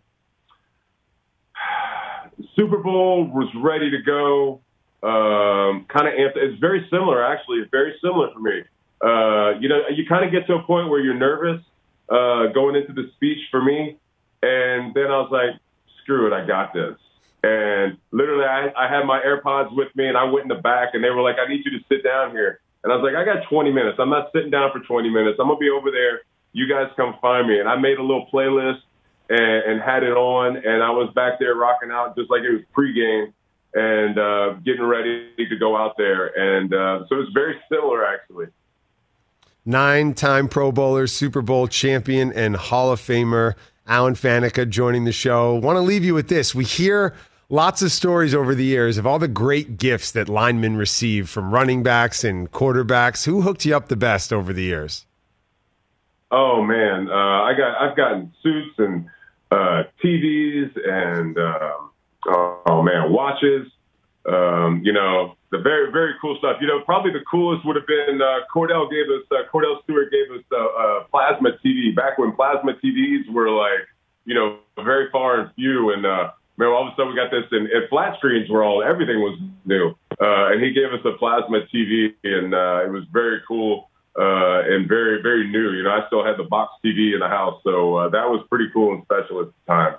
Super 2.56 2.78
Bowl 2.78 3.26
was 3.26 3.50
ready 3.56 3.92
to 3.92 4.02
go. 4.02 4.62
Um, 5.04 5.86
kind 5.88 6.08
of, 6.08 6.14
it's 6.36 6.60
very 6.60 6.88
similar, 6.90 7.24
actually. 7.24 7.60
It's 7.60 7.72
very 7.72 7.96
similar 8.02 8.32
for 8.34 8.40
me. 8.40 8.64
Uh, 9.02 9.60
you 9.60 9.70
know, 9.70 9.82
you 9.94 10.06
kind 10.08 10.26
of 10.26 10.32
get 10.32 10.48
to 10.48 10.56
a 10.56 10.64
point 10.64 10.90
where 10.90 11.00
you're 11.00 11.14
nervous 11.14 11.62
uh, 12.10 12.48
going 12.54 12.76
into 12.76 12.94
the 12.94 13.12
speech 13.16 13.40
for 13.52 13.62
me, 13.62 13.98
and 14.42 14.94
then 14.94 15.06
I 15.06 15.18
was 15.20 15.30
like, 15.32 15.60
"Screw 16.02 16.28
it, 16.28 16.34
I 16.34 16.46
got 16.46 16.74
this." 16.74 16.98
And 17.44 17.98
literally, 18.12 18.46
I, 18.46 18.72
I 18.76 18.90
had 18.90 19.06
my 19.06 19.22
AirPods 19.22 19.76
with 19.76 19.96
me, 19.96 20.08
and 20.08 20.18
I 20.18 20.24
went 20.24 20.44
in 20.44 20.50
the 20.50 20.62
back, 20.62 20.90
and 20.94 21.04
they 21.04 21.10
were 21.10 21.22
like, 21.22 21.38
"I 21.40 21.48
need 21.48 21.64
you 21.66 21.72
to 21.78 21.86
sit 21.90 22.04
down 22.04 22.32
here." 22.32 22.60
And 22.84 22.94
I 22.94 22.96
was 22.96 23.04
like, 23.04 23.20
I 23.20 23.26
got 23.26 23.44
20 23.50 23.72
minutes. 23.72 23.98
I'm 24.00 24.10
not 24.10 24.32
sitting 24.34 24.50
down 24.50 24.72
for 24.72 24.80
20 24.80 25.10
minutes. 25.10 25.38
I'm 25.42 25.48
gonna 25.48 25.60
be 25.60 25.70
over 25.70 25.92
there. 25.92 26.22
You 26.54 26.70
guys 26.70 26.88
come 26.96 27.16
find 27.22 27.48
me. 27.48 27.60
And 27.60 27.68
I 27.68 27.76
made 27.76 27.98
a 27.98 28.02
little 28.02 28.28
playlist 28.32 28.80
and, 29.30 29.40
and 29.40 29.82
had 29.82 30.04
it 30.04 30.16
on, 30.16 30.56
and 30.56 30.82
I 30.82 30.90
was 30.92 31.12
back 31.14 31.40
there 31.40 31.56
rocking 31.56 31.92
out 31.92 32.16
just 32.16 32.30
like 32.30 32.44
it 32.44 32.52
was 32.52 32.62
pregame 32.72 33.34
and 33.74 34.18
uh, 34.18 34.54
getting 34.64 34.86
ready 34.86 35.34
to 35.38 35.56
go 35.58 35.76
out 35.76 35.98
there. 35.98 36.28
And 36.28 36.74
uh, 36.74 37.06
so 37.10 37.20
it's 37.20 37.32
very 37.34 37.60
similar, 37.70 38.06
actually. 38.06 38.48
Nine 39.70 40.14
time 40.14 40.48
Pro 40.48 40.72
Bowler, 40.72 41.08
Super 41.08 41.42
Bowl 41.42 41.68
champion, 41.68 42.32
and 42.32 42.56
Hall 42.56 42.90
of 42.90 43.02
Famer 43.02 43.56
Alan 43.86 44.14
Faneca 44.14 44.70
joining 44.70 45.04
the 45.04 45.12
show. 45.12 45.56
Want 45.56 45.76
to 45.76 45.82
leave 45.82 46.06
you 46.06 46.14
with 46.14 46.30
this. 46.30 46.56
We 46.56 46.64
hear 46.64 47.14
lots 47.50 47.82
of 47.82 47.92
stories 47.92 48.34
over 48.34 48.56
the 48.56 48.64
years 48.64 48.98
of 48.98 49.06
all 49.06 49.20
the 49.20 49.28
great 49.28 49.78
gifts 49.78 50.10
that 50.14 50.30
linemen 50.30 50.78
receive 50.78 51.28
from 51.28 51.54
running 51.54 51.84
backs 51.84 52.24
and 52.24 52.50
quarterbacks. 52.50 53.26
Who 53.26 53.42
hooked 53.42 53.66
you 53.66 53.76
up 53.76 53.90
the 53.90 53.98
best 53.98 54.32
over 54.32 54.54
the 54.54 54.64
years? 54.64 55.06
Oh 56.32 56.64
man, 56.64 57.10
uh, 57.10 57.14
I 57.14 57.52
got 57.58 57.82
I've 57.82 57.98
gotten 57.98 58.32
suits 58.42 58.76
and 58.78 59.10
uh, 59.52 59.84
TVs 60.02 60.72
and 60.88 61.38
um, 61.38 61.92
oh 62.26 62.82
man 62.82 63.12
watches. 63.12 63.68
Um, 64.26 64.80
you 64.86 64.94
know 64.94 65.37
the 65.52 65.60
very 65.60 65.92
very 65.92 66.14
cool 66.22 66.38
stuff. 66.38 66.58
You 66.62 66.68
know 66.68 66.82
probably 66.82 67.12
the 67.12 67.24
coolest 67.30 67.66
would 67.66 67.76
have 67.76 67.88
been 67.88 68.22
uh, 68.22 68.46
Kordell 68.54 68.90
gave 68.90 69.06
us 69.08 69.24
uh, 69.32 69.50
Kordell 69.52 69.82
Stewart 69.84 70.12
gave 70.12 70.32
us 70.32 70.44
uh, 70.52 70.58
uh, 70.58 71.04
plasma 71.12 71.52
TV 71.64 71.96
back 71.96 72.18
when 72.18 72.34
plasma 72.34 72.74
TVs 72.74 73.30
were 73.32 73.50
like 73.50 73.88
you 74.26 74.36
know 74.36 74.60
very 74.84 75.10
far 75.12 75.40
and 75.40 75.54
few 75.56 75.92
and 75.92 76.06
uh, 76.06 76.32
man, 76.58 76.70
all 76.70 76.88
of 76.88 76.94
a 76.94 76.96
sudden 76.96 77.10
we 77.10 77.16
got 77.16 77.32
this, 77.32 77.46
and, 77.52 77.68
and 77.70 77.88
flat 77.90 78.18
screens 78.18 78.50
were 78.50 78.64
all, 78.64 78.84
everything 78.84 79.20
was 79.20 79.40
new. 79.66 79.90
Uh, 80.20 80.52
and 80.52 80.64
he 80.64 80.74
gave 80.74 80.92
us 80.92 81.00
a 81.06 81.16
plasma 81.18 81.62
TV, 81.74 82.14
and 82.24 82.54
uh, 82.54 82.84
it 82.84 82.92
was 82.92 83.04
very 83.12 83.40
cool. 83.48 83.90
uh, 84.18 84.64
and 84.66 84.88
very 84.88 85.22
very 85.22 85.48
new. 85.48 85.72
You 85.72 85.84
know, 85.84 85.92
I 85.92 86.06
still 86.08 86.26
had 86.26 86.38
the 86.38 86.44
box 86.44 86.74
TV 86.84 87.14
in 87.14 87.20
the 87.20 87.28
house, 87.28 87.62
so 87.64 87.96
uh, 87.96 88.10
that 88.10 88.28
was 88.28 88.44
pretty 88.50 88.70
cool 88.74 88.94
and 88.94 89.04
special 89.04 89.42
at 89.42 89.48
the 89.48 89.72
time. 89.72 89.96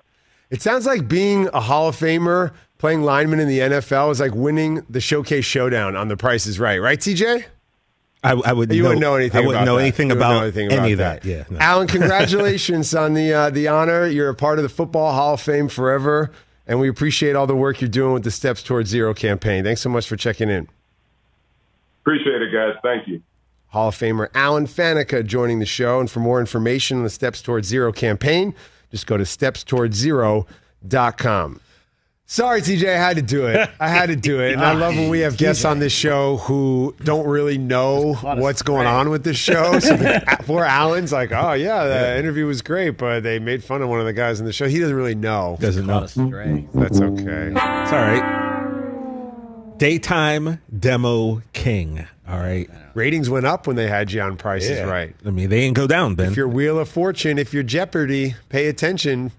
It 0.50 0.62
sounds 0.62 0.87
like 0.87 1.08
being 1.08 1.48
a 1.52 1.61
Hall 1.61 1.88
of 1.88 1.96
Famer 1.96 2.52
playing 2.78 3.02
lineman 3.02 3.40
in 3.40 3.48
the 3.48 3.58
NFL 3.58 4.11
is 4.12 4.20
like 4.20 4.34
winning 4.34 4.84
the 4.88 5.00
Showcase 5.00 5.44
Showdown 5.44 5.96
on 5.96 6.08
The 6.08 6.16
Price 6.16 6.46
is 6.46 6.58
Right, 6.58 6.78
right, 6.78 6.98
TJ? 6.98 7.44
I, 8.24 8.32
I 8.32 8.52
would. 8.52 8.72
You 8.72 8.82
know, 8.82 8.88
wouldn't 8.88 9.00
know 9.00 9.14
anything. 9.14 9.38
I 9.38 9.46
wouldn't 9.46 9.62
about 9.62 9.64
know 9.64 9.76
that. 9.76 9.82
anything 9.82 10.08
You 10.08 10.16
wouldn't 10.16 10.30
about 10.30 10.38
know 10.38 10.42
anything 10.42 10.66
about 10.66 10.78
any 10.80 10.92
about 10.92 11.16
of 11.16 11.22
that. 11.22 11.28
Yeah. 11.28 11.44
no. 11.50 11.58
Alan, 11.61 11.87
congratulations 11.88 12.94
on 12.94 13.14
the 13.14 13.32
uh, 13.32 13.50
the 13.50 13.68
honor. 13.68 14.06
You're 14.06 14.30
a 14.30 14.34
part 14.34 14.58
of 14.58 14.64
the 14.64 14.68
Football 14.68 15.12
Hall 15.12 15.34
of 15.34 15.40
Fame 15.40 15.68
forever, 15.68 16.32
and 16.66 16.80
we 16.80 16.88
appreciate 16.88 17.37
all 17.37 17.46
the 17.46 17.54
work 17.54 17.80
you're 17.80 17.88
doing 17.88 18.14
with 18.14 18.24
the 18.24 18.32
Steps 18.32 18.62
Towards 18.62 18.90
Zero 18.90 19.14
campaign. 19.14 19.62
Thanks 19.62 19.82
so 19.82 19.88
much 19.88 20.08
for 20.08 20.16
checking 20.16 20.48
in. 20.50 20.68
Appreciate 22.02 22.42
it, 22.42 22.52
guys. 22.52 22.74
Thank 22.82 23.06
you. 23.06 23.22
Hall 23.68 23.88
of 23.88 23.94
Famer 23.94 24.28
Alan 24.34 24.66
Faneca 24.66 25.24
joining 25.24 25.58
the 25.58 25.66
show. 25.66 26.00
And 26.00 26.11
for 26.11 26.20
more 26.20 26.40
information 26.40 26.96
on 26.96 27.04
the 27.04 27.11
Steps 27.11 27.42
Towards 27.42 27.68
Zero 27.68 27.92
campaign, 27.92 28.54
just 28.90 29.07
go 29.07 29.16
to 29.16 29.24
stepstowardszero.com. 29.24 31.61
Sorry, 32.31 32.61
TJ, 32.61 32.94
I 32.94 32.98
had 32.98 33.16
to 33.16 33.22
do 33.22 33.46
it. 33.46 33.70
I 33.81 33.88
had 33.88 34.11
to 34.11 34.16
do 34.16 34.42
it. 34.42 34.53
And 34.53 34.61
I 34.61 34.74
love 34.74 34.94
when 34.94 35.09
we 35.09 35.20
have 35.20 35.37
guests 35.38 35.64
on 35.64 35.79
this 35.79 35.94
show 35.94 36.37
who 36.37 36.94
don't 37.03 37.27
really 37.27 37.57
know 37.57 38.12
what's 38.16 38.61
going 38.61 38.87
on 38.87 39.09
with 39.09 39.24
this 39.24 39.38
show. 39.38 39.79
So 39.79 39.96
poor 40.40 40.62
Alan's 40.64 41.11
like, 41.11 41.33
oh, 41.33 41.55
yeah, 41.55 41.87
the 41.87 42.18
interview 42.18 42.44
was 42.44 42.61
great, 42.61 42.98
but 42.98 43.22
they 43.22 43.38
made 43.38 43.64
fun 43.64 43.81
of 43.81 43.88
one 43.88 43.98
of 43.98 44.05
the 44.05 44.12
guys 44.12 44.40
in 44.40 44.46
the 44.46 44.53
show. 44.53 44.68
He 44.68 44.79
doesn't 44.79 44.94
really 44.94 45.14
know. 45.14 45.57
Doesn't 45.59 45.87
know. 45.87 46.01
That's 46.01 47.01
okay. 47.01 47.53
It's 47.55 47.92
all 47.92 47.98
right. 47.98 48.47
Daytime 49.78 50.60
demo 50.76 51.42
king. 51.52 52.06
All 52.28 52.38
right. 52.38 52.68
Ratings 52.94 53.30
went 53.30 53.46
up 53.46 53.66
when 53.66 53.76
they 53.76 53.86
had 53.86 54.12
you 54.12 54.20
on 54.20 54.36
Price 54.36 54.64
is 54.64 54.78
Yeah. 54.78 54.84
Right. 54.84 55.14
I 55.24 55.30
mean, 55.30 55.48
they 55.48 55.60
didn't 55.60 55.76
go 55.76 55.86
down, 55.86 56.14
Ben. 56.14 56.30
If 56.32 56.36
you're 56.36 56.48
Wheel 56.48 56.78
of 56.78 56.88
Fortune, 56.88 57.38
if 57.38 57.54
you're 57.54 57.62
Jeopardy, 57.62 58.34
pay 58.48 58.66
attention. 58.68 59.32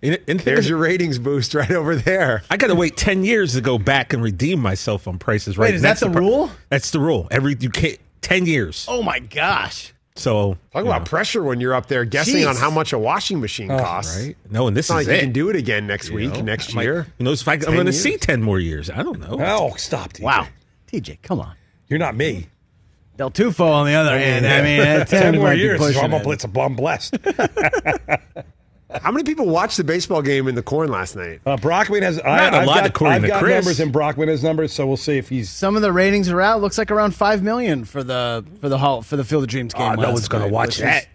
There's 0.00 0.68
your 0.68 0.78
ratings 0.78 1.18
boost 1.18 1.54
right 1.54 1.70
over 1.70 1.94
there. 1.94 2.42
I 2.50 2.56
got 2.56 2.66
to 2.68 2.74
wait 2.74 2.96
ten 2.96 3.24
years 3.24 3.54
to 3.54 3.60
go 3.60 3.78
back 3.78 4.12
and 4.12 4.22
redeem 4.22 4.60
myself 4.60 5.06
on 5.06 5.18
Prices 5.18 5.56
Right. 5.56 5.66
Wait, 5.66 5.74
is 5.76 5.82
that 5.82 5.88
That's 5.90 6.00
the 6.00 6.10
pro- 6.10 6.20
rule? 6.20 6.50
That's 6.68 6.90
the 6.90 7.00
rule. 7.00 7.28
Every 7.30 7.56
you 7.58 7.70
can't 7.70 7.98
ten 8.20 8.46
years. 8.46 8.86
Oh 8.88 9.02
my 9.02 9.20
gosh. 9.20 9.94
So 10.14 10.58
Talk 10.72 10.84
about 10.84 11.00
know. 11.02 11.04
pressure 11.06 11.42
when 11.42 11.58
you're 11.60 11.72
up 11.74 11.86
there 11.86 12.04
guessing 12.04 12.36
Jeez. 12.42 12.48
on 12.48 12.56
how 12.56 12.70
much 12.70 12.92
a 12.92 12.98
washing 12.98 13.40
machine 13.40 13.70
Oh, 13.70 13.78
costs. 13.78 14.18
right. 14.20 14.36
No, 14.50 14.66
and 14.66 14.76
this 14.76 14.86
It's 14.86 14.90
not 14.90 15.00
is 15.02 15.06
like 15.08 15.14
it. 15.14 15.16
you 15.20 15.22
can 15.22 15.32
do 15.32 15.48
it 15.48 15.56
again 15.56 15.86
next 15.86 16.10
You 16.10 16.16
week, 16.16 16.32
know? 16.34 16.40
next 16.42 16.74
might- 16.74 16.82
year. 16.82 17.06
Who 17.18 17.24
knows 17.24 17.40
if 17.40 17.48
I, 17.48 17.54
I'm 17.54 17.60
going 17.60 17.86
to 17.86 17.92
see 17.94 18.18
ten 18.18 18.42
more 18.42 18.58
years? 18.60 18.90
I 18.90 19.02
don't 19.02 19.20
know. 19.20 19.38
Oh, 19.40 19.74
stop, 19.76 20.12
TJ. 20.12 20.22
Wow. 20.22 20.48
TJ, 20.92 21.22
come 21.22 21.40
on. 21.40 21.54
You're 21.88 21.98
not 21.98 22.14
me. 22.14 22.48
Del 23.16 23.30
Tufo, 23.30 23.64
on 23.70 23.86
the 23.86 23.94
other 23.94 24.18
hand, 24.18 24.46
I 24.46 24.62
mean, 24.62 24.80
at 24.80 25.08
10, 25.08 25.22
ten 25.22 25.34
more 25.36 25.44
might 25.48 25.54
be 25.54 25.60
years. 25.60 25.78
pushing 25.78 26.02
I'm, 26.02 26.12
a 26.12 26.16
it. 26.16 26.22
blitz, 26.24 26.44
I'm 26.44 26.74
blessed. 26.76 27.16
How 29.00 29.10
many 29.10 29.24
people 29.24 29.46
watched 29.46 29.76
the 29.76 29.84
baseball 29.84 30.22
game 30.22 30.48
in 30.48 30.54
the 30.54 30.62
corn 30.62 30.90
last 30.90 31.16
night? 31.16 31.40
Uh, 31.46 31.56
Brockman 31.56 32.02
has. 32.02 32.18
I, 32.20 32.36
Not 32.36 32.54
a 32.54 32.56
I've 32.58 32.66
lot 32.66 32.76
got, 32.76 32.86
according 32.86 33.14
I've 33.16 33.22
to 33.22 33.28
got 33.28 33.42
Chris. 33.42 33.54
numbers, 33.64 33.80
and 33.80 33.92
Brockman 33.92 34.28
has 34.28 34.42
numbers. 34.42 34.72
So 34.72 34.86
we'll 34.86 34.96
see 34.96 35.18
if 35.18 35.28
he's. 35.28 35.48
Some 35.50 35.76
of 35.76 35.82
the 35.82 35.92
ratings 35.92 36.28
are 36.28 36.40
out. 36.40 36.60
Looks 36.60 36.78
like 36.78 36.90
around 36.90 37.14
five 37.14 37.42
million 37.42 37.84
for 37.84 38.02
the 38.02 38.44
for 38.60 38.68
the 38.68 38.78
hall 38.78 39.02
for 39.02 39.16
the 39.16 39.24
Field 39.24 39.44
of 39.44 39.48
Dreams 39.48 39.72
game. 39.74 39.92
Oh, 39.92 39.94
no 40.02 40.10
one's 40.12 40.28
gonna 40.28 40.48
watch 40.48 40.68
which 40.68 40.78
that. 40.78 41.06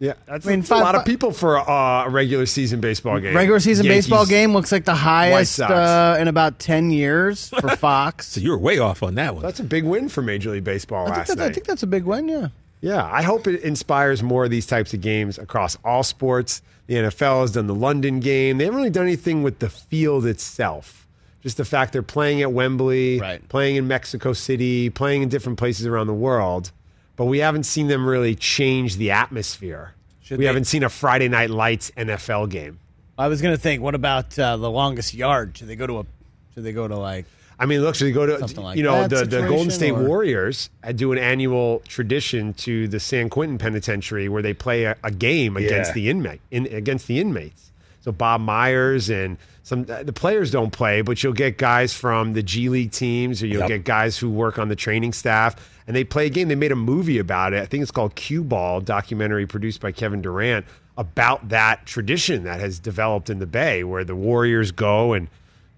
Yeah, 0.00 0.14
that's 0.26 0.44
I 0.46 0.50
mean, 0.50 0.60
a 0.60 0.62
five- 0.64 0.82
lot 0.82 0.96
of 0.96 1.04
people 1.04 1.30
for 1.32 1.56
uh, 1.56 2.04
a 2.06 2.10
regular 2.10 2.46
season 2.46 2.80
baseball 2.80 3.20
game. 3.20 3.34
Regular 3.34 3.60
season 3.60 3.86
Yankees- 3.86 4.06
baseball 4.06 4.26
game 4.26 4.52
looks 4.52 4.72
like 4.72 4.84
the 4.84 4.94
highest 4.94 5.60
uh, 5.60 6.16
in 6.18 6.26
about 6.28 6.58
ten 6.58 6.90
years 6.90 7.48
for 7.48 7.68
Fox. 7.76 8.26
So 8.28 8.40
you 8.40 8.50
were 8.50 8.58
way 8.58 8.78
off 8.80 9.02
on 9.02 9.14
that 9.14 9.34
one. 9.34 9.42
That's 9.42 9.60
a 9.60 9.64
big 9.64 9.84
win 9.84 10.08
for 10.08 10.20
Major 10.20 10.50
League 10.50 10.64
Baseball 10.64 11.04
I 11.04 11.06
think, 11.06 11.16
last 11.18 11.28
that's, 11.28 11.38
night. 11.38 11.50
I 11.50 11.52
think 11.52 11.66
that's 11.66 11.82
a 11.84 11.86
big 11.86 12.04
win. 12.04 12.28
Yeah. 12.28 12.48
Yeah, 12.80 13.08
I 13.10 13.22
hope 13.22 13.46
it 13.46 13.62
inspires 13.62 14.22
more 14.22 14.44
of 14.44 14.50
these 14.50 14.66
types 14.66 14.92
of 14.92 15.00
games 15.00 15.38
across 15.38 15.78
all 15.84 16.02
sports. 16.02 16.60
The 16.86 16.94
NFL 16.94 17.40
has 17.42 17.52
done 17.52 17.66
the 17.66 17.74
London 17.74 18.20
game. 18.20 18.58
They 18.58 18.64
haven't 18.64 18.76
really 18.76 18.90
done 18.90 19.04
anything 19.06 19.42
with 19.42 19.58
the 19.58 19.70
field 19.70 20.26
itself. 20.26 21.06
Just 21.42 21.56
the 21.56 21.64
fact 21.64 21.92
they're 21.92 22.02
playing 22.02 22.42
at 22.42 22.52
Wembley, 22.52 23.18
Right. 23.20 23.46
playing 23.48 23.76
in 23.76 23.86
Mexico 23.88 24.32
City, 24.32 24.90
playing 24.90 25.22
in 25.22 25.28
different 25.28 25.58
places 25.58 25.86
around 25.86 26.06
the 26.06 26.14
world. 26.14 26.72
But 27.16 27.26
we 27.26 27.38
haven't 27.38 27.64
seen 27.64 27.86
them 27.88 28.06
really 28.06 28.34
change 28.34 28.96
the 28.96 29.10
atmosphere. 29.12 29.92
Should 30.22 30.38
we 30.38 30.44
they- 30.44 30.46
haven't 30.46 30.64
seen 30.64 30.82
a 30.82 30.88
Friday 30.88 31.28
Night 31.28 31.50
Lights 31.50 31.90
NFL 31.96 32.46
game. 32.50 32.78
I 33.16 33.28
was 33.28 33.40
gonna 33.40 33.56
think, 33.56 33.82
what 33.82 33.94
about 33.94 34.36
uh, 34.38 34.56
the 34.56 34.70
longest 34.70 35.14
yard? 35.14 35.56
Should 35.56 35.68
they 35.68 35.76
go 35.76 35.86
to 35.86 36.00
a? 36.00 36.06
Should 36.54 36.64
they 36.64 36.72
go 36.72 36.88
to 36.88 36.96
like? 36.96 37.26
I 37.58 37.66
mean, 37.66 37.82
look, 37.82 37.94
so 37.94 38.04
you 38.04 38.12
go 38.12 38.26
to 38.26 38.38
Something 38.38 38.64
like 38.64 38.76
you 38.76 38.82
know 38.82 39.06
that 39.06 39.30
the, 39.30 39.40
the 39.42 39.48
Golden 39.48 39.70
State 39.70 39.92
or- 39.92 40.02
Warriors 40.04 40.70
uh, 40.82 40.92
do 40.92 41.12
an 41.12 41.18
annual 41.18 41.82
tradition 41.86 42.52
to 42.54 42.88
the 42.88 42.98
San 43.00 43.28
Quentin 43.30 43.58
Penitentiary 43.58 44.28
where 44.28 44.42
they 44.42 44.54
play 44.54 44.84
a, 44.84 44.96
a 45.04 45.10
game 45.10 45.56
against 45.56 45.90
Yeah. 45.90 45.94
the 45.94 46.10
inmate 46.10 46.40
in, 46.50 46.66
against 46.66 47.06
the 47.06 47.20
inmates. 47.20 47.70
So 48.00 48.12
Bob 48.12 48.40
Myers 48.42 49.08
and 49.08 49.38
some 49.62 49.86
uh, 49.88 50.02
the 50.02 50.12
players 50.12 50.50
don't 50.50 50.70
play, 50.72 51.00
but 51.00 51.22
you'll 51.22 51.32
get 51.32 51.56
guys 51.56 51.94
from 51.94 52.32
the 52.34 52.42
G 52.42 52.68
League 52.68 52.90
teams, 52.90 53.42
or 53.42 53.46
you'll 53.46 53.60
Yep. 53.60 53.68
get 53.68 53.84
guys 53.84 54.18
who 54.18 54.28
work 54.30 54.58
on 54.58 54.68
the 54.68 54.76
training 54.76 55.12
staff, 55.14 55.54
and 55.86 55.96
they 55.96 56.04
play 56.04 56.26
a 56.26 56.30
game. 56.30 56.48
They 56.48 56.54
made 56.54 56.72
a 56.72 56.76
movie 56.76 57.18
about 57.18 57.52
it. 57.54 57.62
I 57.62 57.66
think 57.66 57.82
it's 57.82 57.90
called 57.92 58.14
Q 58.14 58.44
Ball, 58.44 58.80
documentary 58.82 59.46
produced 59.46 59.80
by 59.80 59.90
Kevin 59.92 60.20
Durant 60.20 60.66
about 60.98 61.48
that 61.48 61.86
tradition 61.86 62.44
that 62.44 62.60
has 62.60 62.78
developed 62.78 63.30
in 63.30 63.38
the 63.38 63.46
Bay, 63.46 63.84
where 63.84 64.04
the 64.04 64.14
Warriors 64.16 64.70
go 64.70 65.12
and 65.14 65.28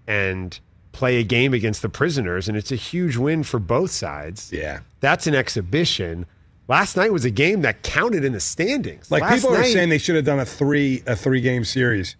and 0.05 0.59
play 0.97 1.17
a 1.17 1.23
game 1.23 1.53
against 1.53 1.81
the 1.83 1.89
prisoners, 1.89 2.49
and 2.49 2.57
it's 2.57 2.71
a 2.71 2.75
huge 2.75 3.17
win 3.17 3.43
for 3.43 3.59
both 3.59 3.91
sides. 3.91 4.51
Yeah. 4.51 4.79
That's 4.99 5.27
an 5.27 5.35
exhibition. 5.35 6.25
Last 6.67 6.97
night 6.97 7.13
was 7.13 7.23
a 7.23 7.29
game 7.29 7.61
that 7.61 7.83
counted 7.83 8.25
in 8.25 8.33
the 8.33 8.39
standings. 8.39 9.11
Like 9.11 9.21
Last 9.21 9.35
people 9.43 9.55
are 9.55 9.63
saying 9.63 9.89
they 9.89 9.99
should 9.99 10.15
have 10.15 10.25
done 10.25 10.39
a 10.39 10.45
three 10.45 11.03
a 11.05 11.15
three 11.15 11.39
game 11.39 11.63
series. 11.63 12.15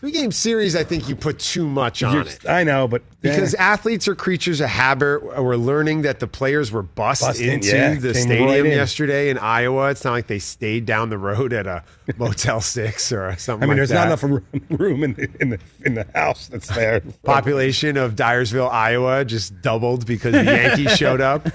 Three 0.00 0.10
game 0.12 0.32
series, 0.32 0.74
I 0.74 0.82
think 0.82 1.08
you 1.08 1.14
put 1.14 1.38
too 1.38 1.68
much 1.68 2.02
on 2.02 2.14
You're- 2.14 2.28
it. 2.28 2.48
I 2.48 2.64
know, 2.64 2.88
but 2.88 3.02
Because 3.22 3.54
eh. 3.54 3.58
athletes 3.62 4.08
are 4.08 4.14
creatures 4.14 4.60
of 4.60 4.68
habit. 4.68 5.22
We're 5.40 5.56
learning 5.56 6.02
that 6.02 6.20
the 6.20 6.26
players 6.26 6.72
were 6.72 6.82
bussed 6.82 7.22
Bussed 7.22 7.40
in, 7.40 7.54
into 7.54 7.68
yeah. 7.68 7.94
the 7.94 8.12
Came 8.12 8.22
stadium 8.22 8.46
right 8.48 8.66
in. 8.66 8.72
yesterday 8.72 9.30
in 9.30 9.38
Iowa. 9.38 9.90
It's 9.90 10.04
not 10.04 10.10
like 10.12 10.26
they 10.26 10.40
stayed 10.40 10.86
down 10.86 11.08
the 11.10 11.18
road 11.18 11.52
at 11.52 11.66
a 11.66 11.84
Motel 12.18 12.60
Six 12.60 13.12
or 13.12 13.36
something. 13.38 13.62
I 13.62 13.66
mean, 13.66 13.70
like 13.70 13.76
there's 13.76 13.88
that. 13.90 13.94
not 13.94 14.06
enough 14.08 14.22
room- 14.24 14.66
room 14.70 15.04
in 15.04 15.14
the, 15.14 15.28
in 15.40 15.50
the 15.50 15.58
in 15.84 15.94
the 15.94 16.06
house 16.14 16.48
that's 16.48 16.68
there. 16.74 17.00
Population 17.22 17.96
of 17.96 18.16
Dyersville, 18.16 18.70
Iowa, 18.70 19.24
just 19.24 19.60
doubled 19.62 20.04
because 20.06 20.32
the 20.32 20.44
Yankees 20.44 20.96
showed 20.96 21.20
up. 21.20 21.46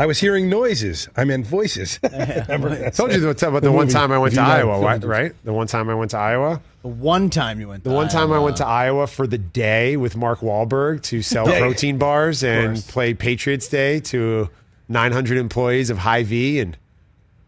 I 0.00 0.06
was 0.06 0.18
hearing 0.18 0.50
noises. 0.50 1.08
I 1.16 1.24
meant 1.24 1.46
voices. 1.46 2.00
I 2.04 2.90
told 2.92 3.12
you 3.12 3.20
the, 3.20 3.30
about 3.30 3.62
the, 3.62 3.70
one 3.70 3.86
movie, 3.86 3.92
time 3.92 4.10
I 4.12 4.18
went 4.18 4.34
to 4.34 4.40
Iowa, 4.40 4.80
right? 4.80 5.04
right? 5.04 5.32
The 5.44 5.52
one 5.52 5.66
time 5.68 5.88
I 5.88 5.94
went 5.94 6.10
to 6.12 6.18
Iowa. 6.18 6.60
The 6.82 6.88
one 6.88 7.30
time 7.30 7.60
you 7.60 7.68
went. 7.68 7.84
The 7.84 7.90
one 7.90 8.08
time 8.08 8.32
I 8.32 8.38
went 8.38 8.58
to 8.58 8.66
Iowa 8.66 9.06
for 9.06 9.26
the 9.26 9.38
day 9.38 9.96
with 9.96 10.16
Mark 10.16 10.40
Wahlberg 10.40 10.95
to 11.04 11.22
sell 11.22 11.48
Yeah. 11.50 11.58
protein 11.60 11.98
bars 11.98 12.42
and 12.44 12.78
play 12.88 13.14
Patriots 13.14 13.68
Day 13.68 14.00
to 14.00 14.48
900 14.88 15.38
employees 15.38 15.90
of 15.90 15.98
Hy-Vee. 15.98 16.60
And 16.60 16.76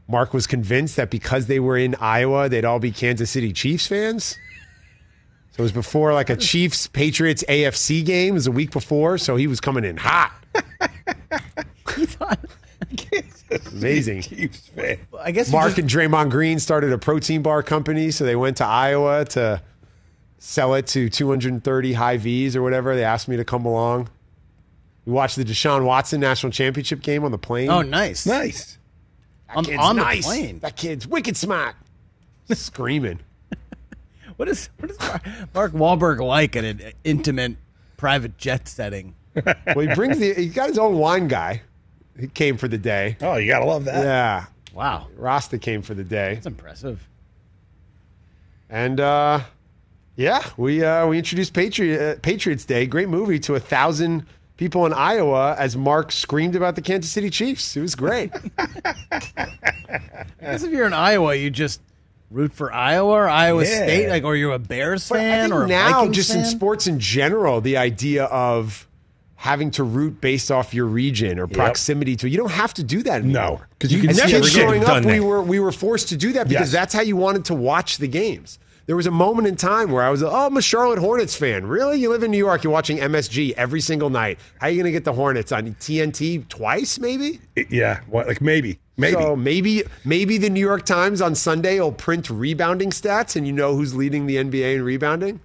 Mark 0.09 0.33
was 0.35 0.47
convinced 0.47 0.97
that 0.97 1.11
because 1.11 1.47
they 1.47 1.61
were 1.61 1.77
in 1.77 1.95
Iowa, 1.97 2.49
they'd 2.49 2.65
all 2.65 2.79
be 2.79 2.91
Kansas 2.91 3.31
City 3.31 3.53
Chiefs 3.53 3.87
fans. 3.87 4.37
So 5.53 5.61
it 5.61 5.63
was 5.63 5.73
before 5.73 6.13
like 6.15 6.31
a 6.31 6.37
Chiefs 6.51 6.87
Patriots 6.87 7.45
AFC 7.49 8.05
game. 8.05 8.31
It 8.31 8.35
was 8.35 8.47
a 8.47 8.53
week 8.53 8.71
before. 8.71 9.19
So 9.19 9.37
he 9.37 9.47
was 9.47 9.61
coming 9.61 9.85
in 9.85 9.97
hot. 9.97 10.33
Amazing. 13.73 14.23
Chiefs 14.23 14.69
fan. 14.69 14.99
I 15.21 15.31
guess 15.31 15.51
Mark 15.51 15.75
just- 15.75 15.79
and 15.79 15.89
Draymond 15.89 16.31
Green 16.31 16.59
started 16.59 16.93
a 16.93 16.99
protein 16.99 17.43
bar 17.43 17.63
company, 17.63 18.11
so 18.11 18.25
they 18.25 18.37
went 18.37 18.59
to 18.59 18.65
Iowa 18.67 19.25
to 19.27 19.63
sell 20.39 20.75
it 20.75 20.87
to 20.89 21.09
230 21.09 21.93
Hy-Vee's 21.93 22.57
or 22.57 22.63
whatever. 22.63 22.95
They 22.95 23.05
asked 23.05 23.29
me 23.29 23.37
to 23.37 23.45
come 23.45 23.65
along. 23.67 24.09
We 25.05 25.13
watched 25.13 25.37
the 25.37 25.45
Deshaun 25.45 25.85
Watson 25.85 26.21
national 26.21 26.53
championship 26.53 27.01
game 27.01 27.25
on 27.25 27.31
the 27.31 27.39
plane. 27.39 27.71
Oh, 27.71 27.83
nice. 27.83 28.27
Nice. 28.27 28.79
That 29.49 29.57
on- 29.57 29.65
kid's 29.65 29.79
on 29.83 29.97
the 29.97 30.21
plane. 30.23 30.59
That 30.61 30.77
kid's 30.77 31.07
wicked 31.07 31.37
smart. 31.37 31.75
Screaming. 32.51 33.21
What 34.37 34.49
is 34.49 34.69
what 34.79 34.89
is 34.89 34.99
Mark 35.53 35.73
Wahlberg 35.73 36.21
like 36.25 36.55
at 36.55 36.63
an 36.63 36.81
intimate 37.03 37.57
private 37.97 38.39
jet 38.39 38.69
setting? 38.69 39.17
Well, 39.45 39.81
he 39.81 39.93
brings 39.95 40.19
the. 40.21 40.33
He 40.35 40.47
got 40.47 40.69
his 40.69 40.79
own 40.79 40.97
wine 40.99 41.27
guy. 41.27 41.63
He 42.21 42.29
came 42.29 42.57
for 42.57 42.69
the 42.69 42.79
day. 42.79 43.17
Oh, 43.21 43.35
you 43.37 43.49
gotta 43.51 43.65
love 43.65 43.85
that. 43.87 44.05
Yeah, 44.05 44.45
Wow, 44.73 45.09
Rasta 45.17 45.59
came 45.59 45.83
for 45.83 45.95
the 45.95 46.05
day. 46.05 46.35
that's 46.35 46.47
impressive. 46.47 47.09
And 48.71 49.01
uh, 49.01 49.41
yeah, 50.19 50.43
we 50.57 50.85
uh, 50.85 51.07
we 51.07 51.17
introduced 51.17 51.55
Patriot 51.55 52.01
uh, 52.17 52.19
Patriots 52.21 52.65
Day, 52.65 52.87
great 52.87 53.09
movie, 53.09 53.39
to 53.39 53.55
a 53.55 53.61
thousand 53.61 54.27
people 54.57 54.85
in 54.85 54.93
Iowa 54.93 55.55
as 55.57 55.77
Mark 55.77 56.11
screamed 56.11 56.57
about 56.57 56.75
the 56.75 56.83
Kansas 56.83 57.11
City 57.13 57.31
Chiefs. 57.31 57.77
It 57.77 57.81
was 57.81 57.95
great. 57.95 58.33
I 58.59 59.47
guess 60.41 60.63
if 60.65 60.73
you're 60.73 60.87
in 60.87 60.93
Iowa, 60.93 61.35
you 61.35 61.51
just 61.51 61.81
root 62.31 62.53
for 62.53 62.73
Iowa 62.73 63.11
or 63.13 63.29
Iowa 63.29 63.63
Yeah. 63.65 63.85
State, 63.85 64.09
like, 64.09 64.25
or 64.25 64.37
you're 64.37 64.53
a 64.53 64.59
Bears 64.59 65.09
But 65.09 65.19
I 65.19 65.23
fan 65.23 65.43
think 65.51 65.55
or 65.55 65.65
a 65.65 65.69
now, 65.69 65.93
Vikings 66.01 66.17
just 66.17 66.31
fan? 66.33 66.41
in 66.41 66.45
sports 66.47 66.87
in 66.87 66.99
general, 66.99 67.61
the 67.61 67.77
idea 67.77 68.25
of 68.25 68.87
having 69.37 69.71
to 69.71 69.85
root 69.85 70.21
based 70.21 70.51
off 70.51 70.75
your 70.75 70.87
region 70.87 71.39
or 71.39 71.47
proximity 71.47 72.17
to. 72.17 72.29
You 72.29 72.37
don't 72.39 72.51
have 72.51 72.75
to 72.75 72.83
do 72.83 73.03
that 73.05 73.23
anymore. 73.23 73.33
No 73.33 73.61
because 73.79 73.93
you 73.93 74.01
can 74.01 74.11
and 74.11 74.19
see 74.19 74.25
kids 74.27 74.35
everything 74.57 74.63
growing 74.67 74.81
up, 74.83 74.89
done 74.89 75.07
we 75.07 75.21
were 75.21 75.41
we 75.43 75.61
were 75.61 75.71
forced 75.71 76.09
to 76.09 76.17
do 76.17 76.33
that 76.33 76.49
because 76.49 76.73
Yes. 76.73 76.73
that's 76.73 76.93
how 76.93 77.03
you 77.03 77.17
wanted 77.17 77.45
to 77.47 77.55
watch 77.55 77.99
the 77.99 78.09
games. 78.09 78.59
There 78.89 78.97
was 78.97 79.07
a 79.07 79.11
moment 79.11 79.47
in 79.47 79.55
time 79.55 79.91
where 79.91 80.03
I 80.03 80.09
was, 80.09 80.23
oh, 80.23 80.47
I'm 80.47 80.57
a 80.57 80.63
Charlotte 80.63 80.99
Hornets 80.99 81.37
fan. 81.37 81.67
Really? 81.67 82.01
You 82.01 82.09
live 82.09 82.23
in 82.23 82.31
New 82.31 82.39
York, 82.39 82.65
you're 82.65 82.73
watching 82.73 82.97
MSG 82.97 83.53
every 83.53 83.83
single 83.83 84.09
night. 84.09 84.39
How 84.63 84.67
are 84.67 84.71
you 84.71 84.77
going 84.77 84.87
to 84.87 84.93
get 84.93 85.05
the 85.05 85.13
Hornets 85.13 85.53
on 85.53 85.75
TNT 85.75 86.49
twice, 86.49 86.99
maybe? 86.99 87.39
Yeah, 87.69 88.01
what, 88.07 88.27
like 88.27 88.41
maybe, 88.41 88.79
maybe. 88.97 89.13
So 89.13 89.37
maybe 89.37 89.83
maybe 90.07 90.39
the 90.39 90.49
New 90.49 90.67
York 90.67 90.87
Times 90.87 91.21
on 91.21 91.35
Sunday 91.35 91.79
will 91.79 91.93
print 91.93 92.31
rebounding 92.31 92.89
stats, 92.89 93.37
and 93.37 93.47
you 93.47 93.53
know 93.53 93.77
who's 93.77 93.95
leading 93.95 94.25
the 94.25 94.37
NBA 94.37 94.77
in 94.77 94.83
rebounding. 94.83 95.41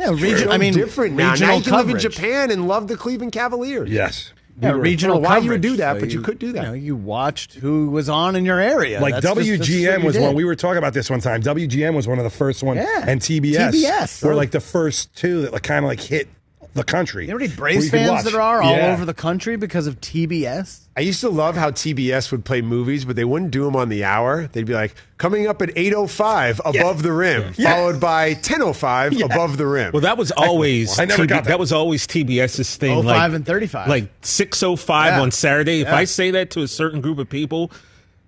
Yeah, 0.00 0.12
It's 0.12 0.22
region. 0.22 0.48
so 0.48 0.50
I 0.52 0.56
mean, 0.56 0.72
different 0.72 1.14
now. 1.14 1.26
Now 1.26 1.32
regional 1.32 1.56
you 1.58 1.62
can 1.64 1.74
live 1.74 1.90
in. 1.90 1.98
Japan 1.98 2.50
and 2.50 2.66
love 2.66 2.88
the 2.88 2.96
Cleveland 2.96 3.32
Cavaliers. 3.32 3.90
Yes. 3.90 4.32
Yeah, 4.60 4.74
You 4.74 4.80
regional 4.80 5.20
why 5.20 5.38
you 5.38 5.50
would 5.50 5.60
do 5.62 5.76
that, 5.76 5.94
So 5.96 6.00
but 6.00 6.10
you, 6.12 6.20
could 6.20 6.38
do 6.38 6.52
that. 6.52 6.62
You, 6.62 6.68
know, 6.68 6.74
you 6.74 6.94
watched 6.94 7.54
who 7.54 7.88
was 7.88 8.08
on 8.08 8.36
in 8.36 8.44
your 8.44 8.60
area. 8.60 9.00
Like 9.00 9.14
That's 9.14 9.24
just- 9.24 9.34
that's 9.58 9.66
just 9.68 10.04
was 10.04 10.18
one. 10.18 10.34
We 10.34 10.44
were 10.44 10.54
talking 10.54 10.78
about 10.78 10.92
this 10.94 11.08
one 11.10 11.20
time. 11.20 11.42
WGN 11.42 11.94
was 11.94 12.06
one 12.06 12.18
of 12.18 12.24
the 12.24 12.30
first 12.30 12.62
ones, 12.62 12.78
Yeah. 12.80 13.04
and 13.08 13.20
TBS, 13.20 13.72
TBS. 13.72 14.22
were 14.24 14.34
like 14.34 14.50
the 14.50 14.60
first 14.60 15.14
two 15.16 15.42
that 15.42 15.52
like 15.52 15.62
kind 15.62 15.84
of 15.84 15.88
like 15.88 16.00
hit 16.00 16.28
the 16.74 16.84
country. 16.84 17.24
You 17.24 17.32
know 17.32 17.34
how 17.38 17.44
many 17.44 17.54
Braves 17.54 17.90
fans 17.90 18.10
watch. 18.10 18.24
there 18.24 18.40
are 18.40 18.62
all 18.62 18.76
Yeah. 18.76 18.92
over 18.92 19.04
the 19.04 19.14
country 19.14 19.56
because 19.56 19.86
of 19.86 20.00
TBS? 20.00 20.78
I 20.96 21.00
used 21.00 21.20
to 21.20 21.28
love 21.30 21.56
how 21.56 21.70
TBS 21.70 22.30
would 22.32 22.44
play 22.44 22.60
movies, 22.62 23.04
but 23.04 23.16
they 23.16 23.24
wouldn't 23.24 23.50
do 23.50 23.64
them 23.64 23.76
on 23.76 23.88
the 23.88 24.04
hour. 24.04 24.48
They'd 24.52 24.66
be 24.66 24.74
like, 24.74 24.94
coming 25.18 25.46
up 25.46 25.62
at 25.62 25.70
8.05 25.76 26.60
above 26.64 27.02
the 27.02 27.12
rim, 27.12 27.54
Yeah. 27.56 27.74
followed 27.74 28.00
by 28.00 28.34
10.05 28.34 29.18
above 29.22 29.56
the 29.56 29.66
rim. 29.66 29.90
Well, 29.92 30.02
that 30.02 30.18
was 30.18 30.30
always 30.32 30.98
I 30.98 31.04
never 31.06 31.24
TB 31.24 31.28
got 31.28 31.44
that. 31.44 31.58
was 31.58 31.72
always 31.72 32.06
TBS's 32.06 32.76
thing. 32.76 32.96
05 33.02 33.04
like, 33.04 33.32
and 33.36 33.46
35. 33.46 33.88
Like 33.88 34.08
605 34.22 35.12
Yeah. 35.14 35.20
on 35.20 35.30
Saturday. 35.30 35.80
If 35.80 35.88
I 35.88 36.04
say 36.04 36.30
that 36.32 36.50
to 36.50 36.60
a 36.62 36.68
certain 36.68 37.00
group 37.00 37.18
of 37.18 37.28
people, 37.28 37.70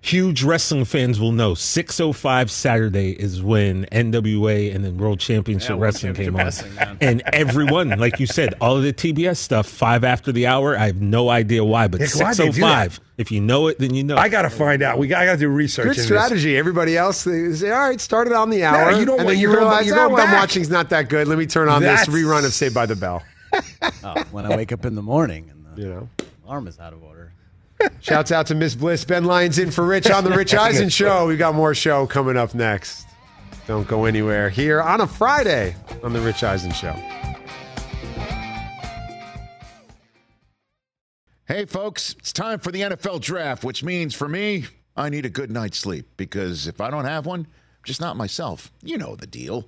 huge 0.05 0.43
wrestling 0.43 0.85
fans 0.85 1.19
will 1.19 1.31
know 1.31 1.55
605 1.55 2.51
Saturday 2.51 3.11
is 3.11 3.41
when 3.41 3.85
NWA 3.91 4.73
and 4.73 4.85
then 4.85 4.97
World 4.97 5.19
Championship 5.19 5.69
Yeah, 5.69 5.75
World 5.75 5.81
Wrestling 5.83 6.13
came 6.13 6.35
on. 6.35 6.51
Championship 6.51 6.77
Wrestling, 6.79 6.97
and 7.01 7.23
everyone, 7.33 7.89
like 7.97 8.19
you 8.19 8.27
said, 8.27 8.53
all 8.61 8.77
of 8.77 8.83
the 8.83 8.93
TBS 8.93 9.37
stuff, 9.37 9.67
five 9.67 10.03
after 10.03 10.31
the 10.31 10.47
hour, 10.47 10.77
I 10.77 10.87
have 10.87 11.01
no 11.01 11.29
idea 11.29 11.63
why, 11.63 11.87
but 11.87 12.01
Yeah, 12.01 12.07
why'd 12.07 12.35
they 12.35 12.45
do 12.45 12.51
605, 12.53 12.99
if 13.17 13.31
you 13.31 13.41
know 13.41 13.67
it, 13.67 13.79
then 13.79 13.93
you 13.95 14.03
know. 14.03 14.17
I 14.17 14.29
got 14.29 14.43
to 14.43 14.49
find 14.49 14.81
out. 14.83 14.97
We 14.99 15.07
got, 15.07 15.21
I 15.21 15.25
got 15.25 15.33
to 15.33 15.39
do 15.39 15.49
research. 15.49 15.85
Good 15.85 15.91
in 15.91 15.97
this. 15.97 16.05
strategy. 16.05 16.57
Everybody 16.57 16.97
else 16.97 17.23
they 17.23 17.51
say, 17.53 17.71
all 17.71 17.79
right, 17.87 17.99
start 17.99 18.27
it 18.27 18.33
on 18.33 18.49
the 18.49 18.63
hour. 18.63 18.91
you 18.91 19.05
don't 19.05 19.17
and 19.19 19.25
want- 19.25 19.27
then 19.29 19.35
you 19.37 19.41
you're 19.43 19.53
going- 19.55 19.67
realize, 19.67 19.85
you're 19.87 19.95
oh, 19.95 20.01
going 20.03 20.11
what 20.13 20.21
I'm 20.21 20.27
back." 20.31 20.39
watching 20.41 20.61
is 20.61 20.69
not 20.69 20.89
that 20.89 21.09
good. 21.09 21.27
Let 21.27 21.37
me 21.37 21.45
turn 21.45 21.67
on 21.69 21.81
That's- 21.81 22.05
this 22.05 22.15
rerun 22.15 22.45
of 22.45 22.53
Saved 22.53 22.75
by 22.75 22.85
the 22.85 22.95
Bell. 22.95 23.23
Oh, 24.03 24.21
when 24.31 24.45
I 24.45 24.55
wake 24.55 24.71
up 24.71 24.85
in 24.85 24.93
the 24.95 25.01
morning 25.01 25.49
and 25.49 25.65
the 25.75 25.81
You 25.81 25.89
know. 25.89 26.09
alarm 26.45 26.67
is 26.67 26.77
out 26.79 26.93
of 26.93 27.01
order. 27.01 27.14
Shouts 28.01 28.31
out 28.31 28.47
to 28.47 28.55
Miss 28.55 28.75
Bliss. 28.75 29.03
Ben 29.05 29.25
Lyons 29.25 29.59
in 29.59 29.71
for 29.71 29.85
Rich 29.85 30.09
on 30.09 30.23
the 30.23 30.31
Rich 30.31 30.53
Eisen 30.55 30.89
Show. 30.89 31.27
We've 31.27 31.37
got 31.37 31.55
more 31.55 31.75
show 31.75 32.07
coming 32.07 32.37
up 32.37 32.53
next. 32.55 33.05
Don't 33.67 33.87
go 33.87 34.05
anywhere 34.05 34.49
here 34.49 34.81
on 34.81 35.01
a 35.01 35.07
Friday 35.07 35.75
on 36.03 36.13
the 36.13 36.21
Rich 36.21 36.43
Eisen 36.43 36.71
Show. 36.71 36.95
Hey, 41.47 41.65
folks, 41.65 42.15
it's 42.17 42.33
time 42.33 42.59
for 42.59 42.71
the 42.71 42.81
NFL 42.81 43.21
draft, 43.21 43.63
which 43.63 43.83
means 43.83 44.15
for 44.15 44.27
me, 44.27 44.65
I 44.95 45.09
need 45.09 45.25
a 45.25 45.29
good 45.29 45.51
night's 45.51 45.77
sleep 45.77 46.07
because 46.17 46.67
if 46.67 46.81
I 46.81 46.89
don't 46.89 47.05
have 47.05 47.25
one, 47.25 47.41
I'm 47.41 47.83
just 47.83 48.01
not 48.01 48.17
myself. 48.17 48.71
You 48.81 48.97
know 48.97 49.15
the 49.15 49.27
deal. 49.27 49.67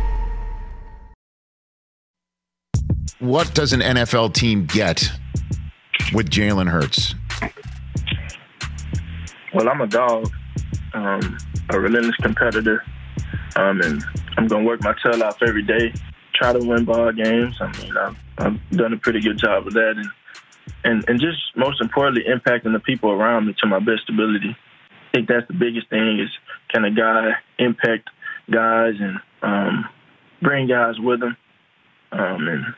What 3.21 3.53
does 3.53 3.71
an 3.71 3.81
NFL 3.81 4.33
team 4.33 4.65
get 4.65 5.07
with 6.11 6.31
Jalen 6.31 6.67
Hurts? 6.67 7.13
Well, 9.53 9.69
I'm 9.69 9.79
a 9.79 9.85
dog, 9.85 10.33
um, 10.95 11.37
a 11.69 11.79
relentless 11.79 12.15
competitor, 12.15 12.83
um, 13.57 13.79
and 13.81 14.03
I'm 14.37 14.47
gonna 14.47 14.63
work 14.63 14.81
my 14.81 14.95
tail 15.03 15.23
off 15.23 15.37
every 15.43 15.61
day, 15.61 15.93
try 16.33 16.51
to 16.51 16.57
win 16.57 16.83
ball 16.83 17.11
games. 17.11 17.57
I 17.61 17.71
mean, 17.77 17.95
I've, 17.95 18.17
I've 18.39 18.69
done 18.71 18.93
a 18.93 18.97
pretty 18.97 19.21
good 19.21 19.37
job 19.37 19.67
of 19.67 19.73
that, 19.73 19.93
and 19.97 20.09
and 20.83 21.07
and 21.07 21.21
just 21.21 21.37
most 21.55 21.79
importantly, 21.79 22.23
impacting 22.23 22.73
the 22.73 22.79
people 22.79 23.11
around 23.11 23.45
me 23.45 23.55
to 23.59 23.67
my 23.67 23.77
best 23.77 24.09
ability. 24.09 24.57
I 24.89 25.17
think 25.17 25.27
that's 25.27 25.47
the 25.47 25.53
biggest 25.53 25.91
thing 25.91 26.19
is 26.21 26.29
can 26.69 26.85
a 26.85 26.91
guy 26.91 27.33
impact 27.59 28.09
guys 28.49 28.95
and 28.99 29.19
um, 29.43 29.87
bring 30.41 30.67
guys 30.67 30.95
with 30.99 31.21
him, 31.21 31.37
um, 32.13 32.47
and 32.47 32.73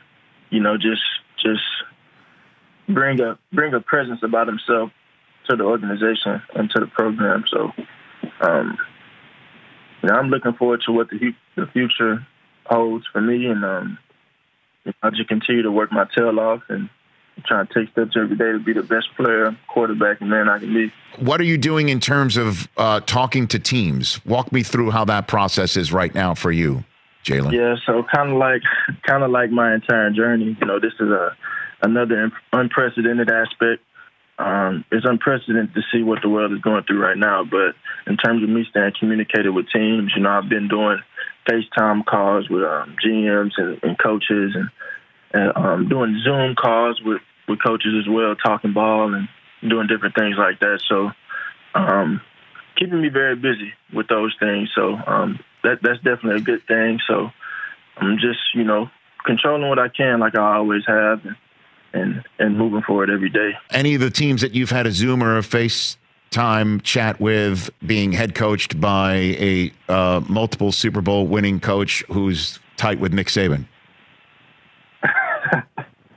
you 0.50 0.60
know 0.60 0.76
just 0.76 1.02
just 1.42 1.62
bring 2.88 3.20
a 3.20 3.38
bring 3.52 3.74
a 3.74 3.80
presence 3.80 4.20
about 4.22 4.46
himself 4.46 4.90
to 5.48 5.56
the 5.56 5.64
organization 5.64 6.42
and 6.54 6.70
to 6.70 6.80
the 6.80 6.86
program. 6.86 7.44
So, 7.50 7.72
um, 8.40 8.78
you 10.02 10.08
know, 10.08 10.16
I'm 10.16 10.28
looking 10.28 10.54
forward 10.54 10.82
to 10.86 10.92
what 10.92 11.10
the, 11.10 11.34
the 11.56 11.66
future 11.66 12.26
holds 12.66 13.04
for 13.12 13.20
me, 13.20 13.46
and 13.46 13.64
um, 13.64 13.98
I'll 15.02 15.10
just 15.10 15.28
continue 15.28 15.62
to 15.62 15.70
work 15.70 15.92
my 15.92 16.06
tail 16.16 16.38
off 16.40 16.62
and 16.68 16.88
try 17.44 17.64
to 17.64 17.74
take 17.74 17.90
steps 17.92 18.16
every 18.16 18.36
day 18.36 18.52
to 18.52 18.58
be 18.58 18.72
the 18.72 18.82
best 18.82 19.08
player, 19.16 19.56
quarterback, 19.68 20.20
and 20.20 20.30
man 20.30 20.48
I 20.48 20.58
can 20.60 20.72
be. 20.72 20.92
What 21.18 21.40
are 21.40 21.44
you 21.44 21.58
doing 21.58 21.88
in 21.88 22.00
terms 22.00 22.36
of 22.36 22.68
uh, 22.76 23.00
talking 23.00 23.46
to 23.48 23.58
teams? 23.58 24.24
Walk 24.24 24.52
me 24.52 24.62
through 24.62 24.90
how 24.90 25.04
that 25.06 25.26
process 25.26 25.76
is 25.76 25.92
right 25.92 26.14
now 26.14 26.34
for 26.34 26.52
you, 26.52 26.84
Jalen. 27.24 27.52
Yeah, 27.52 27.76
so 27.86 28.02
kind 28.02 28.30
of 28.30 28.36
like 28.36 28.62
kind 29.06 29.22
of 29.22 29.30
like 29.30 29.50
my 29.50 29.74
entire 29.74 30.10
journey. 30.10 30.56
You 30.60 30.66
know, 30.66 30.78
this 30.78 30.92
is 31.00 31.08
a 31.08 31.36
another 31.82 32.30
unprecedented 32.52 33.30
aspect. 33.30 33.82
Um, 34.38 34.84
it's 34.90 35.06
unprecedented 35.06 35.74
to 35.74 35.82
see 35.92 36.02
what 36.02 36.20
the 36.22 36.28
world 36.28 36.52
is 36.52 36.60
going 36.60 36.84
through 36.84 37.00
right 37.00 37.16
now. 37.16 37.44
But 37.44 37.74
in 38.10 38.16
terms 38.16 38.42
of 38.42 38.48
me 38.48 38.66
staying 38.68 38.92
communicated 38.98 39.50
with 39.50 39.66
teams, 39.72 40.12
you 40.16 40.22
know, 40.22 40.30
I've 40.30 40.48
been 40.48 40.68
doing 40.68 40.98
FaceTime 41.48 42.04
calls 42.04 42.48
with 42.48 42.62
um, 42.64 42.96
GMs 43.04 43.52
and, 43.56 43.78
and 43.82 43.98
coaches, 43.98 44.56
and, 44.56 44.70
and 45.32 45.52
um, 45.56 45.88
doing 45.88 46.20
Zoom 46.24 46.54
calls 46.56 47.00
with 47.04 47.22
with 47.48 47.62
coaches 47.64 47.94
as 48.00 48.08
well, 48.08 48.34
talking 48.34 48.72
ball 48.72 49.14
and 49.14 49.28
doing 49.68 49.86
different 49.86 50.14
things 50.14 50.36
like 50.38 50.60
that. 50.60 50.80
So, 50.88 51.10
um, 51.74 52.20
keeping 52.76 53.00
me 53.00 53.08
very 53.08 53.36
busy 53.36 53.72
with 53.92 54.08
those 54.08 54.34
things. 54.40 54.70
So 54.74 54.94
um, 55.06 55.38
that 55.64 55.80
that's 55.82 55.98
definitely 55.98 56.36
a 56.36 56.44
good 56.44 56.66
thing. 56.66 57.00
So 57.08 57.30
I'm 57.96 58.16
just 58.18 58.40
you 58.54 58.64
know 58.64 58.88
controlling 59.24 59.68
what 59.68 59.78
I 59.78 59.88
can, 59.88 60.20
like 60.20 60.36
I 60.36 60.56
always 60.56 60.84
have, 60.86 61.24
and 61.24 61.36
and, 61.92 62.24
and 62.38 62.58
moving 62.58 62.82
forward 62.82 63.10
every 63.10 63.30
day. 63.30 63.52
Any 63.70 63.94
of 63.94 64.00
the 64.00 64.10
teams 64.10 64.40
that 64.40 64.52
you've 64.52 64.70
had 64.70 64.86
a 64.86 64.92
Zoom 64.92 65.22
or 65.22 65.36
a 65.38 65.42
FaceTime 65.42 65.96
time 66.34 66.80
chat 66.80 67.20
with 67.20 67.70
being 67.86 68.10
head 68.10 68.34
coached 68.34 68.80
by 68.80 69.14
a 69.14 69.72
uh, 69.88 70.20
multiple 70.28 70.72
Super 70.72 71.00
Bowl 71.00 71.28
winning 71.28 71.60
coach 71.60 72.02
who's 72.08 72.58
tight 72.76 72.98
with 72.98 73.14
Nick 73.14 73.28
Saban? 73.28 73.66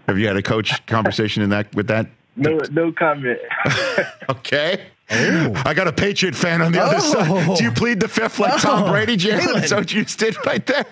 Have 0.07 0.17
you 0.17 0.25
had 0.25 0.35
a 0.35 0.41
coach 0.41 0.83
conversation 0.87 1.43
in 1.43 1.51
that 1.51 1.73
with 1.75 1.87
that? 1.87 2.07
No, 2.35 2.59
no 2.71 2.91
comment. 2.91 3.39
Okay. 4.29 4.87
I 5.09 5.73
got 5.73 5.87
a 5.87 5.93
Patriot 5.93 6.35
fan 6.35 6.61
on 6.61 6.71
the 6.71 6.81
other 6.81 6.97
Oh. 6.97 6.99
side. 6.99 7.57
Do 7.57 7.63
you 7.63 7.71
plead 7.71 7.99
the 7.99 8.07
fifth 8.07 8.39
like 8.39 8.61
Tom 8.61 8.83
Oh, 8.83 8.91
Brady, 8.91 9.15
Jalen? 9.17 9.39
Jalen. 9.39 9.63
Is 9.63 9.73
what 9.73 9.93
you 9.93 10.03
just 10.03 10.19
did 10.19 10.35
right 10.45 10.65
there? 10.65 10.85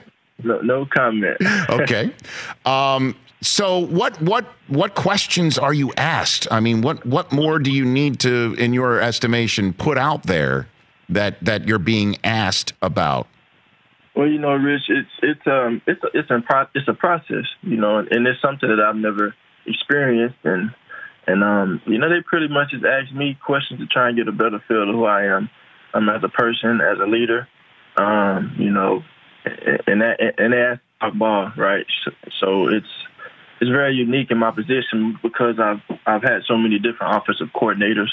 No, 0.43 0.59
no 0.61 0.85
comment. 0.85 1.37
okay. 1.69 2.11
Um, 2.65 3.15
so 3.41 3.79
what 3.79 4.19
what 4.21 4.45
what 4.67 4.95
questions 4.95 5.57
are 5.57 5.73
you 5.73 5.93
asked? 5.97 6.47
I 6.51 6.59
mean, 6.59 6.81
what 6.81 7.05
what 7.05 7.31
more 7.31 7.59
do 7.59 7.71
you 7.71 7.85
need 7.85 8.19
to, 8.21 8.55
in 8.57 8.73
your 8.73 8.99
estimation, 9.01 9.73
put 9.73 9.97
out 9.97 10.23
there 10.23 10.67
that 11.09 11.43
that 11.43 11.67
you're 11.67 11.79
being 11.79 12.17
asked 12.23 12.73
about? 12.81 13.27
Well, 14.15 14.27
you 14.27 14.39
know, 14.39 14.53
Rich, 14.55 14.83
it's 14.89 15.09
it's 15.21 15.45
um 15.47 15.81
it's 15.87 16.01
a, 16.03 16.07
it's 16.17 16.29
a 16.31 16.39
pro- 16.41 16.67
it's 16.73 16.87
a 16.87 16.93
process, 16.93 17.45
you 17.61 17.77
know, 17.77 17.97
and 17.99 18.25
it's 18.25 18.41
something 18.41 18.69
that 18.69 18.79
I've 18.79 18.95
never 18.95 19.35
experienced, 19.65 20.37
and 20.43 20.71
and 21.27 21.43
um 21.43 21.81
you 21.85 21.97
know 21.97 22.09
they 22.09 22.21
pretty 22.21 22.47
much 22.47 22.71
just 22.71 22.85
ask 22.85 23.13
me 23.13 23.37
questions 23.45 23.79
to 23.79 23.87
try 23.87 24.09
and 24.09 24.17
get 24.17 24.27
a 24.27 24.31
better 24.31 24.63
feel 24.67 24.89
of 24.89 24.95
who 24.95 25.05
I 25.05 25.25
am, 25.25 25.49
um 25.93 26.09
as 26.09 26.23
a 26.23 26.29
person, 26.29 26.81
as 26.81 26.99
a 26.99 27.05
leader, 27.05 27.47
um 27.97 28.55
you 28.57 28.71
know, 28.71 29.03
and 29.87 30.01
that 30.01 30.33
and 30.37 30.53
they 30.53 30.61
ask 30.61 30.81
talk 30.99 31.13
ball, 31.13 31.51
right? 31.57 31.85
So 32.39 32.67
it's 32.67 32.87
it's 33.61 33.71
very 33.71 33.95
unique 33.95 34.31
in 34.31 34.37
my 34.37 34.51
position 34.51 35.17
because 35.21 35.59
I've 35.59 35.81
I've 36.05 36.23
had 36.23 36.41
so 36.47 36.57
many 36.57 36.79
different 36.79 37.15
offensive 37.15 37.47
coordinators, 37.55 38.11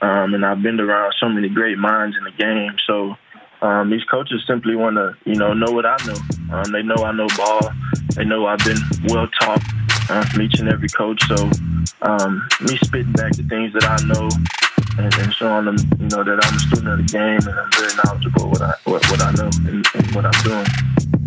um, 0.00 0.34
and 0.34 0.44
I've 0.44 0.62
been 0.62 0.80
around 0.80 1.14
so 1.20 1.28
many 1.28 1.48
great 1.48 1.78
minds 1.78 2.16
in 2.16 2.24
the 2.24 2.30
game. 2.30 2.76
So 2.86 3.14
um, 3.62 3.90
these 3.90 4.04
coaches 4.04 4.44
simply 4.46 4.76
want 4.76 4.96
to, 4.96 5.16
you 5.24 5.36
know, 5.36 5.54
know 5.54 5.72
what 5.72 5.86
I 5.86 5.96
know. 6.06 6.16
Um, 6.52 6.72
they 6.72 6.82
know 6.82 7.02
I 7.02 7.12
know 7.12 7.26
ball. 7.36 7.72
They 8.14 8.24
know 8.24 8.46
I've 8.46 8.58
been 8.58 8.78
well 9.08 9.26
taught 9.40 9.62
uh, 10.08 10.24
from 10.26 10.42
each 10.42 10.58
and 10.60 10.68
every 10.68 10.88
coach. 10.88 11.22
So 11.28 11.50
um, 12.02 12.46
me 12.60 12.76
spitting 12.78 13.12
back 13.12 13.32
the 13.32 13.44
things 13.48 13.72
that 13.72 13.84
I 13.84 13.98
know 14.06 14.28
and, 14.98 15.12
and 15.14 15.34
showing 15.34 15.64
them, 15.66 15.76
you 15.98 16.08
know, 16.08 16.22
that 16.24 16.40
I'm 16.42 16.54
a 16.54 16.60
student 16.60 16.88
of 16.88 16.98
the 16.98 17.10
game 17.10 17.40
and 17.48 17.58
I'm 17.58 17.70
very 17.72 17.92
knowledgeable 18.04 18.50
what 18.50 18.62
I 18.62 18.74
what, 18.84 19.08
what 19.10 19.22
I 19.22 19.32
know 19.32 19.50
and, 19.66 19.86
and 19.94 20.14
what 20.14 20.26
I'm 20.26 20.42
doing. 20.44 21.23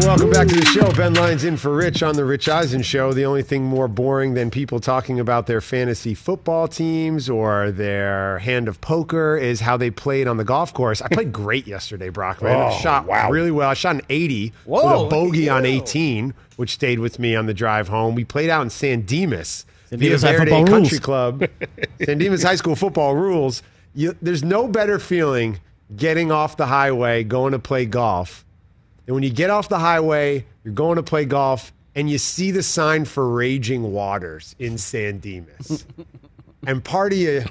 Welcome 0.00 0.30
back 0.30 0.48
to 0.48 0.56
the 0.56 0.64
show. 0.66 0.92
Ben 0.92 1.14
Lyons 1.14 1.44
in 1.44 1.56
for 1.56 1.72
Rich 1.72 2.02
on 2.02 2.16
the 2.16 2.24
Rich 2.24 2.48
Eisen 2.48 2.82
Show. 2.82 3.12
The 3.12 3.24
only 3.24 3.42
thing 3.42 3.62
more 3.62 3.86
boring 3.86 4.34
than 4.34 4.50
people 4.50 4.80
talking 4.80 5.20
about 5.20 5.46
their 5.46 5.60
fantasy 5.60 6.14
football 6.14 6.66
teams 6.66 7.30
or 7.30 7.70
their 7.70 8.40
hand 8.40 8.66
of 8.66 8.80
poker 8.80 9.36
is 9.36 9.60
how 9.60 9.76
they 9.76 9.90
played 9.90 10.26
on 10.26 10.36
the 10.36 10.44
golf 10.44 10.74
course. 10.74 11.00
I 11.00 11.08
played 11.08 11.32
great 11.32 11.66
yesterday, 11.68 12.08
Brockman. 12.08 12.50
I 12.52 12.70
Oh, 12.74 12.78
shot 12.80 13.06
wow. 13.06 13.30
really 13.30 13.52
well. 13.52 13.70
I 13.70 13.74
shot 13.74 13.94
an 13.94 14.02
80 14.08 14.52
Whoa, 14.64 14.84
with 14.84 14.92
a 14.92 14.98
look 14.98 15.10
bogey 15.10 15.48
on 15.48 15.64
18, 15.64 16.34
which 16.56 16.72
stayed 16.72 16.98
with 16.98 17.20
me 17.20 17.36
on 17.36 17.46
the 17.46 17.54
drive 17.54 17.86
home. 17.88 18.16
We 18.16 18.24
played 18.24 18.50
out 18.50 18.62
in 18.62 18.70
San 18.70 19.02
Dimas. 19.02 19.64
San 19.90 20.00
Via 20.00 20.08
Dimas 20.10 20.22
High 20.22 20.36
Verde 20.36 20.50
Country 20.50 20.72
rules. 20.74 20.98
Club. 21.00 21.44
San 22.04 22.18
Dimas 22.18 22.42
High 22.42 22.56
School 22.56 22.74
football 22.74 23.14
rules. 23.14 23.62
You, 23.94 24.16
there's 24.20 24.42
no 24.42 24.66
better 24.66 24.98
feeling 24.98 25.60
getting 25.94 26.32
off 26.32 26.56
the 26.56 26.66
highway, 26.66 27.22
going 27.22 27.52
to 27.52 27.60
play 27.60 27.86
golf. 27.86 28.44
And 29.06 29.14
when 29.14 29.22
you 29.22 29.30
get 29.30 29.50
off 29.50 29.68
the 29.68 29.78
highway, 29.78 30.44
you're 30.62 30.74
going 30.74 30.96
to 30.96 31.02
play 31.02 31.24
golf, 31.24 31.72
and 31.94 32.08
you 32.08 32.18
see 32.18 32.50
the 32.50 32.62
sign 32.62 33.04
for 33.04 33.28
Raging 33.28 33.92
Waters 33.92 34.56
in 34.58 34.78
San 34.78 35.18
Dimas. 35.18 35.86
and 36.66 36.82
part 36.82 37.12
of 37.12 37.18
you 37.18 37.44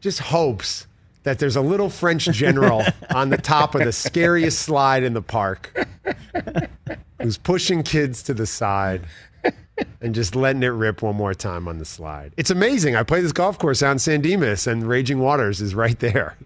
just 0.00 0.20
hopes 0.20 0.86
that 1.24 1.38
there's 1.38 1.56
a 1.56 1.60
little 1.60 1.90
French 1.90 2.24
general 2.26 2.82
on 3.14 3.30
the 3.30 3.36
top 3.36 3.74
of 3.74 3.84
the 3.84 3.92
scariest 3.92 4.60
slide 4.60 5.02
in 5.02 5.12
the 5.12 5.22
park 5.22 5.86
who's 7.20 7.38
pushing 7.38 7.82
kids 7.82 8.22
to 8.24 8.34
the 8.34 8.46
side 8.46 9.06
and 10.00 10.14
just 10.14 10.34
letting 10.34 10.62
it 10.62 10.68
rip 10.68 11.02
one 11.02 11.16
more 11.16 11.34
time 11.34 11.68
on 11.68 11.78
the 11.78 11.84
slide. 11.84 12.32
It's 12.36 12.50
amazing. 12.50 12.96
I 12.96 13.02
play 13.02 13.20
this 13.20 13.32
golf 13.32 13.58
course 13.58 13.82
out 13.82 13.92
in 13.92 13.98
San 13.98 14.20
Dimas, 14.20 14.66
and 14.66 14.84
Raging 14.84 15.20
Waters 15.20 15.60
is 15.60 15.74
right 15.74 15.98
there. 15.98 16.36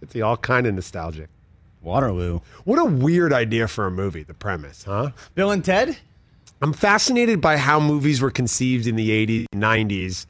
Gets 0.00 0.14
you 0.14 0.24
all 0.24 0.36
kind 0.36 0.66
of 0.66 0.74
nostalgic. 0.74 1.28
Waterloo. 1.82 2.40
What 2.64 2.78
a 2.78 2.84
weird 2.84 3.32
idea 3.32 3.68
for 3.68 3.86
a 3.86 3.90
movie, 3.90 4.22
the 4.22 4.34
premise, 4.34 4.84
huh? 4.84 5.10
Bill 5.34 5.50
and 5.50 5.64
Ted? 5.64 5.96
I'm 6.62 6.74
fascinated 6.74 7.40
by 7.40 7.56
how 7.56 7.80
movies 7.80 8.20
were 8.20 8.30
conceived 8.30 8.86
in 8.86 8.96
the 8.96 9.10
80s, 9.26 9.46
90s. 9.54 10.26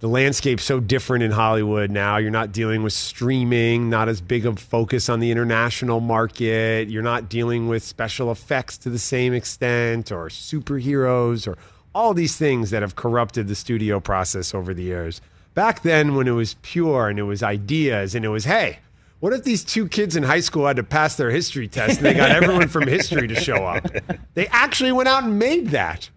The 0.00 0.08
landscape's 0.08 0.64
so 0.64 0.80
different 0.80 1.24
in 1.24 1.30
Hollywood 1.30 1.90
now. 1.90 2.18
You're 2.18 2.30
not 2.30 2.52
dealing 2.52 2.82
with 2.82 2.92
streaming, 2.92 3.88
not 3.88 4.10
as 4.10 4.20
big 4.20 4.44
of 4.44 4.58
focus 4.58 5.08
on 5.08 5.20
the 5.20 5.30
international 5.30 6.00
market. 6.00 6.90
You're 6.90 7.02
not 7.02 7.30
dealing 7.30 7.68
with 7.68 7.82
special 7.82 8.30
effects 8.30 8.76
to 8.78 8.90
the 8.90 8.98
same 8.98 9.32
extent 9.32 10.12
or 10.12 10.28
superheroes 10.28 11.48
or 11.48 11.56
all 11.94 12.12
these 12.12 12.36
things 12.36 12.68
that 12.68 12.82
have 12.82 12.96
corrupted 12.96 13.48
the 13.48 13.54
studio 13.54 14.00
process 14.00 14.54
over 14.54 14.74
the 14.74 14.82
years. 14.82 15.22
Back 15.54 15.80
then, 15.80 16.14
when 16.14 16.28
it 16.28 16.32
was 16.32 16.56
pure 16.60 17.08
and 17.08 17.18
it 17.18 17.22
was 17.22 17.42
ideas 17.42 18.14
and 18.14 18.26
it 18.26 18.28
was, 18.28 18.44
hey, 18.44 18.80
what 19.24 19.32
if 19.32 19.42
these 19.42 19.64
two 19.64 19.88
kids 19.88 20.16
in 20.16 20.22
high 20.22 20.40
school 20.40 20.66
had 20.66 20.76
to 20.76 20.82
pass 20.82 21.16
their 21.16 21.30
history 21.30 21.66
test 21.66 21.96
and 21.96 22.04
they 22.04 22.12
got 22.12 22.30
everyone 22.30 22.68
from 22.68 22.86
history 22.86 23.26
to 23.26 23.34
show 23.34 23.64
up? 23.64 23.86
They 24.34 24.46
actually 24.48 24.92
went 24.92 25.08
out 25.08 25.24
and 25.24 25.38
made 25.38 25.68
that. 25.68 26.10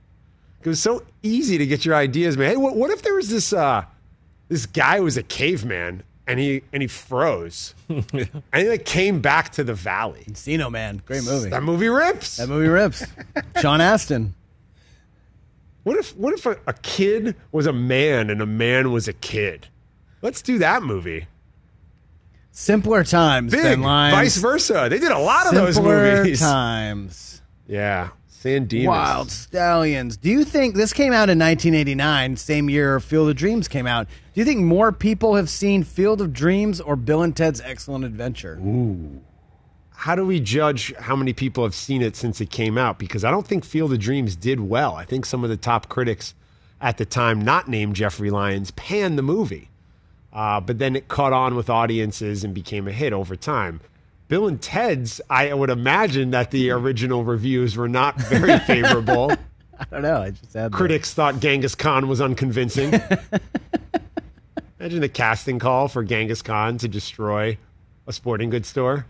It 0.62 0.68
was 0.68 0.82
so 0.82 1.06
easy 1.24 1.58
to 1.58 1.66
get 1.66 1.86
your 1.86 1.96
ideas, 1.96 2.36
man. 2.36 2.50
Hey, 2.50 2.58
what, 2.58 2.76
what 2.76 2.90
if 2.90 3.04
there 3.04 3.14
was 3.14 3.30
this 3.30 3.54
uh, 3.54 3.86
this 4.50 4.66
guy 4.66 4.98
who 4.98 5.06
was 5.06 5.16
a 5.16 5.24
caveman 5.24 6.04
and 6.28 6.38
he 6.38 6.64
and 6.74 6.82
he 6.82 6.88
froze 6.88 7.76
and 7.88 8.28
he 8.54 8.68
like 8.68 8.84
came 8.84 9.22
back 9.22 9.54
to 9.54 9.64
the 9.64 9.74
valley? 9.74 10.26
Encino 10.30 10.70
Man, 10.70 11.02
great 11.06 11.24
movie. 11.24 11.50
That 11.50 11.64
movie 11.64 11.88
rips. 11.88 12.36
That 12.36 12.50
movie 12.50 12.68
rips. 12.68 13.06
Sean 13.62 13.80
Astin. 13.80 14.36
What 15.84 15.96
if 15.96 16.14
what 16.18 16.34
if 16.34 16.46
a, 16.46 16.58
a 16.68 16.74
kid 16.74 17.38
was 17.54 17.68
a 17.68 17.74
man 17.74 18.30
and 18.30 18.42
a 18.42 18.46
man 18.46 18.92
was 18.92 19.08
a 19.08 19.14
kid? 19.14 19.68
Let's 20.22 20.42
do 20.42 20.58
that 20.58 20.84
movie. 20.84 21.28
Simpler 22.58 23.04
times. 23.04 23.52
Big, 23.52 23.62
Ben 23.62 23.82
Lyons. 23.82 24.16
vice 24.16 24.38
versa. 24.38 24.88
They 24.90 24.98
did 24.98 25.12
a 25.12 25.20
lot 25.20 25.46
of 25.46 25.54
those 25.54 25.76
Simpler 25.76 26.16
movies. 26.16 26.40
times. 26.40 27.44
Yeah, 27.68 28.10
San 28.26 28.66
Dimas. 28.66 28.88
Wyld 28.88 29.28
Stallyns. 29.28 30.20
Do 30.20 30.32
you 30.32 30.44
think 30.44 30.74
this 30.74 30.92
came 30.92 31.14
out 31.14 31.30
in 31.30 31.38
1989, 31.38 32.36
same 32.36 32.68
year 32.68 33.00
Field 33.00 33.30
of 33.30 33.36
Dreams 33.36 33.68
came 33.68 33.86
out? 33.86 34.08
Do 34.08 34.42
you 34.42 34.44
think 34.44 34.62
more 34.62 34.92
people 34.92 35.36
have 35.36 35.52
seen 35.52 35.84
Field 35.84 36.20
of 36.20 36.34
Dreams 36.34 36.82
or 36.82 36.96
Bill 36.96 37.22
and 37.22 37.36
Ted's 37.38 37.62
Excellent 37.62 38.04
Adventure? 38.06 38.58
Ooh. 38.60 39.22
How 39.92 40.16
do 40.16 40.26
we 40.26 40.40
judge 40.40 40.96
how 40.96 41.16
many 41.16 41.34
people 41.34 41.64
have 41.64 41.76
seen 41.76 42.02
it 42.02 42.16
since 42.16 42.42
it 42.42 42.50
came 42.50 42.76
out? 42.76 42.98
Because 42.98 43.24
I 43.24 43.30
don't 43.30 43.46
think 43.46 43.66
Field 43.66 43.94
of 43.94 44.00
Dreams 44.00 44.36
did 44.36 44.62
well. 44.62 44.96
I 44.96 45.06
think 45.06 45.28
some 45.28 45.44
of 45.44 45.52
the 45.52 45.58
top 45.58 45.90
critics 45.90 46.34
at 46.82 46.98
the 46.98 47.06
time, 47.06 47.40
not 47.40 47.68
named 47.68 47.96
Jeffrey 47.96 48.32
Lyons, 48.32 48.72
panned 48.72 49.16
the 49.16 49.24
movie. 49.24 49.70
Uh, 50.38 50.60
but 50.62 50.78
then 50.78 50.96
it 50.96 51.08
caught 51.08 51.34
on 51.34 51.56
with 51.56 51.68
audiences 51.68 52.44
and 52.44 52.54
became 52.54 52.88
a 52.88 52.92
hit 52.92 53.12
over 53.12 53.36
time. 53.36 53.82
Bill 54.28 54.48
and 54.48 54.62
Ted's, 54.62 55.20
I 55.32 55.52
would 55.52 55.72
imagine 55.72 56.30
that 56.30 56.52
the 56.52 56.70
original 56.70 57.24
reviews 57.24 57.76
were 57.76 57.90
not 57.90 58.22
very 58.22 58.60
favorable. 58.68 59.32
I 59.80 59.86
don't 59.90 60.04
know. 60.04 60.22
I 60.22 60.30
just 60.30 60.54
had 60.54 60.72
Critics 60.72 61.12
thought 61.12 61.40
Genghis 61.40 61.74
Khan 61.74 62.08
was 62.08 62.22
unconvincing. 62.22 62.94
Imagine 64.80 65.02
the 65.02 65.10
casting 65.10 65.58
call 65.58 65.88
for 65.88 66.04
Genghis 66.04 66.44
Khan 66.44 66.78
to 66.78 66.88
destroy 66.88 67.58
a 68.06 68.14
sporting 68.14 68.52
goods 68.52 68.68
store. 68.68 69.08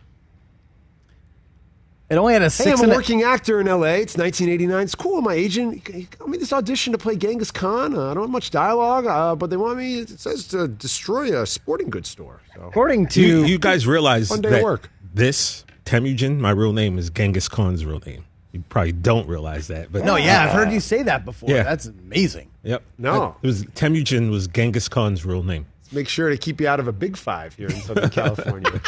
It 2.10 2.16
only 2.16 2.32
had 2.34 2.41
a 2.41 2.49
Hey, 2.49 2.72
I'm 2.72 2.80
and 2.82 2.91
a 2.91 2.93
a- 2.93 2.97
working 2.97 3.24
actor 3.24 3.60
in 3.60 3.68
LA. 3.68 3.95
It's 3.99 4.16
1989. 4.18 4.84
It's 4.84 4.95
cool. 4.95 5.22
My 5.22 5.34
agent 5.34 5.86
he 5.88 6.03
got 6.03 6.30
me 6.30 6.38
this 6.38 6.53
audition 6.53 6.93
to 6.93 6.97
play 6.97 7.18
Genghis 7.18 7.51
Khan. 7.51 7.93
Uh, 7.95 8.12
I 8.12 8.14
don't 8.14 8.24
have 8.24 8.30
much 8.30 8.49
dialogue, 8.49 9.05
uh, 9.05 9.36
but 9.36 9.49
they 9.49 9.58
want 9.58 9.78
me. 9.78 9.99
It 9.99 10.20
says 10.20 10.47
to 10.47 10.70
destroy 10.70 11.38
a 11.41 11.45
sporting 11.45 11.89
goods 11.89 12.08
store. 12.10 12.41
So. 12.55 12.62
According 12.68 13.08
to 13.08 13.22
you, 13.22 13.43
you 13.43 13.60
guys 13.60 13.86
realize 13.86 14.30
One 14.30 14.39
day 14.41 14.49
that 14.51 14.64
work. 14.64 14.89
this 15.14 15.66
Temujin, 15.84 16.39
my 16.39 16.51
real 16.51 16.72
name 16.74 16.97
is 16.97 17.10
Genghis 17.10 17.49
Khan's 17.49 17.86
real 17.86 18.01
name. 18.05 18.24
You 18.53 18.64
probably 18.70 18.93
don't 18.93 19.28
realize 19.28 19.68
that, 19.68 19.91
but 19.91 20.05
No, 20.05 20.16
yeah, 20.16 20.45
I've 20.45 20.51
heard 20.51 20.72
you 20.72 20.80
say 20.80 21.03
that 21.03 21.26
before. 21.26 21.49
Yeah. 21.49 21.64
That's 21.64 21.88
amazing. 21.88 22.49
Yep. 22.64 22.84
No. 22.97 23.36
it 23.41 23.45
was 23.47 23.66
Temujin 23.76 24.32
was 24.32 24.47
Genghis 24.47 24.88
Khan's 24.88 25.26
real 25.26 25.43
name. 25.43 25.66
Let's 25.84 25.93
Make 25.93 26.08
sure 26.10 26.30
to 26.30 26.38
keep 26.38 26.60
you 26.62 26.68
out 26.70 26.80
of 26.80 26.88
a 26.88 26.91
Big 26.93 27.16
Five 27.18 27.53
here 27.55 27.68
in 27.68 27.76
Southern 27.82 28.10
California. 28.12 28.82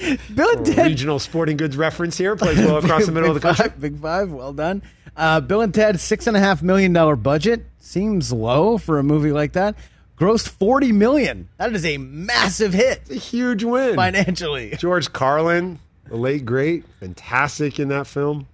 Bill 0.34 0.56
and 0.56 0.66
Ted 0.66 0.86
regional 0.86 1.18
sporting 1.18 1.56
goods 1.56 1.76
reference 1.76 2.16
here 2.16 2.36
plays 2.36 2.58
well 2.58 2.76
across 2.84 3.06
the 3.06 3.12
middle 3.12 3.28
of 3.30 3.34
the 3.34 3.40
country. 3.40 3.68
Five, 3.68 3.80
Big 3.80 3.98
Five, 4.00 4.30
well 4.30 4.52
done. 4.52 4.82
Uh, 5.16 5.40
Bill 5.40 5.60
and 5.60 5.74
Ted, 5.74 6.00
six 6.00 6.26
and 6.26 6.36
a 6.36 6.40
half 6.40 6.62
million 6.62 6.92
dollar 6.92 7.16
budget 7.16 7.64
seems 7.78 8.32
low 8.32 8.78
for 8.78 8.98
a 8.98 9.02
movie 9.02 9.32
like 9.32 9.52
that. 9.52 9.74
Grossed 10.18 10.48
forty 10.48 10.92
million. 10.92 11.48
That 11.58 11.74
is 11.74 11.84
a 11.84 11.98
massive 11.98 12.72
hit. 12.72 13.00
It's 13.02 13.10
a 13.10 13.14
huge 13.14 13.64
win 13.64 13.96
financially. 13.96 14.70
George 14.78 15.12
Carlin, 15.12 15.78
the 16.06 16.16
late 16.16 16.44
great, 16.44 16.84
fantastic 17.00 17.78
in 17.80 17.88
that 17.88 18.06
film. 18.06 18.46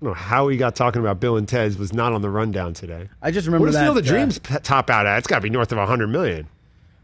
I 0.00 0.04
don't 0.04 0.10
know 0.10 0.14
how 0.14 0.48
he 0.48 0.56
got 0.56 0.76
talking 0.76 1.00
about 1.00 1.20
Bill 1.20 1.36
and 1.36 1.48
Ted's 1.48 1.78
was 1.78 1.92
not 1.92 2.12
on 2.12 2.20
the 2.22 2.28
rundown 2.30 2.74
today. 2.74 3.08
I 3.22 3.30
just 3.30 3.46
remember 3.46 3.66
what 3.66 3.72
does 3.72 3.76
that, 3.76 3.84
Field 3.84 3.98
of 3.98 4.04
uh, 4.04 4.08
Dreams 4.08 4.40
top 4.62 4.90
out 4.90 5.06
at? 5.06 5.18
It's 5.18 5.26
got 5.26 5.36
to 5.36 5.40
be 5.40 5.50
north 5.50 5.72
of 5.72 5.78
hundred 5.78 6.08
million. 6.08 6.48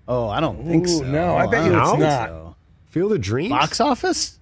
Oh, 0.06 0.28
I 0.28 0.40
don't 0.40 0.66
think 0.66 0.86
Ooh, 0.86 0.98
so. 0.98 1.04
no, 1.04 1.36
I 1.36 1.46
bet 1.46 1.64
you 1.64 1.72
don't 1.72 1.94
it's 1.94 2.00
not. 2.00 2.28
so. 2.28 2.56
Field 2.92 3.10
of 3.12 3.22
Dreams 3.22 3.48
Box 3.50 3.80
office? 3.80 4.38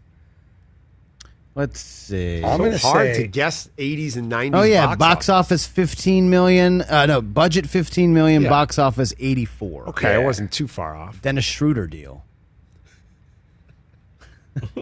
Let's 1.54 1.78
see. 1.78 2.42
I'm 2.44 2.58
so 2.78 2.88
hard 2.88 3.14
say- 3.14 3.22
to 3.22 3.28
guess 3.28 3.68
80s 3.78 4.16
and 4.16 4.30
90s. 4.30 4.56
Oh 4.58 4.62
yeah, 4.62 4.86
box, 4.86 4.98
box, 4.98 5.28
office 5.28 5.66
15 5.66 6.28
million. 6.30 6.82
Uh, 6.82 7.06
no, 7.06 7.22
budget 7.22 7.68
15 7.68 8.12
million. 8.12 8.42
Yeah. 8.42 8.48
Box 8.48 8.76
office 8.76 9.14
84. 9.20 9.90
Okay, 9.90 10.14
I 10.14 10.18
wasn't 10.18 10.50
too 10.50 10.66
far 10.66 10.96
off. 10.96 11.22
Dennis 11.22 11.44
Schroeder 11.44 11.86
deal. 11.86 12.24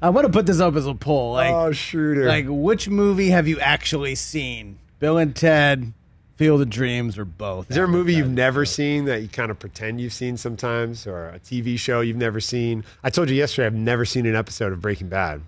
I'm 0.00 0.14
gonna 0.14 0.30
put 0.30 0.46
this 0.46 0.60
up 0.60 0.76
as 0.76 0.86
a 0.86 0.94
poll. 0.94 1.32
Like, 1.32 1.52
oh, 1.52 1.72
Schroeder. 1.72 2.26
like 2.26 2.46
which 2.48 2.88
movie 2.88 3.30
have 3.30 3.48
you 3.48 3.58
actually 3.58 4.14
seen? 4.14 4.78
Bill 5.00 5.18
and 5.18 5.34
Ted, 5.34 5.92
Field 6.36 6.62
of 6.62 6.70
Dreams, 6.70 7.18
or 7.18 7.24
both? 7.24 7.70
Is 7.70 7.76
there 7.76 7.84
a 7.84 7.88
movie 7.88 8.14
you've 8.14 8.30
never 8.30 8.64
seen 8.64 9.04
that 9.04 9.20
you 9.22 9.28
kind 9.28 9.50
of 9.50 9.58
pretend 9.58 10.00
you've 10.00 10.12
seen 10.12 10.36
sometimes, 10.36 11.06
or 11.06 11.28
a 11.28 11.38
TV 11.38 11.78
show 11.78 12.00
you've 12.00 12.16
never 12.16 12.40
seen? 12.40 12.84
I 13.04 13.10
told 13.10 13.28
you 13.30 13.36
yesterday 13.36 13.66
I've 13.66 13.74
never 13.74 14.04
seen 14.04 14.26
an 14.26 14.34
episode 14.34 14.72
of 14.72 14.80
Breaking 14.80 15.08
Bad. 15.08 15.42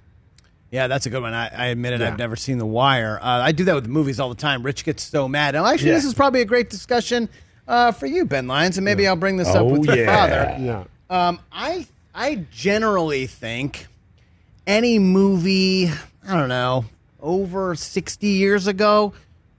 Yeah, 0.70 0.88
that's 0.88 1.06
a 1.06 1.10
good 1.10 1.22
one. 1.22 1.34
I, 1.34 1.46
I 1.48 1.66
it. 1.68 1.78
Yeah. 2.00 2.08
I've 2.08 2.18
never 2.18 2.34
seen 2.36 2.58
The 2.58 2.66
Wire. 2.66 3.18
Uh, 3.22 3.24
I 3.42 3.52
do 3.52 3.64
that 3.64 3.74
with 3.76 3.86
movies 3.86 4.18
all 4.18 4.28
the 4.28 4.34
time. 4.34 4.62
Rich 4.64 4.84
gets 4.84 5.04
so 5.04 5.28
mad. 5.28 5.54
And 5.54 5.64
actually, 5.64 5.88
Yeah. 5.90 5.94
this 5.94 6.04
is 6.04 6.14
probably 6.14 6.40
a 6.40 6.44
great 6.44 6.68
discussion 6.68 7.28
uh, 7.68 7.92
for 7.92 8.06
you, 8.06 8.24
Ben 8.24 8.46
Lyons, 8.48 8.76
and 8.76 8.84
maybe 8.84 9.06
I'll 9.06 9.14
bring 9.16 9.36
this 9.36 9.48
up 9.48 9.62
Oh, 9.62 9.78
with 9.78 9.86
your 9.94 10.04
father. 10.06 10.56
Yeah. 10.60 10.84
Um, 11.08 11.38
I 11.52 11.86
I 12.14 12.44
generally 12.52 13.26
think 13.26 13.86
any 14.66 14.98
movie, 14.98 15.90
I 16.26 16.36
don't 16.36 16.48
know, 16.48 16.84
over 17.22 17.74
sixty 17.74 18.28
years 18.28 18.66
ago, 18.66 19.12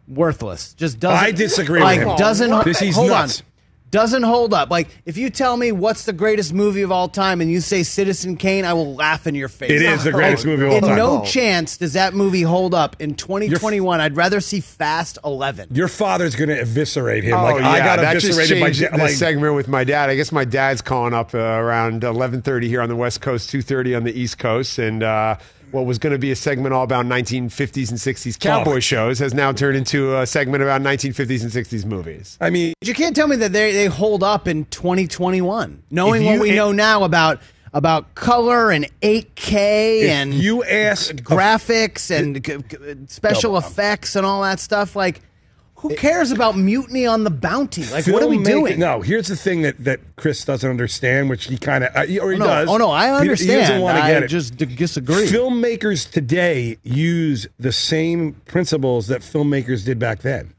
worthless. 0.08 0.74
Just 0.74 1.00
doesn't. 1.00 1.26
I 1.26 1.32
disagree 1.32 1.82
with 1.82 1.98
him. 1.98 2.16
Doesn't 2.18 2.66
This 2.66 2.80
he's 2.80 2.96
hold 2.96 3.10
nuts. 3.10 3.42
on. 3.42 3.48
Doesn't 3.92 4.24
hold 4.24 4.54
up. 4.54 4.70
Like 4.72 4.90
if 5.06 5.16
you 5.16 5.30
tell 5.30 5.56
me 5.56 5.72
what's 5.72 6.04
the 6.04 6.12
greatest 6.12 6.52
movie 6.54 6.82
of 6.82 6.92
all 6.92 7.08
time 7.08 7.40
and 7.40 7.50
you 7.50 7.62
say 7.62 7.82
Citizen 7.84 8.36
Kane, 8.36 8.66
I 8.66 8.74
will 8.74 8.94
laugh 8.94 9.26
in 9.26 9.36
your 9.36 9.48
face. 9.48 9.72
It 9.72 9.82
is 9.82 10.04
the 10.04 10.12
greatest 10.12 10.46
movie 10.46 10.66
of 10.66 10.72
all 10.74 10.82
time 10.82 10.90
in 10.92 10.98
time. 10.98 10.98
no 10.98 11.24
chance 11.24 11.78
does 11.78 11.94
that 11.94 12.14
movie 12.14 12.42
hold 12.42 12.74
up 12.74 12.98
in 13.00 13.16
2021. 13.16 14.02
I'd 14.02 14.18
rather 14.18 14.42
see 14.42 14.60
Fast 14.60 15.18
11. 15.24 15.70
Your 15.72 15.88
father's 15.88 16.36
going 16.36 16.50
to 16.50 16.60
eviscerate 16.60 17.24
him. 17.24 17.36
Oh, 17.36 17.44
like 17.44 17.64
I 17.64 17.80
got 17.80 18.00
that 18.00 18.14
just 18.16 18.26
eviscerated 18.26 18.60
by 18.60 18.66
changed 18.68 18.82
da- 18.82 18.98
the 18.98 19.04
like, 19.04 19.12
segment 19.12 19.56
with 19.56 19.70
my 19.70 19.86
dad. 19.86 20.10
I 20.10 20.16
guess 20.16 20.32
my 20.32 20.44
dad's 20.46 20.82
calling 20.82 21.14
up 21.14 21.34
uh, 21.34 21.38
around 21.38 22.02
11:30 22.02 22.64
here 22.64 22.82
on 22.82 22.90
the 22.90 22.98
West 22.98 23.22
Coast, 23.22 23.50
2:30 23.54 23.96
on 23.96 24.04
the 24.04 24.20
East 24.20 24.40
Coast, 24.40 24.78
and 24.78 25.04
uh, 25.04 25.38
what 25.72 25.86
was 25.86 25.98
going 25.98 26.14
to 26.14 26.20
be 26.20 26.32
a 26.32 26.36
segment 26.36 26.74
all 26.74 26.84
about 26.84 27.06
1950s 27.06 27.90
and 27.90 28.00
60s 28.00 28.40
cowboy 28.40 28.78
Oh. 28.78 28.80
shows 28.80 29.20
has 29.20 29.34
now 29.34 29.52
turned 29.52 29.76
into 29.78 30.18
a 30.18 30.26
segment 30.26 30.64
about 30.64 30.82
1950s 30.82 31.42
and 31.44 31.52
60s 31.52 31.86
movies. 31.86 32.38
I 32.40 32.50
mean, 32.50 32.74
you 32.82 32.94
can't 32.94 33.16
tell 33.16 33.28
me 33.28 33.36
that 33.38 33.52
they 33.54 33.72
they 33.74 33.88
hold 33.88 34.24
up 34.24 34.48
in 34.48 34.66
2021, 34.66 35.84
knowing 35.92 36.22
If 36.24 36.28
what 36.28 36.34
you- 36.36 36.42
we 36.42 36.52
know 36.56 36.72
now 36.72 37.04
about 37.04 37.40
about 37.74 38.16
color 38.16 38.72
and 38.72 38.88
8K 39.02 40.08
and 40.08 40.34
you 40.34 40.64
ask 40.64 41.14
graphics 41.16 42.10
and 42.10 42.42
g- 42.42 42.58
g- 42.70 42.78
special 43.08 43.58
effects 43.58 44.16
and 44.16 44.26
all 44.26 44.44
that 44.44 44.60
stuff. 44.62 44.96
Like, 44.96 45.20
who 45.90 45.96
cares 45.96 46.32
about 46.32 46.58
Mutiny 46.58 47.06
on 47.06 47.24
the 47.24 47.30
Bounty? 47.30 47.84
Like, 47.86 48.08
what 48.08 48.22
are 48.24 48.28
we 48.28 48.42
doing? 48.44 48.80
No, 48.80 49.02
here's 49.02 49.28
the 49.28 49.36
thing 49.36 49.62
that, 49.64 49.84
that 49.84 50.00
Chris 50.16 50.44
doesn't 50.46 50.70
understand, 50.70 51.30
which 51.30 51.46
he 51.46 51.58
kind 51.58 51.84
of, 51.84 51.96
uh, 51.96 52.02
or 52.02 52.06
he 52.06 52.20
Oh, 52.20 52.30
no. 52.38 52.46
does. 52.46 52.70
Oh 52.70 52.78
no, 52.78 52.90
I 52.92 53.24
He, 53.24 53.30
he 53.36 53.48
doesn't 53.48 53.82
want 53.82 53.98
to 53.98 54.04
get 54.08 54.24
it. 54.24 54.28
just 54.28 54.58
d- 54.58 54.66
disagree. 54.66 55.28
Filmmakers 55.28 56.10
today 56.10 56.78
use 56.84 57.48
the 57.60 57.72
same 57.72 58.34
principles 58.46 59.08
that 59.08 59.22
filmmakers 59.22 59.86
did 59.86 60.00
back 60.00 60.20
then. 60.22 60.54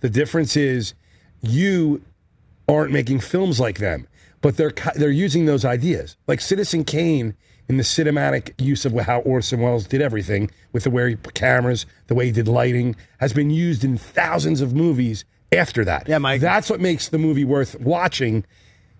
The 0.00 0.08
difference 0.10 0.56
is 0.56 0.94
you 1.42 2.02
aren't 2.68 2.92
making 2.92 3.20
films 3.20 3.60
like 3.60 3.78
them, 3.78 4.06
but 4.40 4.56
they're 4.56 4.72
they're 4.94 5.10
using 5.10 5.44
those 5.46 5.64
ideas. 5.64 6.16
Like 6.26 6.40
Citizen 6.40 6.84
Kane 6.84 7.34
in 7.70 7.76
the 7.76 7.84
cinematic 7.84 8.52
use 8.58 8.84
of 8.84 8.92
how 8.94 9.20
Orson 9.20 9.60
Welles 9.60 9.86
did 9.86 10.02
everything 10.02 10.50
with 10.72 10.82
the 10.82 10.90
way 10.90 11.10
he 11.10 11.14
put 11.14 11.34
cameras, 11.34 11.86
the 12.08 12.16
way 12.16 12.26
he 12.26 12.32
did 12.32 12.48
lighting, 12.48 12.96
has 13.20 13.32
been 13.32 13.48
used 13.48 13.84
in 13.84 13.96
thousands 13.96 14.60
of 14.60 14.74
movies 14.74 15.24
after 15.52 15.84
that. 15.84 16.08
Yeah, 16.08 16.18
Mike. 16.18 16.40
That's 16.40 16.68
what 16.68 16.80
makes 16.80 17.08
the 17.08 17.18
movie 17.18 17.44
worth 17.44 17.78
watching. 17.78 18.44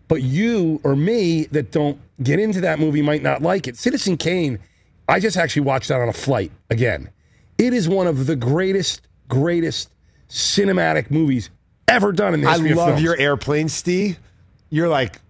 But 0.07 0.23
you 0.23 0.81
or 0.85 0.95
me 0.95 1.47
that 1.47 1.73
don't 1.73 2.01
get 2.23 2.39
into 2.39 2.61
that 2.61 2.79
movie 2.79 3.03
might 3.03 3.25
not 3.25 3.43
like 3.43 3.67
it. 3.67 3.77
Citizen 3.77 4.17
Kane, 4.17 4.61
I 5.09 5.19
just 5.19 5.37
actually 5.37 5.63
watched 5.63 5.89
that 5.89 6.01
on 6.01 6.09
a 6.09 6.13
flight 6.13 6.53
again. 6.71 7.11
It 7.59 7.73
is 7.73 7.89
one 7.89 8.07
of 8.07 8.27
the 8.27 8.37
greatest, 8.37 9.01
greatest 9.27 9.91
cinematic 10.29 11.11
movies 11.11 11.51
ever 11.89 12.13
done 12.13 12.35
in 12.35 12.41
the 12.41 12.47
I 12.47 12.53
history 12.53 12.71
of 12.71 12.77
love 12.77 13.01
your 13.01 13.17
airplane, 13.17 13.69
Steve. 13.69 14.21
You're 14.69 14.89
like, 14.89 15.21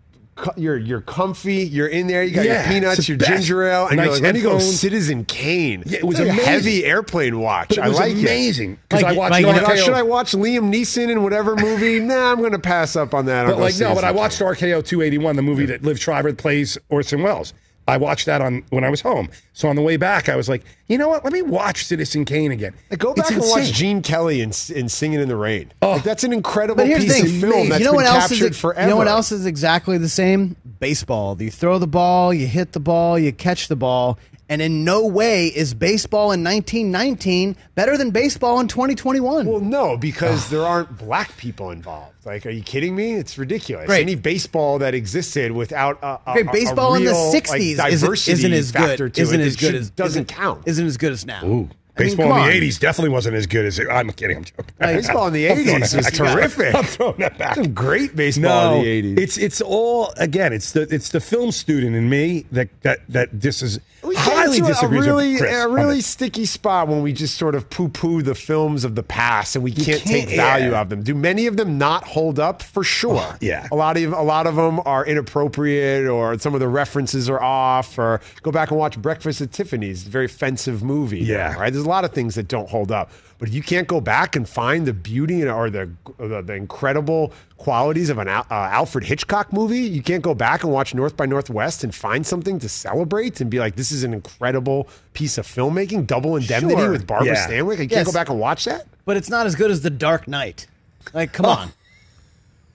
you're 0.57 0.77
you're 0.77 1.01
comfy. 1.01 1.57
You're 1.65 1.87
in 1.89 2.07
there. 2.07 2.23
You 2.23 2.35
got 2.35 2.45
Yeah, 2.45 2.65
your 2.65 2.81
peanuts, 2.81 3.09
your 3.09 3.19
best. 3.19 3.31
ginger 3.31 3.63
ale, 3.65 3.87
and 3.89 3.97
Nice 3.97 4.05
you're 4.07 4.15
like, 4.15 4.23
let 4.23 4.35
me 4.35 4.41
go. 4.43 4.59
Citizen 4.59 5.25
Kane. 5.25 5.83
Yeah, 5.87 5.99
it 5.99 6.05
was 6.05 6.19
like 6.19 6.29
a 6.29 6.31
amazing. 6.31 6.45
heavy 6.47 6.85
airplane 6.85 7.39
watch. 7.41 7.79
I 7.79 7.87
like 7.89 8.13
amazing, 8.13 8.73
it. 8.73 8.79
'cause 8.89 9.03
I 9.03 9.13
watched 9.13 9.33
like, 9.33 9.43
it 9.45 9.49
on 9.49 9.55
like, 9.63 9.65
RKO. 9.79 9.85
should 9.85 9.95
I 9.95 10.03
watch 10.03 10.33
Liam 10.33 10.73
Neeson 10.75 11.11
in 11.11 11.23
whatever 11.23 11.57
movie? 11.57 11.99
nah, 12.01 12.33
I'm 12.33 12.39
going 12.39 12.53
to 12.53 12.59
pass 12.59 12.97
up 12.97 13.15
on 13.15 13.27
that. 13.27 13.47
I'll 13.47 13.53
But 13.53 13.61
like 13.61 13.79
no, 13.79 13.95
but 13.95 14.05
I 14.05 14.11
watched 14.13 14.41
RKO 14.41 14.85
281, 14.85 15.37
the 15.37 15.43
movie 15.43 15.67
that 15.67 15.83
Liev 15.83 16.01
Schreiber 16.01 16.33
plays 16.33 16.79
Orson 16.89 17.23
Welles. 17.23 17.53
I 17.91 17.97
watched 17.97 18.27
that 18.27 18.41
on 18.41 18.63
when 18.71 18.85
I 18.85 18.91
was 18.91 19.01
home. 19.01 19.29
So 19.53 19.69
on 19.69 19.77
the 19.77 19.83
way 19.83 19.97
back, 19.97 20.29
I 20.29 20.37
was 20.37 20.49
like, 20.49 20.63
you 20.87 20.97
know 20.97 21.09
what? 21.09 21.25
Let 21.25 21.33
me 21.33 21.43
watch 21.43 21.85
Citizen 21.85 22.25
Kane 22.25 22.53
again. 22.53 22.73
Like, 22.91 23.01
go 23.01 23.13
back 23.15 23.27
It's 23.27 23.33
and 23.33 23.41
watch. 23.43 23.73
Gene 23.73 24.01
Kelly 24.03 24.41
and, 24.41 24.51
and 24.75 24.91
Singing 24.91 25.21
in 25.21 25.29
the 25.29 25.37
Rain. 25.37 25.73
Oh. 25.83 25.93
Like, 25.93 26.05
that's 26.05 26.25
an 26.25 26.33
incredible 26.33 26.77
But 26.77 26.87
here's 26.87 27.03
the 27.07 27.09
piece 27.09 27.23
thing, 27.23 27.45
of 27.45 27.51
film 27.53 27.69
that's 27.69 27.81
you 27.81 27.85
know 27.87 27.93
been 27.93 27.97
what 27.97 28.07
else 28.07 28.29
captured 28.29 28.53
is 28.53 28.61
forever. 28.61 28.83
you 28.83 28.91
know 28.91 28.97
what 28.97 29.09
else 29.09 29.33
is 29.33 29.45
exactly 29.47 29.99
the 29.99 30.09
same? 30.09 30.57
Baseball. 30.79 31.41
You 31.41 31.51
throw 31.51 31.79
the 31.79 31.87
ball, 31.87 32.33
you 32.33 32.47
hit 32.47 32.73
the 32.73 32.81
ball, 32.81 33.19
you 33.19 33.33
catch 33.33 33.69
the 33.69 33.77
ball, 33.77 34.19
and 34.51 34.61
in 34.61 34.85
no 34.85 35.07
way 35.07 35.47
is 35.47 35.73
baseball 35.73 36.33
in 36.33 36.45
1919 36.45 37.57
better 37.75 37.97
than 37.97 38.11
baseball 38.11 38.61
in 38.61 38.69
2021. 38.69 39.47
Well, 39.47 39.61
no, 39.61 39.97
because 39.97 40.51
there 40.51 40.63
aren't 40.63 40.99
black 40.99 41.35
people 41.39 41.71
involved. 41.71 42.27
Like, 42.27 42.45
are 42.45 42.51
you 42.51 42.63
kidding 42.63 42.95
me? 42.95 43.15
It's 43.15 43.39
ridiculous. 43.39 43.87
Great. 43.87 44.03
Any 44.03 44.15
baseball 44.15 44.79
that 44.81 44.95
existed 44.95 45.53
without 45.53 45.99
a, 46.03 46.07
a, 46.07 46.21
Okay, 46.33 46.41
a- 46.41 46.51
a 46.51 46.53
baseball 46.53 46.95
in 46.97 47.05
the 47.05 47.11
real, 47.13 47.33
60s 47.33 47.49
like, 47.79 47.93
isn't, 47.93 48.07
diversity 48.07 48.33
isn't 48.33 48.53
as 48.53 48.71
factor 48.73 49.09
good. 49.09 49.19
Isn't 49.19 49.41
it, 49.41 49.47
as 49.47 49.55
it 49.55 49.61
good 49.61 49.67
should- 49.67 49.75
as 49.77 49.91
doesn't 49.91 50.29
count. 50.29 50.63
Isn't 50.67 50.87
as 50.87 50.97
good 50.99 51.13
as 51.13 51.25
now. 51.25 51.45
Ooh. 51.47 51.69
I 51.97 52.03
mean, 52.03 52.09
Baseball 52.11 52.27
in 52.37 52.43
the 52.45 52.57
on. 52.57 52.63
80s 52.63 52.79
definitely 52.81 53.11
wasn't 53.11 53.37
as 53.37 53.47
good 53.47 53.67
as 53.67 53.79
it. 53.79 53.89
I'm 53.91 54.11
kidding. 54.11 54.39
I'm 54.39 54.45
joking. 54.45 54.75
Baseball 54.79 55.27
in 55.27 55.33
the 55.33 55.47
80s 55.49 55.95
it 55.95 55.97
was 55.97 56.11
terrific. 56.13 56.75
I'm 56.75 56.85
throwing 56.85 57.17
that 57.19 57.37
back. 57.37 57.57
Some 57.57 57.75
great 57.75 58.15
baseball 58.17 58.77
no, 58.77 58.77
in 58.77 58.83
the 58.85 59.15
80s. 59.17 59.19
It's 59.19 59.39
it's 59.39 59.61
all 59.61 60.13
again. 60.17 60.53
It's 60.53 60.73
the 60.73 60.83
it's 60.83 61.11
the 61.11 61.21
film 61.21 61.53
student 61.53 61.97
in 61.97 62.09
me 62.09 62.47
that 62.53 62.69
that 62.83 63.01
that 63.09 63.29
this 63.41 63.61
is 63.63 63.81
We 64.03 64.15
highly 64.15 64.61
disagrees 64.61 65.05
a 65.07 65.11
really, 65.11 65.33
with 65.33 65.41
Chris. 65.43 65.65
a 65.65 65.69
really 65.69 66.01
sticky 66.01 66.47
spot 66.47 66.89
when 66.89 67.03
we 67.03 67.13
just 67.13 67.37
sort 67.37 67.55
of 67.55 67.69
poo-poo 67.69 68.23
the 68.23 68.35
films 68.35 68.85
of 68.85 68.95
the 68.95 69.03
past 69.03 69.57
and 69.57 69.63
we 69.65 69.73
can't, 69.73 70.03
can't- 70.03 70.29
take 70.29 70.37
value 70.37 70.71
yeah. 70.71 70.81
of 70.81 70.89
them. 70.89 71.03
Do 71.03 71.15
many 71.15 71.47
of 71.47 71.57
them 71.57 71.77
not 71.77 72.05
hold 72.05 72.39
up? 72.39 72.63
For 72.63 72.83
sure. 72.85 73.21
Oh, 73.21 73.37
yeah. 73.41 73.69
A 73.73 73.75
lot 73.75 73.97
of 73.97 74.13
a 74.13 74.23
lot 74.23 74.47
of 74.47 74.57
them 74.57 74.81
are 74.85 75.05
inappropriate, 75.05 76.07
or 76.09 76.39
some 76.39 76.55
of 76.55 76.61
the 76.61 76.69
references 76.69 77.29
are 77.29 77.43
off. 77.43 77.99
Or 77.99 78.21
go 78.43 78.51
back 78.51 78.71
and 78.71 78.79
watch 78.79 79.01
Breakfast 79.01 79.41
at 79.41 79.53
Tiffany's, 79.53 80.05
very 80.05 80.27
offensive 80.27 80.83
movie. 80.83 81.21
Yeah. 81.21 81.55
Right. 81.55 81.73
There's 81.73 81.80
a 81.85 81.89
lot 81.89 82.05
of 82.05 82.13
things 82.13 82.35
that 82.37 82.49
don't 82.49 82.69
hold 82.69 82.91
up. 82.93 83.11
But 83.39 83.49
if 83.49 83.55
you 83.55 83.63
can't 83.63 83.89
go 83.89 84.01
back 84.01 84.37
and 84.37 84.47
find 84.49 84.87
the 84.87 84.93
beauty 84.93 85.41
and- 85.41 85.51
or 85.51 85.71
the 85.71 85.91
the, 86.19 86.43
the 86.43 86.53
incredible 86.55 87.33
qualities 87.57 88.11
of 88.11 88.19
an 88.19 88.29
Al- 88.29 88.47
uh, 88.51 88.55
Alfred 88.55 89.05
Hitchcock 89.05 89.53
movie, 89.53 89.79
you 89.81 90.03
can't 90.03 90.23
go 90.23 90.35
back 90.35 90.63
and 90.63 90.73
watch 90.73 90.95
North 90.95 91.17
by 91.17 91.27
Northwest 91.27 91.83
and 91.85 91.95
find 91.95 92.27
something 92.27 92.59
to 92.59 92.69
celebrate 92.69 93.41
and 93.41 93.51
be 93.51 93.59
like, 93.59 93.77
"This 93.77 93.91
is 93.93 94.05
an 94.05 94.13
incredible 94.13 94.89
piece 95.15 95.39
of 95.39 95.47
filmmaking." 95.47 96.07
Double 96.07 96.37
Indemnity 96.37 96.77
Sure. 96.81 96.91
with 96.93 97.07
Barbara 97.07 97.29
Yeah. 97.35 97.47
Stanwyck. 97.49 97.79
You 97.79 97.85
Yes. 97.85 97.93
can't 97.93 98.07
go 98.07 98.13
back 98.13 98.29
and 98.29 98.39
watch 98.39 98.65
that. 98.67 98.87
But 99.07 99.17
it's 99.17 99.31
not 99.31 99.47
as 99.47 99.55
good 99.55 99.71
as 99.71 99.81
The 99.81 99.91
Dark 99.91 100.29
Knight. 100.29 100.67
Like, 101.15 101.33
come 101.33 101.47
Oh. 101.47 101.51
on. 101.51 101.73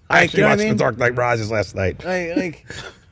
I 0.10 0.24
actually 0.24 0.38
you 0.40 0.42
know 0.44 0.50
what 0.50 0.52
I 0.52 0.56
watched 0.56 0.64
mean? 0.66 0.78
The 0.78 0.84
Dark 0.84 0.98
Knight 0.98 1.16
Rises 1.18 1.52
last 1.52 1.76
night. 1.76 2.04
Like, 2.04 2.36
like 2.38 2.66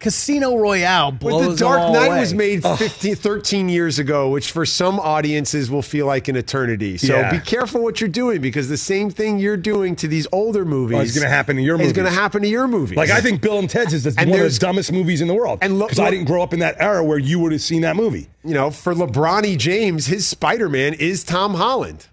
Casino 0.03 0.55
Royale 0.57 1.11
blows 1.11 1.45
But 1.45 1.51
The 1.53 1.57
Dark 1.57 1.79
all 1.79 1.93
Knight 1.93 2.07
away. 2.07 2.19
was 2.19 2.33
made 2.33 2.61
15, 2.63 3.15
13 3.15 3.69
years 3.69 3.97
ago, 3.99 4.29
which 4.29 4.51
for 4.51 4.65
some 4.65 4.99
audiences 4.99 5.71
will 5.71 5.81
feel 5.81 6.05
like 6.05 6.27
an 6.27 6.35
eternity. 6.35 6.97
So 6.97 7.15
Yeah. 7.15 7.31
be 7.31 7.39
careful 7.39 7.81
what 7.81 7.99
you're 8.01 8.07
doing 8.09 8.41
because 8.41 8.69
the 8.69 8.77
same 8.77 9.09
thing 9.09 9.39
you're 9.39 9.57
doing 9.57 9.95
to 9.95 10.07
these 10.07 10.27
older 10.31 10.65
movies 10.65 10.97
Oh, 10.97 11.01
it's 11.01 11.15
gonna 11.17 11.29
happen 11.29 11.55
to 11.55 11.61
your 11.61 11.81
Is 11.81 11.93
going 11.93 12.05
to 12.07 12.11
happen 12.13 12.41
to 12.43 12.47
your 12.47 12.67
movies. 12.67 12.97
Like 12.97 13.09
I 13.09 13.21
think 13.21 13.41
Bill 13.41 13.57
and 13.59 13.69
Ted's 13.69 13.93
is 13.93 14.03
the, 14.03 14.13
And 14.17 14.29
one 14.29 14.39
of 14.41 14.51
the 14.53 14.59
dumbest 14.59 14.91
movies 14.91 15.21
in 15.21 15.27
the 15.27 15.33
world. 15.33 15.59
And 15.61 15.79
look- 15.79 15.89
because 15.89 15.99
I 16.05 16.11
didn't 16.11 16.25
grow 16.25 16.43
up 16.43 16.53
in 16.53 16.59
that 16.59 16.75
era 16.79 17.03
where 17.03 17.17
you 17.17 17.39
would 17.39 17.51
have 17.51 17.61
seen 17.61 17.81
that 17.81 17.95
movie. 17.95 18.27
you 18.43 18.53
know, 18.53 18.69
for 18.71 18.93
LeBron 18.93 19.57
James, 19.57 20.07
his 20.07 20.27
Spider 20.27 20.67
Man 20.69 20.93
is 20.93 21.23
Tom 21.23 21.55
Holland. 21.55 22.07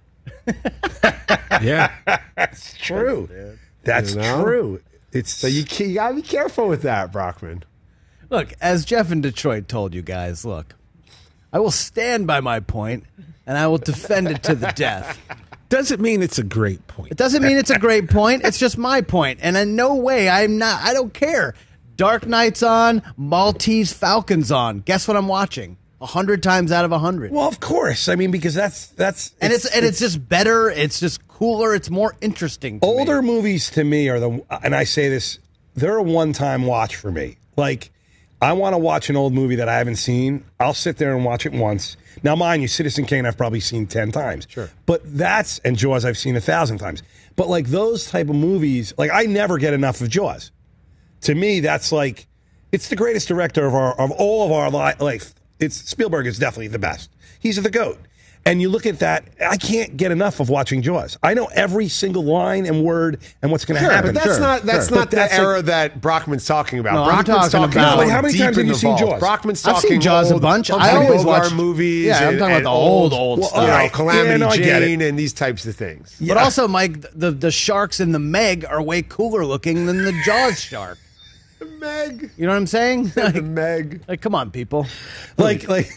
Yeah. 1.63 1.91
That's 2.37 2.75
true. 2.75 3.29
That's 3.85 4.15
You 4.15 4.21
know? 4.23 4.43
true. 4.45 4.81
It's 5.13 5.33
So 5.35 5.47
you, 5.49 5.65
you 5.79 5.95
got 5.95 6.11
to 6.11 6.15
be 6.15 6.23
careful 6.23 6.69
with 6.69 6.83
that, 6.83 7.13
Brockman. 7.13 7.65
Look, 8.31 8.55
as 8.61 8.85
Jeff 8.85 9.11
in 9.11 9.21
Detroit 9.21 9.67
told 9.69 9.93
you 9.93 10.03
guys, 10.03 10.45
look, 10.45 10.77
I 11.53 11.59
will 11.59 11.73
stand 11.73 12.29
by 12.29 12.41
my 12.41 12.61
point, 12.61 13.05
and 13.45 13.59
I 13.59 13.67
will 13.67 13.79
defend 13.79 14.29
it 14.29 14.45
to 14.45 14.55
the 14.55 14.73
death. 14.73 15.19
Doesn't 15.69 16.01
mean 16.01 16.23
it's 16.23 16.39
a 16.39 16.45
great 16.45 16.87
point. 16.87 17.13
It 17.13 17.17
doesn't 17.17 17.43
mean 17.43 17.57
it's 17.57 17.71
a 17.71 17.79
great 17.79 18.09
point. 18.11 18.45
It's 18.45 18.59
just 18.59 18.79
my 18.79 19.03
point. 19.03 19.41
and 19.43 19.57
in 19.57 19.77
no 19.77 19.95
way 19.95 20.29
I'm 20.29 20.59
not. 20.59 20.83
I 20.83 20.93
don't 20.93 21.15
care. 21.15 21.55
Dark 21.97 22.27
Knight's 22.27 22.63
on, 22.63 23.03
Maltese 23.17 23.93
Falcons 23.93 24.51
on. 24.51 24.81
Guess 24.81 25.07
what 25.07 25.17
I'm 25.17 25.29
watching? 25.29 25.77
A 26.01 26.07
hundred 26.07 26.43
times 26.43 26.73
out 26.73 26.85
of 26.85 26.93
a 26.93 26.99
hundred. 26.99 27.31
Well, 27.31 27.47
of 27.47 27.61
course. 27.61 28.09
I 28.09 28.17
mean, 28.17 28.31
because 28.31 28.55
that's 28.55 28.87
that's 28.89 29.35
and 29.41 29.53
it's, 29.53 29.67
and 29.67 29.85
it's, 29.85 29.99
just 29.99 30.29
better. 30.29 30.71
It's 30.71 30.99
just 30.99 31.29
cooler. 31.29 31.75
It's 31.75 31.91
more 31.91 32.17
interesting. 32.21 32.81
to 32.81 32.87
me. 32.87 32.93
older 32.93 33.21
movies 33.21 33.71
to 33.73 33.85
me 33.85 34.09
are 34.09 34.19
the 34.19 34.43
and 34.63 34.75
I 34.75 34.85
say 34.85 35.09
this 35.09 35.39
they're 35.75 35.99
a 35.99 36.03
one 36.03 36.33
time 36.33 36.65
watch 36.65 36.97
for 36.97 37.13
me. 37.13 37.37
Like 37.57 37.93
I 38.43 38.53
want 38.55 38.73
to 38.75 38.79
watch 38.79 39.11
an 39.11 39.17
old 39.17 39.35
movie 39.35 39.57
that 39.57 39.69
I 39.69 39.77
haven't 39.77 39.97
seen. 39.97 40.45
I'll 40.59 40.75
sit 40.75 40.97
there 40.97 41.15
and 41.15 41.25
watch 41.25 41.45
it 41.45 41.53
once. 41.53 41.97
Now, 42.23 42.35
mind 42.37 42.63
you, 42.63 42.69
Citizen 42.69 43.05
Kane 43.05 43.27
I've 43.27 43.37
probably 43.37 43.61
seen 43.61 43.87
ten 43.87 44.13
times. 44.13 44.47
Sure, 44.49 44.71
but 44.87 45.03
that's 45.05 45.59
and 45.61 45.77
Jaws 45.77 46.05
I've 46.05 46.19
seen 46.19 46.37
a 46.37 46.41
thousand 46.41 46.79
times. 46.79 47.03
But 47.37 47.49
like 47.49 47.67
those 47.67 48.07
type 48.11 48.29
of 48.29 48.37
movies, 48.37 48.95
like 48.97 49.11
I 49.13 49.25
never 49.25 49.59
get 49.59 49.75
enough 49.75 50.01
of 50.01 50.09
Jaws. 50.09 50.53
To 51.23 51.35
me, 51.35 51.61
that's 51.61 51.93
like 51.93 52.27
it's 52.73 52.89
the 52.89 52.97
greatest 52.97 53.29
director 53.29 53.67
of 53.67 53.75
our 53.75 53.99
of 54.01 54.11
all 54.13 54.47
of 54.47 54.53
our 54.53 54.71
li- 54.71 54.97
life. 54.99 55.35
It's 55.59 55.77
Spielberg 55.77 56.27
is 56.27 56.39
definitely 56.39 56.69
the 56.69 56.79
best. 56.79 57.11
He's 57.39 57.63
the 57.63 57.71
goat. 57.71 57.99
And 58.47 58.61
you 58.63 58.71
look 58.71 58.87
at 58.87 59.01
that, 59.01 59.25
I 59.47 59.59
can't 59.59 59.99
get 59.99 60.11
enough 60.11 60.41
of 60.41 60.49
watching 60.49 60.81
Jaws. 60.81 61.19
I 61.23 61.35
know 61.35 61.47
every 61.55 61.89
single 61.89 62.25
line 62.25 62.65
and 62.65 62.83
word 62.83 63.21
and 63.43 63.53
what's 63.53 63.67
going 63.67 63.79
to 63.79 63.85
Sure, 63.85 63.93
happen. 63.93 64.15
but 64.15 64.25
that's 64.25 64.39
not 64.41 64.63
that's 64.63 64.89
But 64.89 64.95
not 64.97 65.11
the 65.11 65.17
that's 65.17 65.33
like- 65.33 65.41
era 65.41 65.63
that 65.63 66.01
Brockman's 66.01 66.47
talking 66.47 66.79
about. 66.79 66.95
No, 66.95 67.03
I'm 67.05 67.23
Brockman's 67.25 67.53
talking 67.53 67.65
about- 67.73 67.97
going 67.97 68.09
Like, 68.09 68.09
how 68.17 68.23
many 68.23 68.39
times 68.39 68.57
have 68.57 68.67
you 68.67 68.75
seen. 68.75 68.97
Jaws? 68.97 69.21
Brockman's 69.21 69.61
talking 69.63 69.77
I've 69.77 69.83
seen 69.83 70.01
Jaws 70.01 70.31
a 70.31 70.39
bunch. 70.39 70.71
I 70.71 70.97
always 70.97 71.23
watch 71.25 71.53
movies. 71.53 72.07
Yeah, 72.07 72.19
I'm 72.21 72.29
and- 72.31 72.39
talking 72.39 72.55
about 72.57 72.63
the 72.63 72.71
old, 72.71 73.13
old 73.13 73.39
you 73.41 73.45
stuff. 73.45 73.67
know, 73.67 73.89
Calamity 73.93 74.29
Yeah, 74.31 74.37
no, 74.39 74.49
I 74.49 74.57
get 74.57 74.83
it. 74.83 74.87
Jane 74.87 75.01
and 75.03 75.19
these 75.19 75.33
types 75.35 75.67
of 75.67 75.77
things. 75.77 76.17
But 76.21 76.39
also, 76.39 76.67
Mike, 76.67 77.03
the 77.15 77.31
the 77.33 77.51
sharks 77.51 78.01
in 78.01 78.13
the 78.13 78.19
Meg 78.19 78.65
are 78.65 78.81
way 78.83 79.03
cooler 79.03 79.45
looking 79.45 79.85
than 79.85 80.03
the 80.05 80.15
Jaws 80.25 80.59
shark. 80.59 80.97
Meg. 81.79 82.31
You 82.39 82.47
know 82.47 82.53
what 82.53 82.57
I'm 82.59 82.67
saying? 82.67 83.13
Like, 83.17 83.35
the 83.35 83.43
Meg. 83.43 84.01
like, 84.09 84.23
come 84.23 84.35
on, 84.35 84.51
people. 84.51 84.87
like 85.37 85.69
like 85.69 85.91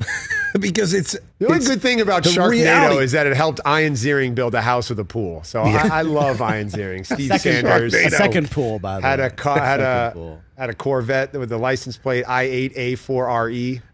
because 0.60 0.94
it's 0.94 1.16
The 1.38 1.46
only 1.46 1.58
it's 1.58 1.68
good 1.68 1.82
thing 1.82 2.00
about 2.00 2.22
Sharknado 2.24 2.50
reality. 2.50 3.04
is 3.04 3.12
that 3.12 3.26
it 3.26 3.36
helped 3.36 3.60
Ian 3.66 3.94
Ziering 3.94 4.34
build 4.34 4.54
a 4.54 4.60
house 4.62 4.88
with 4.88 4.98
a 5.00 5.04
pool. 5.04 5.42
So 5.42 5.62
I, 5.62 5.88
I 5.98 6.02
love 6.02 6.40
Ian 6.40 6.68
Ziering. 6.70 7.04
Steve 7.12 7.28
Second- 7.40 7.66
Sanders 7.66 7.94
a 7.94 8.10
second 8.10 8.50
pool, 8.50 8.78
by 8.78 9.00
the 9.00 9.06
had 9.06 9.18
way. 9.18 9.26
a 9.26 9.30
car, 9.30 9.58
had 9.58 9.80
a 9.80 10.10
pool. 10.14 10.40
had 10.56 10.70
a 10.70 10.74
Corvette 10.74 11.32
with 11.34 11.48
the 11.48 11.58
license 11.58 11.96
plate 11.96 12.24
I8A4RE. 12.26 13.82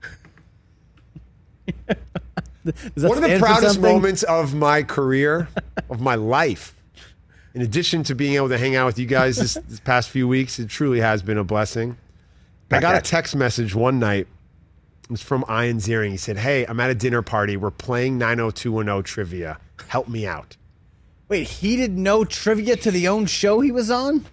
One 2.97 3.17
of 3.17 3.23
the 3.23 3.39
proudest 3.41 3.81
moments 3.81 4.23
of 4.25 4.55
my 4.55 4.83
career, 4.83 5.49
of 5.89 6.01
my 6.01 6.15
life. 6.17 6.75
In 7.55 7.63
addition 7.63 8.03
to 8.05 8.15
being 8.15 8.35
able 8.35 8.49
to 8.51 8.59
hang 8.59 8.77
out 8.77 8.87
with 8.87 8.99
you 8.99 9.07
guys 9.07 9.37
this, 9.37 9.55
this 9.67 9.81
past 9.81 10.11
few 10.11 10.29
weeks, 10.29 10.59
it 10.59 10.69
truly 10.69 11.01
has 11.01 11.23
been 11.23 11.39
a 11.39 11.43
blessing. 11.45 11.97
I 12.71 12.81
got 12.81 12.95
a 12.97 13.01
text 13.01 13.35
message 13.35 13.75
one 13.75 13.99
night. 13.99 14.29
It 15.11 15.15
was 15.15 15.23
from 15.23 15.45
Ian 15.51 15.79
Ziering. 15.79 16.13
He 16.13 16.17
said, 16.17 16.37
Hey, 16.37 16.65
I'm 16.65 16.79
at 16.79 16.89
a 16.89 16.95
dinner 16.95 17.21
party. 17.21 17.57
We're 17.57 17.73
playing 17.73 18.17
90210 18.19 19.03
trivia. 19.03 19.59
Help 19.89 20.07
me 20.07 20.25
out. 20.25 20.57
Wait, 21.29 21.49
he 21.49 21.75
didn't 21.75 22.01
know 22.01 22.25
trivia 22.25 22.77
to 22.77 22.93
the 22.93 23.09
own 23.09 23.27
show 23.27 23.59
he 23.59 23.73
was 23.73 23.91
on? 23.91 24.25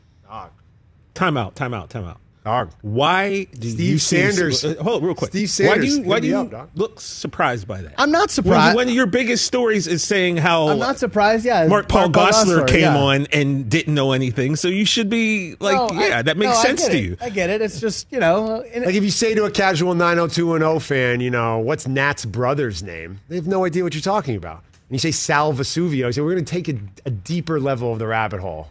Time 1.15 1.35
out, 1.35 1.55
time 1.55 1.73
out, 1.73 1.89
time 1.89 2.05
out. 2.05 2.19
Dog. 2.47 2.71
Why 2.81 3.43
do 3.43 3.69
Steve 3.69 3.79
you 3.81 3.97
seem- 3.97 4.31
Sanders. 4.31 4.63
uh, 4.63 4.75
hold 4.81 5.01
on, 5.01 5.07
real 5.07 5.15
quick. 5.15 5.31
Steve 5.31 5.49
Why 5.49 5.73
Sanders 5.75 5.95
do 5.97 6.01
you, 6.01 6.07
why 6.07 6.19
do 6.21 6.27
you 6.27 6.37
up, 6.37 6.69
look 6.75 7.01
surprised 7.01 7.67
by 7.67 7.81
that? 7.81 7.93
I'm 7.97 8.09
not 8.09 8.31
surprised. 8.31 8.73
one 8.75 8.87
of 8.87 8.93
your 8.93 9.05
biggest 9.05 9.45
stories 9.45 9.85
is 9.85 10.01
saying 10.01 10.37
how 10.37 10.69
I'm 10.69 10.79
not 10.79 10.97
surprised. 10.97 11.43
Yeah, 11.43 11.67
Mark 11.67 11.89
Paul 11.89 12.07
Gosselaar 12.09 12.65
came 12.65 12.81
yeah. 12.81 12.97
on 12.97 13.27
and 13.33 13.69
didn't 13.69 13.93
know 13.93 14.13
anything, 14.13 14.55
so 14.55 14.69
you 14.69 14.85
should 14.85 15.09
be 15.09 15.57
like, 15.59 15.75
No, 15.75 15.99
I- 15.99 16.07
yeah, 16.07 16.21
that 16.21 16.37
makes 16.37 16.53
no, 16.55 16.61
sense 16.61 16.85
to 16.87 16.95
it. 16.95 17.03
you. 17.03 17.17
I 17.19 17.29
get 17.29 17.49
it. 17.49 17.61
It's 17.61 17.81
just 17.81 18.07
you 18.11 18.19
know, 18.19 18.63
Like 18.73 18.95
if 18.95 19.03
you 19.03 19.11
say 19.11 19.35
to 19.35 19.43
a 19.43 19.51
casual 19.51 19.93
90210 19.93 20.79
fan, 20.79 21.19
you 21.19 21.29
know, 21.29 21.59
what's 21.59 21.85
Nat's 21.85 22.23
brother's 22.23 22.81
name? 22.81 23.19
They 23.27 23.35
have 23.35 23.47
no 23.47 23.65
idea 23.65 23.83
what 23.83 23.93
you're 23.93 24.01
talking 24.01 24.37
about. 24.37 24.63
And 24.89 24.95
you 24.95 24.99
say 24.99 25.11
Sal 25.11 25.51
Vesuvio, 25.53 25.91
you 26.05 26.11
say, 26.13 26.21
we're 26.21 26.31
going 26.31 26.45
to 26.45 26.49
take 26.49 26.69
a, 26.69 26.79
a 27.05 27.09
deeper 27.09 27.59
level 27.59 27.91
of 27.91 27.99
the 27.99 28.07
rabbit 28.07 28.39
hole. 28.39 28.69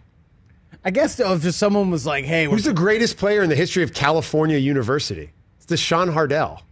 I 0.86 0.90
guess 0.90 1.18
if 1.18 1.42
just 1.42 1.58
someone 1.58 1.90
was 1.90 2.06
like, 2.06 2.24
"Hey, 2.24 2.44
Who's 2.44 2.62
the 2.62 2.72
greatest 2.72 3.16
player 3.16 3.42
in 3.42 3.50
the 3.50 3.56
history 3.56 3.82
of 3.82 3.92
California 3.92 4.56
University? 4.56 5.32
It's 5.56 5.66
Deshaun 5.66 6.12
Hardell. 6.12 6.62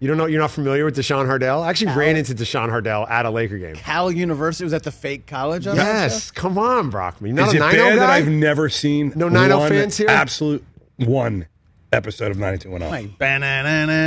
You 0.00 0.08
don't 0.08 0.16
know, 0.16 0.26
you're 0.26 0.40
not 0.40 0.50
familiar 0.50 0.84
with 0.84 0.96
Deshaun 0.96 1.26
Hardell? 1.26 1.62
I 1.62 1.70
actually 1.70 1.94
ran 1.94 2.16
into 2.16 2.34
Deshaun 2.34 2.68
Hardell 2.68 3.06
at 3.06 3.26
a 3.26 3.30
Laker 3.30 3.56
game. 3.56 3.76
Cal 3.76 4.10
University 4.10 4.64
was 4.64 4.72
at 4.72 4.82
the 4.82 4.90
fake 4.90 5.26
college." 5.28 5.68
on 5.68 5.76
that 5.76 5.84
Yes, 5.84 6.32
come 6.32 6.58
on, 6.58 6.90
Brockman. 6.90 7.36
Not 7.36 7.46
Is 7.46 7.54
a 7.54 7.56
it 7.58 7.60
90 7.60 7.78
bad 7.78 7.98
that? 8.00 8.10
I've 8.10 8.28
never 8.28 8.68
seen 8.68 9.12
No 9.14 9.28
90 9.28 9.54
one 9.54 9.68
fans 9.70 9.96
here? 9.96 10.08
Absolute 10.08 10.64
one 10.96 11.46
episode 11.92 12.32
of 12.32 12.38
90210. 12.38 12.90
Like. 12.90 13.20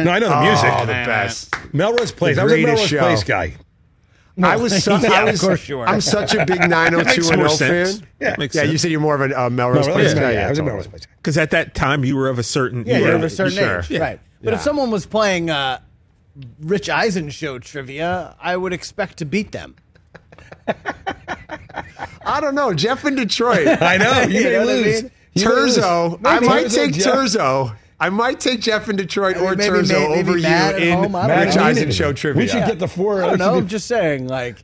No, 0.04 0.12
I 0.12 0.20
know 0.20 0.28
the 0.28 0.38
oh, 0.38 0.44
music. 0.44 0.70
Oh, 0.74 0.86
the 0.86 0.92
best. 0.92 1.56
Melrose 1.74 2.12
Place. 2.12 2.36
The 2.36 2.42
I 2.42 2.44
was 2.44 2.54
a 2.54 2.64
Melrose 2.64 2.86
show. 2.86 3.00
Place 3.00 3.24
guy. 3.24 3.54
I 4.44 4.56
was 4.58 4.84
such, 4.84 5.04
Yeah, 5.04 5.12
I 5.12 5.22
of 5.24 5.32
was, 5.32 5.42
course 5.42 5.68
you 5.70 5.80
are. 5.80 5.88
I'm 5.88 6.02
such 6.02 6.34
a 6.36 6.46
big 6.46 6.60
That 6.70 6.92
makes 6.94 7.30
90210 7.30 7.40
more 7.40 7.50
fan. 7.50 8.08
Yeah. 8.20 8.36
Makes 8.38 8.56
yeah, 8.56 8.64
you 8.64 8.78
said 8.78 8.92
you're 8.92 9.00
more 9.00 9.16
of 9.16 9.32
a 9.32 9.40
uh, 9.46 9.50
Melrose 9.50 9.88
Melrose 9.88 9.88
Place 9.88 10.14
guy. 10.14 10.32
yeah, 10.34 10.48
I 10.48 10.50
was 10.50 10.60
a. 10.60 10.64
Melrose 10.64 10.88
Place 10.88 11.06
guy. 11.06 11.12
Because 11.18 11.38
at 11.38 11.52
that 11.52 11.74
time 11.76 12.04
you 12.06 12.16
were 12.16 12.30
of 12.30 12.38
a 12.40 12.44
certain 12.44 12.86
Yeah, 12.86 12.98
you 13.00 13.06
were- 13.06 13.12
of 13.16 13.24
a 13.24 13.30
certain 13.30 13.58
sure. 13.58 13.80
age, 13.80 13.90
Yeah. 13.90 14.00
right? 14.00 14.20
But 14.44 14.54
if 14.54 14.62
someone 14.62 14.92
was 14.92 15.06
playing 15.08 15.50
uh, 15.50 15.80
Rich 16.60 16.90
Eisen 16.90 17.30
show 17.32 17.58
trivia, 17.60 18.36
I 18.40 18.56
would 18.56 18.72
expect 18.74 19.18
to 19.18 19.26
beat 19.26 19.52
them. 19.52 19.76
I 22.26 22.40
don't 22.42 22.56
know. 22.56 22.74
Jeff 22.74 23.06
in 23.06 23.16
Detroit. 23.16 23.68
I 23.82 23.98
know. 23.98 24.22
You, 24.24 24.40
You 24.42 24.44
know 24.52 24.60
what 24.60 24.70
I 24.70 24.74
lose. 24.74 25.04
mean? 25.04 25.12
Lose. 25.36 25.78
Turzo. 25.78 26.20
I 26.26 26.40
might 26.42 26.70
take 26.70 26.94
Jeff. 26.94 27.14
Turzo. 27.14 27.76
I 28.00 28.10
might 28.10 28.40
take 28.40 28.62
Jeff 28.62 28.90
in 28.90 28.96
Detroit 28.96 29.38
or 29.38 29.56
Maybe- 29.56 29.70
Turzo 29.76 29.94
maybe- 29.94 30.10
maybe 30.10 30.20
over 30.30 30.38
Matt 30.40 30.76
you 30.76 30.78
at 30.78 30.88
in 30.88 30.98
home, 31.04 31.16
I 31.16 31.28
don't 31.28 31.46
Rich. 31.48 31.58
Eisen 31.58 31.92
show 31.92 32.14
trivia. 32.14 32.42
We 32.42 32.48
should 32.48 32.66
get 32.66 32.78
the 32.80 32.88
four. 32.88 33.24
I 33.24 33.30
don't 33.30 33.40
know. 33.40 33.56
I'm 33.56 33.68
just 33.68 33.88
saying, 33.88 34.28
like, 34.28 34.64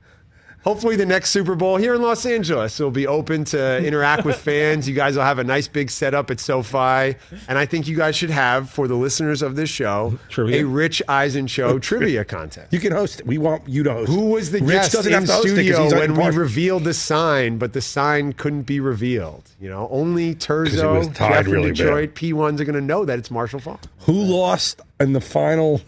Hopefully, 0.64 0.95
the 0.95 1.05
next 1.05 1.32
Super 1.32 1.55
Bowl 1.55 1.78
here 1.78 1.93
in 1.93 2.01
Los 2.01 2.26
Angeles 2.26 2.80
will 2.80 2.89
be 2.91 3.05
open 3.05 3.43
to 3.45 3.78
interact 3.86 4.24
with 4.26 4.38
fans. 4.38 4.88
You 4.88 4.95
guys 4.95 5.16
will 5.16 5.24
have 5.24 5.39
a 5.39 5.43
nice 5.43 5.68
big 5.68 5.89
setup 5.89 6.32
at 6.32 6.39
SoFi, 6.39 7.16
and 7.47 7.57
I 7.57 7.66
think 7.66 7.88
you 7.88 7.95
guys 7.97 8.16
should 8.16 8.30
have 8.30 8.70
for 8.70 8.88
the 8.88 8.95
listeners 8.95 9.41
of 9.41 9.55
this 9.55 9.70
show 9.70 10.18
Trivia? 10.30 10.61
a 10.61 10.68
Rich 10.68 11.01
Eisen 11.07 11.47
show 11.47 11.80
trivia 11.89 12.24
contest. 12.24 12.72
You 12.72 12.80
can 12.80 12.93
host 12.93 13.20
it. 13.20 13.26
We 13.28 13.38
want 13.38 13.68
you 13.68 13.84
to 13.84 13.91
host. 13.93 14.11
Who 14.11 14.30
was 14.32 14.51
the 14.51 14.59
Rich 14.59 14.70
guest 14.70 14.91
doesn't 14.93 15.11
in 15.14 15.20
have 15.20 15.28
to 15.28 15.34
host 15.34 15.47
it 15.47 15.68
'cause 15.72 15.89
studio 15.89 15.99
when 15.99 16.14
we 16.16 16.38
revealed 16.38 16.84
the 16.86 16.93
sign, 16.93 17.57
but 17.57 17.74
the 17.74 17.82
sign 17.82 18.34
couldn't 18.34 18.64
be 18.64 18.80
revealed? 18.80 19.43
You 19.59 19.70
know, 19.70 19.88
only 19.91 20.30
it 20.30 20.39
Turzo, 20.39 20.97
was 20.99 21.07
tied 21.09 21.45
Jeff 21.45 21.47
really 21.47 21.70
bad. 21.72 21.76
Detroit, 21.78 22.16
P1s 22.16 22.59
are 22.61 22.66
going 22.66 22.76
to 22.76 22.82
know 22.82 23.05
that 23.05 23.20
it's 23.20 23.30
Marshall 23.30 23.59
Faulk. 23.59 23.82
Who 24.05 24.14
lost 24.14 24.80
in 24.99 25.14
the 25.14 25.22
final? 25.22 25.82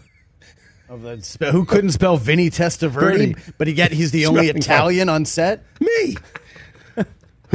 Of 0.88 1.02
the, 1.02 1.50
who 1.50 1.64
couldn't 1.64 1.90
spell 1.92 2.16
Vinny 2.16 2.50
Testaverde, 2.50 3.34
Verdi. 3.34 3.36
but 3.58 3.68
yet 3.68 3.92
he's 3.92 4.10
the 4.12 4.26
only 4.26 4.46
Spelling 4.46 4.56
Italian 4.56 5.08
on 5.08 5.24
set? 5.24 5.62
Me. 5.80 6.16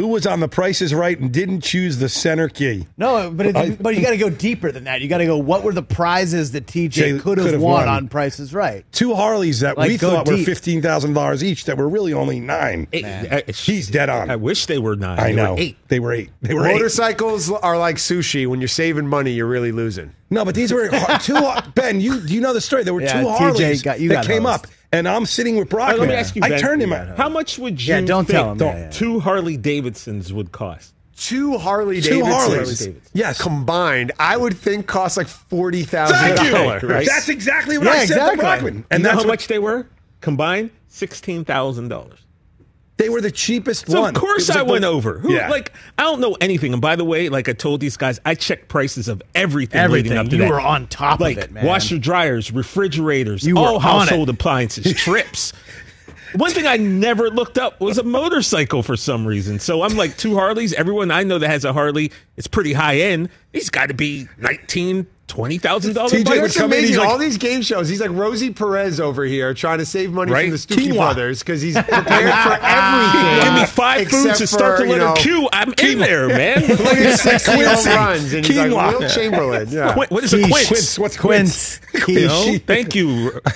Who 0.01 0.07
was 0.07 0.25
on 0.25 0.39
the 0.39 0.47
prices 0.47 0.95
right 0.95 1.19
and 1.19 1.31
didn't 1.31 1.61
choose 1.61 1.97
the 1.99 2.09
center 2.09 2.49
key? 2.49 2.87
No, 2.97 3.29
but 3.29 3.45
it, 3.45 3.55
I- 3.55 3.69
but 3.69 3.95
you 3.95 4.01
got 4.01 4.09
to 4.09 4.17
go 4.17 4.31
deeper 4.31 4.71
than 4.71 4.85
that. 4.85 4.99
You 5.01 5.07
got 5.07 5.19
to 5.19 5.27
go. 5.27 5.37
What 5.37 5.61
were 5.63 5.73
the 5.73 5.83
prizes 5.83 6.53
that 6.53 6.65
TJ 6.65 7.19
could 7.19 7.21
could 7.21 7.37
have 7.37 7.51
have 7.51 7.61
won 7.61 7.85
won. 7.85 7.87
on 7.87 8.07
Prices 8.07 8.51
Right? 8.51 8.83
Two 8.91 9.13
Harleys 9.13 9.59
that 9.59 9.77
Like, 9.77 9.89
we 9.89 9.97
go 9.99 10.09
thought 10.09 10.27
were 10.27 10.37
fifteen 10.37 10.81
thousand 10.81 11.13
dollars 11.13 11.43
each 11.43 11.65
that 11.65 11.77
were 11.77 11.87
really 11.87 12.13
only 12.13 12.39
nine. 12.39 12.87
I- 12.91 13.43
I- 13.47 13.51
He's 13.51 13.89
dead 13.89 14.09
on. 14.09 14.31
I 14.31 14.37
wish 14.37 14.65
they 14.65 14.79
were 14.79 14.95
nine. 14.95 15.19
I 15.19 15.23
They 15.27 15.35
were 15.35 15.47
know. 15.49 15.55
eight. 15.59 15.77
They 15.87 15.99
were 15.99 16.13
eight. 16.13 16.31
They 16.41 16.55
were 16.55 16.65
eight. 16.65 16.73
Motorcycles 16.73 17.51
are 17.51 17.77
like 17.77 17.97
sushi. 17.97 18.47
When 18.47 18.59
you're 18.59 18.67
saving 18.69 19.05
money, 19.05 19.33
you're 19.33 19.45
really 19.45 19.71
losing. 19.71 20.13
No, 20.31 20.43
but 20.45 20.55
these 20.55 20.73
were 20.73 20.89
har- 20.91 21.19
two. 21.19 21.37
Ben, 21.75 22.01
you 22.01 22.15
you 22.21 22.41
know 22.41 22.53
the 22.55 22.61
story? 22.61 22.83
There 22.83 22.93
were 22.95 23.01
Yeah, 23.01 23.21
two 23.21 23.27
TJ 23.27 23.37
Harleys 23.37 23.81
got- 23.83 23.99
you 23.99 24.09
that 24.09 24.15
got 24.15 24.25
came 24.25 24.43
hosed. 24.45 24.65
up, 24.65 24.71
and 24.91 25.07
I'm 25.07 25.25
sitting 25.25 25.57
with 25.57 25.73
All 25.73 25.79
right, 25.79 25.87
Brockman. 25.89 25.99
let 26.07 26.09
me 26.09 26.15
ask 26.15 26.35
you. 26.35 26.41
I 26.43 26.49
Ben, 26.49 26.59
turned 26.59 26.81
him. 26.81 26.91
How 26.91 27.29
much 27.29 27.57
would 27.59 27.81
you 27.81 27.93
Yeah, 27.95 28.01
don't 28.01 28.25
think 28.25 28.35
tell 28.37 28.51
him. 28.51 28.59
Yeah, 28.59 28.77
yeah. 28.85 28.89
two 28.89 29.19
Harley 29.19 29.57
Davidsons 29.57 30.31
would 30.33 30.51
cost? 30.51 30.93
Two 31.17 31.57
Harley 31.59 32.01
Two 32.01 32.21
Davidsons 32.21 32.33
Harleys. 32.33 32.87
Yes. 33.13 33.39
combined, 33.41 34.11
I 34.19 34.35
would 34.37 34.57
think 34.57 34.87
cost 34.87 35.17
like 35.17 35.27
forty 35.27 35.83
thousand 35.83 36.35
dollars. 36.51 36.81
Right? 36.83 37.05
That's 37.07 37.29
exactly 37.29 37.77
what 37.77 37.85
Yeah, 37.87 37.91
I 37.91 38.05
said 38.05 38.15
exactly. 38.17 38.35
to 38.37 38.41
Brockman. 38.41 38.75
And 38.75 38.85
And 38.89 38.99
you 38.99 39.03
know 39.03 39.09
that's 39.09 39.23
how 39.23 39.27
what, 39.29 39.33
much 39.33 39.47
they 39.47 39.59
were 39.59 39.87
combined? 40.21 40.71
Sixteen 40.87 41.45
thousand 41.45 41.89
dollars. 41.89 42.19
They 43.01 43.09
were 43.09 43.19
the 43.21 43.31
cheapest 43.31 43.87
So 43.89 44.01
one. 44.01 44.15
of 44.15 44.21
course 44.21 44.49
It 44.49 44.55
I 44.55 44.59
like 44.61 44.69
went 44.69 44.81
the- 44.83 44.87
over. 44.89 45.19
Who, 45.19 45.33
Yeah. 45.33 45.49
Like 45.49 45.73
I 45.97 46.03
don't 46.03 46.19
know 46.21 46.37
anything. 46.39 46.73
And 46.73 46.81
by 46.81 46.95
the 46.95 47.03
way, 47.03 47.29
like 47.29 47.49
I 47.49 47.53
told 47.53 47.81
these 47.81 47.97
guys, 47.97 48.19
I 48.25 48.35
checked 48.35 48.67
prices 48.67 49.07
of 49.07 49.21
everything, 49.35 49.79
Everything. 49.79 50.11
leading 50.11 50.17
up 50.25 50.29
to 50.29 50.35
You 50.37 50.43
that. 50.43 50.49
were 50.49 50.61
on 50.61 50.87
top 50.87 51.15
of 51.15 51.21
like 51.21 51.37
it, 51.37 51.51
man. 51.51 51.65
washer 51.65 51.97
dryers, 51.97 52.51
refrigerators, 52.51 53.43
You 53.45 53.55
were 53.55 53.61
all 53.61 53.79
household 53.79 54.29
it. 54.29 54.35
appliances, 54.35 54.93
trips. 54.97 55.53
One 56.35 56.51
thing 56.51 56.65
I 56.65 56.77
never 56.77 57.29
looked 57.29 57.57
up 57.57 57.81
was 57.81 57.97
a 57.97 58.03
motorcycle 58.03 58.83
for 58.83 58.95
some 58.95 59.25
reason. 59.27 59.59
So 59.59 59.81
I'm 59.81 59.97
like 59.97 60.15
two 60.15 60.35
Harleys. 60.35 60.71
Everyone 60.73 61.11
I 61.11 61.23
know 61.23 61.37
that 61.39 61.49
has 61.49 61.65
a 61.65 61.73
Harley, 61.73 62.09
it's 62.37 62.47
pretty 62.47 62.71
high 62.71 62.99
end. 62.99 63.27
He's 63.51 63.69
got 63.69 63.87
to 63.89 63.93
be 63.93 64.29
19, 64.37 65.07
twenty 65.31 65.57
thousand 65.57 65.93
dollars. 65.93 66.11
TJ 66.11 66.41
would 66.41 66.53
come 66.53 66.65
in, 66.73 66.79
amazing. 66.79 66.87
he's 66.89 66.97
like- 66.97 67.07
All 67.09 67.17
these 67.17 67.37
game 67.37 67.61
shows. 67.61 67.87
He's 67.87 68.01
like 68.01 68.11
Rosie 68.11 68.51
Perez 68.51 68.99
over 68.99 69.23
here 69.23 69.53
trying 69.53 69.77
to 69.77 69.85
save 69.85 70.11
money 70.11 70.31
Right? 70.31 70.43
from 70.43 70.51
the 70.51 70.57
Stookie 70.57 70.89
Quinoa. 70.91 70.95
brothers 70.97 71.39
because 71.39 71.61
he's 71.61 71.75
prepared 71.75 72.03
for 72.03 72.09
everything. 72.61 73.43
Give 73.45 73.53
me 73.53 73.65
five 73.65 74.07
foods 74.09 74.37
to 74.39 74.47
start 74.47 74.77
for, 74.77 74.83
the 74.83 74.89
you 74.89 74.99
letter 74.99 75.05
know, 75.05 75.13
Q. 75.15 75.49
I'm 75.53 75.73
in 75.81 75.99
there, 75.99 76.27
man. 76.27 76.61
Look 76.67 76.79
at 76.81 77.19
60 77.19 77.51
home 77.51 77.63
runs, 77.63 78.33
and 78.33 78.45
he's 78.45 78.57
like 78.57 78.99
Will 78.99 79.07
Chamberlain. 79.09 79.67
Yeah. 79.69 79.93
Qu- 79.93 80.13
what 80.13 80.23
is 80.23 80.33
a 80.33 80.45
quince? 80.47 80.67
Quince. 80.67 80.99
What's 80.99 81.17
Quince. 81.17 81.79
quince? 82.03 82.07
You 82.09 82.27
know? 82.27 82.57
Thank 82.67 82.93
you. 82.95 83.39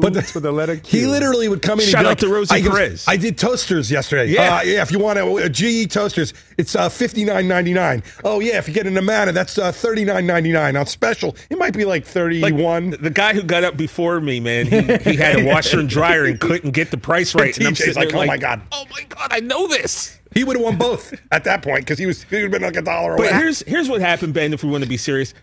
But 0.00 0.14
That's 0.14 0.34
with 0.34 0.42
the 0.42 0.52
letter 0.52 0.76
Q. 0.76 1.00
He 1.00 1.06
literally 1.06 1.48
would 1.48 1.62
come 1.62 1.80
in. 1.80 1.86
Shout 1.86 2.00
and 2.00 2.08
out 2.08 2.18
to 2.20 2.26
like, 2.26 2.34
Rosie 2.34 2.54
I, 2.54 2.62
Perez. 2.62 3.04
I 3.06 3.16
did 3.16 3.38
toasters 3.38 3.90
yesterday. 3.90 4.26
Yeah. 4.26 4.58
uh, 4.58 4.62
yeah. 4.62 4.82
If 4.82 4.90
you 4.92 4.98
want 4.98 5.18
a, 5.18 5.36
a 5.36 5.48
GE 5.48 5.90
toasters, 5.90 6.34
it's 6.58 6.74
uh, 6.74 6.88
fifty 6.88 7.24
nine 7.24 7.48
ninety 7.48 7.72
nine. 7.72 8.02
Oh 8.24 8.40
yeah, 8.40 8.58
if 8.58 8.68
you 8.68 8.74
get 8.74 8.86
an 8.86 8.96
Amana, 8.96 9.32
that's 9.32 9.58
uh, 9.58 9.72
thirty 9.72 10.04
nine 10.04 10.26
ninety 10.26 10.52
nine. 10.52 10.76
On 10.76 10.86
special, 10.86 11.36
it 11.48 11.58
might 11.58 11.74
be 11.74 11.84
like 11.84 12.04
thirty 12.04 12.40
Like 12.40 12.56
the 12.56 13.10
guy 13.10 13.34
who 13.34 13.42
got 13.42 13.64
up 13.64 13.76
before 13.76 14.20
me, 14.20 14.40
man, 14.40 14.66
he, 14.66 14.80
he 15.10 15.16
had 15.16 15.40
a 15.40 15.46
washer 15.46 15.80
and 15.80 15.88
dryer 15.88 16.24
and 16.24 16.40
couldn't 16.40 16.72
get 16.72 16.90
the 16.90 16.98
price 16.98 17.34
right. 17.34 17.56
And 17.56 17.66
I'm 17.66 17.74
TJ's 17.74 17.94
sitting 17.94 18.02
like, 18.02 18.14
oh 18.14 18.26
my 18.26 18.38
god, 18.38 18.62
oh 18.72 18.84
my 18.90 19.04
god, 19.04 19.28
I 19.30 19.40
know 19.40 19.66
this. 19.68 20.18
he 20.34 20.44
would 20.44 20.56
have 20.56 20.64
won 20.64 20.76
both 20.76 21.14
at 21.32 21.44
that 21.44 21.62
point 21.62 21.80
because 21.80 21.98
he 21.98 22.06
was 22.06 22.22
he 22.24 22.36
would 22.36 22.42
have 22.42 22.50
been 22.52 22.62
like 22.62 22.76
a 22.76 22.82
dollar 22.82 23.16
But 23.16 23.32
here's 23.32 23.60
here's 23.60 23.88
what 23.88 24.00
happened, 24.00 24.34
Ben. 24.34 24.52
If 24.52 24.62
we 24.62 24.70
want 24.70 24.84
to 24.84 24.88
be 24.88 24.96
serious, 24.96 25.34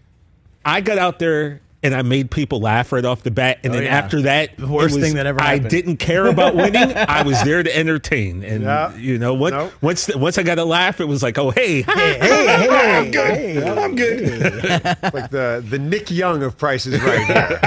I 0.65 0.81
got 0.81 0.97
out 0.97 1.19
there 1.19 1.61
and 1.83 1.93
I 1.93 2.01
made 2.01 2.31
people 2.31 2.59
laugh 2.59 2.91
right 2.91 3.05
off 3.05 3.21
the 3.23 3.29
bat, 3.31 3.59
and 3.63 3.71
Oh, 3.71 3.75
then 3.75 3.83
yeah. 3.85 3.95
after 3.97 4.21
that, 4.23 4.57
The 4.57 4.67
worst 4.67 4.95
was- 4.95 5.03
thing 5.03 5.15
that 5.15 5.25
ever 5.27 5.41
happened. 5.41 5.65
I 5.67 5.69
didn't 5.69 5.97
care 5.97 6.25
about 6.25 6.55
winning. 6.55 6.91
I 6.95 7.21
was 7.21 7.41
there 7.43 7.61
to 7.61 7.77
entertain, 7.77 8.43
and 8.43 8.63
Yeah. 8.63 8.95
you 8.95 9.17
know 9.19 9.33
what? 9.35 9.53
Nope. 9.53 9.73
Once 9.81 10.13
once 10.15 10.37
I 10.37 10.43
got 10.43 10.57
a 10.57 10.65
laugh, 10.65 10.99
it 10.99 11.05
was 11.07 11.21
like, 11.21 11.37
oh 11.37 11.51
hey, 11.51 11.83
Hey, 11.83 12.17
hey, 12.19 12.47
hey, 12.47 12.97
I'm 12.97 13.11
good. 13.11 13.31
hey. 13.37 13.69
I'm 13.83 13.95
good. 13.95 14.83
like 15.13 15.29
the 15.29 15.63
the 15.69 15.77
Nick 15.79 16.09
Young 16.09 16.41
of 16.43 16.57
prices 16.57 16.99
right 17.01 17.25
here. 17.25 17.59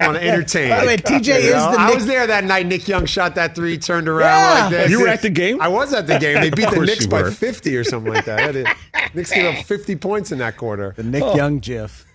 want 0.00 0.16
to 0.16 0.22
entertain. 0.26 0.70
By 0.70 0.80
the 0.80 0.86
way, 0.86 0.96
TJ 0.96 1.26
You 1.26 1.32
is 1.34 1.52
know, 1.54 1.72
the 1.72 1.80
I 1.80 1.86
Nick- 1.86 1.94
was 1.96 2.06
there 2.06 2.26
that 2.26 2.44
night. 2.44 2.66
Nick 2.66 2.88
Young 2.88 3.04
shot 3.06 3.34
that 3.34 3.54
three, 3.54 3.76
turned 3.78 4.08
around 4.08 4.38
Yeah. 4.38 4.60
like 4.62 4.70
this. 4.70 4.90
You 4.90 5.00
were 5.02 5.08
at 5.08 5.22
the 5.22 5.30
game? 5.30 5.60
I 5.60 5.68
was 5.68 5.92
at 5.92 6.06
the 6.06 6.18
game. 6.18 6.40
They 6.40 6.50
beat 6.50 6.70
the 6.70 6.80
Knicks 6.80 7.06
by 7.06 7.22
were. 7.22 7.30
50 7.30 7.76
or 7.76 7.84
something 7.84 8.12
like 8.12 8.24
that. 8.24 8.38
That 8.52 8.56
is- 8.56 8.66
Knicks 9.14 9.30
gave 9.32 9.54
up 9.58 9.64
50 9.64 9.96
points 9.96 10.32
in 10.32 10.38
that 10.38 10.56
quarter. 10.56 10.94
The 10.96 11.02
Nick 11.02 11.22
oh. 11.22 11.36
Young 11.36 11.58
GIF. 11.58 12.06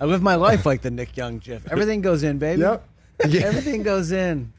I 0.00 0.04
live 0.04 0.22
my 0.22 0.36
life 0.36 0.64
like 0.64 0.82
the 0.82 0.90
Nick 0.90 1.16
Young 1.16 1.38
GIF. 1.38 1.70
Everything 1.70 2.00
goes 2.00 2.22
in, 2.22 2.38
baby. 2.38 2.62
Yep. 2.62 2.84
Yeah. 3.28 3.46
Everything 3.46 3.82
goes 3.82 4.12
in. 4.12 4.52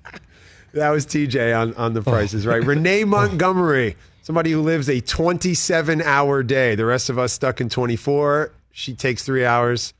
That 0.74 0.90
was 0.90 1.06
TJ 1.06 1.58
on, 1.58 1.74
on 1.76 1.94
the 1.94 2.02
prices, 2.02 2.46
right? 2.46 2.62
Renee 2.62 3.04
Montgomery, 3.06 3.96
somebody 4.22 4.52
who 4.52 4.62
lives 4.62 4.90
a 4.90 5.00
27 5.00 6.02
hour 6.02 6.44
day. 6.44 6.76
The 6.76 6.86
rest 6.86 7.10
of 7.10 7.18
us 7.18 7.32
stuck 7.32 7.62
in 7.62 7.70
24. 7.70 8.52
She 8.74 8.94
takes 8.96 9.24
three 9.24 9.46
hours 9.46 9.94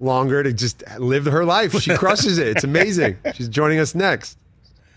longer 0.00 0.42
to 0.42 0.52
just 0.52 0.84
live 0.98 1.24
her 1.24 1.46
life. 1.46 1.72
She 1.80 1.96
crushes 1.96 2.36
it. 2.36 2.48
It's 2.48 2.64
amazing. 2.64 3.16
She's 3.34 3.48
joining 3.48 3.78
us 3.78 3.94
next. 3.94 4.36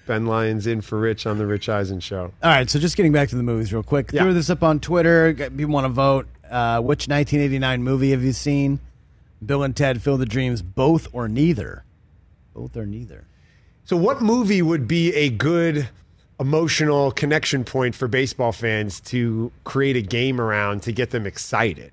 Ben 0.06 0.26
Lyons 0.26 0.68
in 0.68 0.82
for 0.82 1.00
Rich 1.00 1.26
on 1.26 1.38
the 1.38 1.46
Rich 1.46 1.70
Eisen 1.70 2.02
Show. 2.02 2.34
All 2.44 2.50
right, 2.52 2.70
so 2.70 2.78
just 2.78 2.98
getting 2.98 3.14
back 3.14 3.30
to 3.30 3.38
the 3.38 3.44
movies 3.44 3.72
real 3.72 3.84
quick. 3.84 4.12
Yeah. 4.12 4.24
Threw 4.24 4.34
this 4.34 4.50
up 4.50 4.64
on 4.64 4.82
Twitter. 4.82 5.34
People 5.34 5.68
want 5.68 5.86
to 5.86 5.90
vote. 5.90 6.28
Uh, 6.44 6.82
which 6.82 7.08
1989 7.08 7.82
movie 7.82 8.12
have 8.12 8.22
you 8.22 8.34
seen? 8.34 8.82
Bill 9.44 9.64
and 9.64 9.76
Ted 9.76 10.02
Fill 10.02 10.18
the 10.18 10.26
Dreams, 10.26 10.62
both 10.62 11.08
or 11.12 11.28
neither? 11.28 11.84
Both 12.54 12.78
or 12.78 12.86
neither. 12.86 13.26
So, 13.84 13.98
what 13.98 14.22
movie 14.22 14.62
would 14.62 14.88
be 14.88 15.14
a 15.16 15.30
good 15.30 15.90
emotional 16.40 17.12
connection 17.12 17.64
point 17.64 17.96
for 17.96 18.08
baseball 18.08 18.52
fans 18.52 19.00
to 19.00 19.52
create 19.64 19.96
a 19.96 20.02
game 20.02 20.40
around 20.40 20.84
to 20.84 20.92
get 20.92 21.10
them 21.12 21.26
excited? 21.26 21.92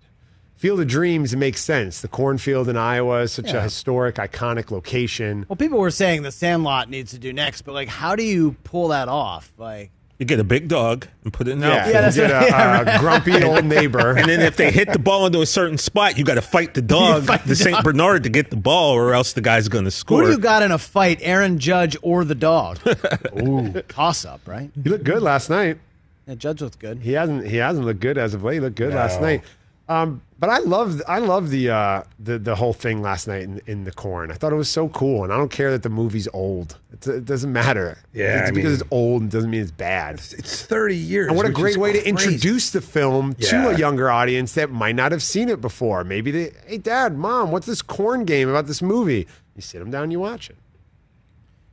Field 0.56 0.80
of 0.80 0.88
Dreams 0.88 1.36
makes 1.36 1.60
sense. 1.62 2.00
The 2.00 2.08
cornfield 2.08 2.68
in 2.68 2.76
Iowa 2.76 3.20
is 3.20 3.32
such 3.32 3.52
a 3.52 3.62
historic, 3.62 4.16
iconic 4.16 4.72
location. 4.72 5.46
Well, 5.48 5.56
people 5.56 5.78
were 5.78 5.92
saying 5.92 6.22
the 6.22 6.32
Sandlot 6.32 6.90
needs 6.90 7.12
to 7.12 7.18
do 7.20 7.32
next, 7.32 7.62
but 7.62 7.74
like, 7.74 7.88
how 7.88 8.16
do 8.16 8.24
you 8.24 8.56
pull 8.64 8.88
that 8.88 9.08
off? 9.08 9.52
Like, 9.56 9.92
you 10.18 10.26
get 10.26 10.40
a 10.40 10.44
big 10.44 10.66
dog 10.68 11.06
and 11.22 11.32
put 11.32 11.46
it 11.46 11.52
in 11.52 11.60
the 11.60 11.68
Yeah, 11.68 11.74
outfield. 11.74 11.94
Yeah, 11.94 12.00
that's 12.00 12.16
get 12.16 12.30
a, 12.30 12.46
yeah, 12.46 12.96
a 12.96 12.98
grumpy 13.00 13.42
old 13.44 13.64
neighbor. 13.64 14.16
And 14.16 14.28
then 14.28 14.40
if 14.40 14.56
they 14.56 14.72
hit 14.72 14.92
the 14.92 14.98
ball 14.98 15.26
into 15.26 15.40
a 15.42 15.46
certain 15.46 15.78
spot, 15.78 16.18
you 16.18 16.24
got 16.24 16.34
to 16.34 16.42
fight 16.42 16.74
the 16.74 16.82
dog, 16.96 17.24
fight 17.24 17.42
the, 17.42 17.50
the 17.50 17.56
Saint. 17.56 17.84
Bernard, 17.84 18.24
to 18.24 18.28
get 18.28 18.50
the 18.50 18.56
ball, 18.56 18.94
or 18.94 19.14
else 19.14 19.32
the 19.32 19.40
guy's 19.40 19.68
going 19.68 19.84
to 19.84 19.90
score. 19.92 20.20
who 20.22 20.26
do 20.26 20.32
you 20.32 20.38
got 20.38 20.62
in 20.62 20.72
a 20.72 20.78
fight, 20.78 21.18
Aaron 21.22 21.58
Judge 21.60 21.96
or 22.02 22.24
the 22.24 22.34
dog? 22.34 22.78
Ooh, 23.40 23.70
toss 23.88 24.24
up, 24.24 24.40
right? 24.46 24.70
he 24.82 24.90
looked 24.90 25.04
good 25.04 25.22
last 25.22 25.50
night. 25.50 25.78
Yeah, 26.26 26.34
Judge 26.34 26.60
looked 26.62 26.78
good. 26.80 26.98
He 26.98 27.12
hasn't. 27.12 27.46
He 27.46 27.56
hasn't 27.56 27.86
looked 27.86 28.00
good 28.00 28.18
as 28.18 28.34
of 28.34 28.42
late. 28.42 28.54
He 28.54 28.60
looked 28.60 28.76
good 28.76 28.92
last 28.92 29.20
night. 29.20 29.42
Um, 29.88 30.20
but 30.38 30.50
I 30.50 30.58
love. 30.58 31.02
I 31.08 31.18
love 31.18 31.50
the 31.50 31.70
uh, 31.70 32.02
the 32.18 32.38
the 32.38 32.54
whole 32.54 32.72
thing 32.72 33.02
last 33.02 33.26
night 33.26 33.42
in, 33.42 33.60
in 33.66 33.84
the 33.84 33.92
corn. 33.92 34.30
I 34.30 34.34
thought 34.34 34.52
it 34.52 34.56
was 34.56 34.68
so 34.68 34.88
cool, 34.90 35.24
and 35.24 35.32
I 35.32 35.36
don't 35.36 35.50
care 35.50 35.70
that 35.72 35.82
the 35.82 35.88
movie's 35.88 36.28
old. 36.32 36.78
It's, 36.92 37.06
it 37.06 37.24
doesn't 37.24 37.52
matter. 37.52 37.98
Yeah, 38.12 38.40
it's 38.40 38.50
I 38.50 38.52
because 38.52 38.70
mean- 38.70 38.80
it's 38.80 38.88
old 38.90 39.22
and 39.22 39.30
doesn't 39.30 39.50
mean 39.50 39.62
it's 39.62 39.70
bad. 39.70 40.14
It's 40.16 40.62
thirty 40.64 40.96
years. 40.96 41.28
And 41.28 41.36
what 41.36 41.46
a 41.46 41.50
great 41.50 41.72
is 41.72 41.78
way 41.78 41.92
to 41.92 42.08
introduce 42.08 42.70
the 42.70 42.80
film 42.80 43.34
to 43.34 43.70
a 43.70 43.76
younger 43.78 44.10
audience 44.10 44.54
that 44.54 44.70
might 44.70 44.94
not 44.94 45.12
have 45.12 45.22
seen 45.22 45.48
it 45.48 45.60
before. 45.60 46.04
Maybe 46.04 46.30
they, 46.30 46.52
hey, 46.66 46.78
Dad, 46.78 47.16
Mom, 47.16 47.50
what's 47.50 47.66
this 47.66 47.82
corn 47.82 48.24
game 48.24 48.48
about 48.48 48.66
this 48.66 48.80
movie? 48.80 49.26
You 49.56 49.62
sit 49.62 49.80
them 49.80 49.90
down, 49.90 50.10
you 50.10 50.20
watch 50.20 50.50
it. 50.50 50.56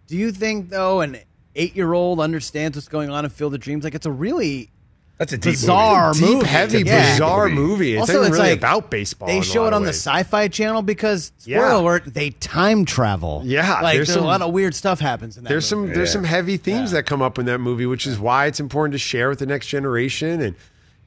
Do 0.08 0.18
you 0.18 0.32
think 0.32 0.70
though 0.70 1.02
an 1.02 1.18
eight-year-old 1.56 2.20
understands 2.20 2.76
what's 2.76 2.88
going 2.88 3.10
on 3.10 3.26
in 3.26 3.32
Field 3.32 3.54
of 3.54 3.60
Dreams? 3.60 3.84
Like, 3.84 3.96
it's 3.96 4.06
a 4.06 4.12
really 4.12 4.72
That's 5.18 5.32
a 5.32 5.38
deep 5.38 5.54
bizarre 5.54 6.12
Deep, 6.12 6.22
movie. 6.24 6.46
heavy, 6.48 6.80
Yeah. 6.82 7.14
bizarre 7.14 7.48
movie. 7.48 7.94
It's 7.94 8.02
Also, 8.02 8.14
not 8.22 8.28
it's 8.28 8.32
really 8.38 8.50
like 8.50 8.58
about 8.60 8.92
baseball. 8.92 9.28
They 9.30 9.40
show 9.42 9.64
it 9.66 9.70
of 9.70 9.76
on 9.76 9.84
the. 9.84 9.90
Sci-Fi 9.94 10.50
Channel 10.50 10.82
because 10.82 11.32
spoiler 11.38 11.58
Yeah. 11.68 11.78
alert, 11.78 12.04
they 12.14 12.32
time 12.32 12.84
travel. 12.84 13.42
Yeah, 13.46 13.80
like 13.82 13.96
there's 13.96 14.08
there's, 14.10 14.16
some- 14.16 14.24
a 14.26 14.28
lot 14.28 14.42
of 14.42 14.52
weird 14.52 14.76
stuff 14.76 15.00
happens 15.00 15.38
in 15.38 15.44
that. 15.46 15.50
There's 15.50 15.72
movie. 15.74 15.88
some 15.92 15.96
there's 15.96 16.12
some 16.12 16.24
heavy 16.26 16.58
themes 16.58 16.92
that 16.92 17.06
come 17.06 17.22
up 17.22 17.40
in 17.40 17.46
that 17.46 17.60
movie, 17.60 17.86
which 17.86 18.06
is 18.06 18.20
why 18.20 18.48
it's 18.48 18.60
important 18.60 18.92
to 18.92 19.00
share 19.00 19.30
with 19.30 19.40
the 19.40 19.46
next 19.46 19.68
generation 19.68 20.42
and 20.42 20.54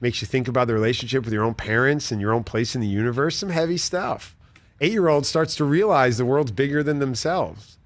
makes 0.00 0.22
you 0.22 0.26
think 0.26 0.48
about 0.48 0.68
the 0.68 0.74
relationship 0.74 1.24
with 1.24 1.34
your 1.34 1.44
own 1.44 1.52
parents 1.54 2.10
and 2.10 2.18
your 2.20 2.32
own 2.32 2.44
place 2.44 2.74
in 2.74 2.80
the 2.80 2.86
universe. 2.86 3.36
Some 3.36 3.50
heavy 3.50 3.76
stuff. 3.76 4.34
Eight 4.80 4.92
year 4.92 5.08
old 5.08 5.26
starts 5.26 5.54
to 5.56 5.64
realize 5.64 6.16
the 6.16 6.24
world's 6.24 6.52
bigger 6.52 6.82
than 6.82 6.98
themselves. 6.98 7.76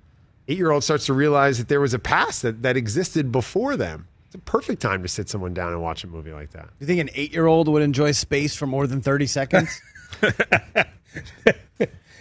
Eight 0.47 0.59
year 0.59 0.71
old 0.71 0.85
starts 0.85 1.07
to 1.07 1.15
realize 1.15 1.59
that 1.59 1.67
there 1.69 1.81
was 1.81 1.95
a 1.95 1.99
past 1.99 2.43
that, 2.43 2.63
that 2.63 2.77
existed 2.77 3.33
before 3.33 3.77
them. 3.77 4.07
It's 4.33 4.37
a 4.39 4.51
perfect 4.51 4.81
time 4.81 5.03
to 5.03 5.09
sit 5.09 5.29
someone 5.29 5.53
down 5.53 5.75
and 5.75 5.83
watch 5.83 6.05
a 6.05 6.07
movie 6.07 6.33
like 6.33 6.53
that. 6.53 6.65
Do 6.65 6.75
you 6.81 6.87
think 6.87 7.01
an 7.01 7.11
eight-year-old 7.15 7.69
would 7.69 7.83
enjoy 7.83 8.13
space 8.13 8.57
for 8.57 8.67
more 8.67 8.87
than 8.87 9.03
thirty 9.03 9.27
seconds? 9.27 9.79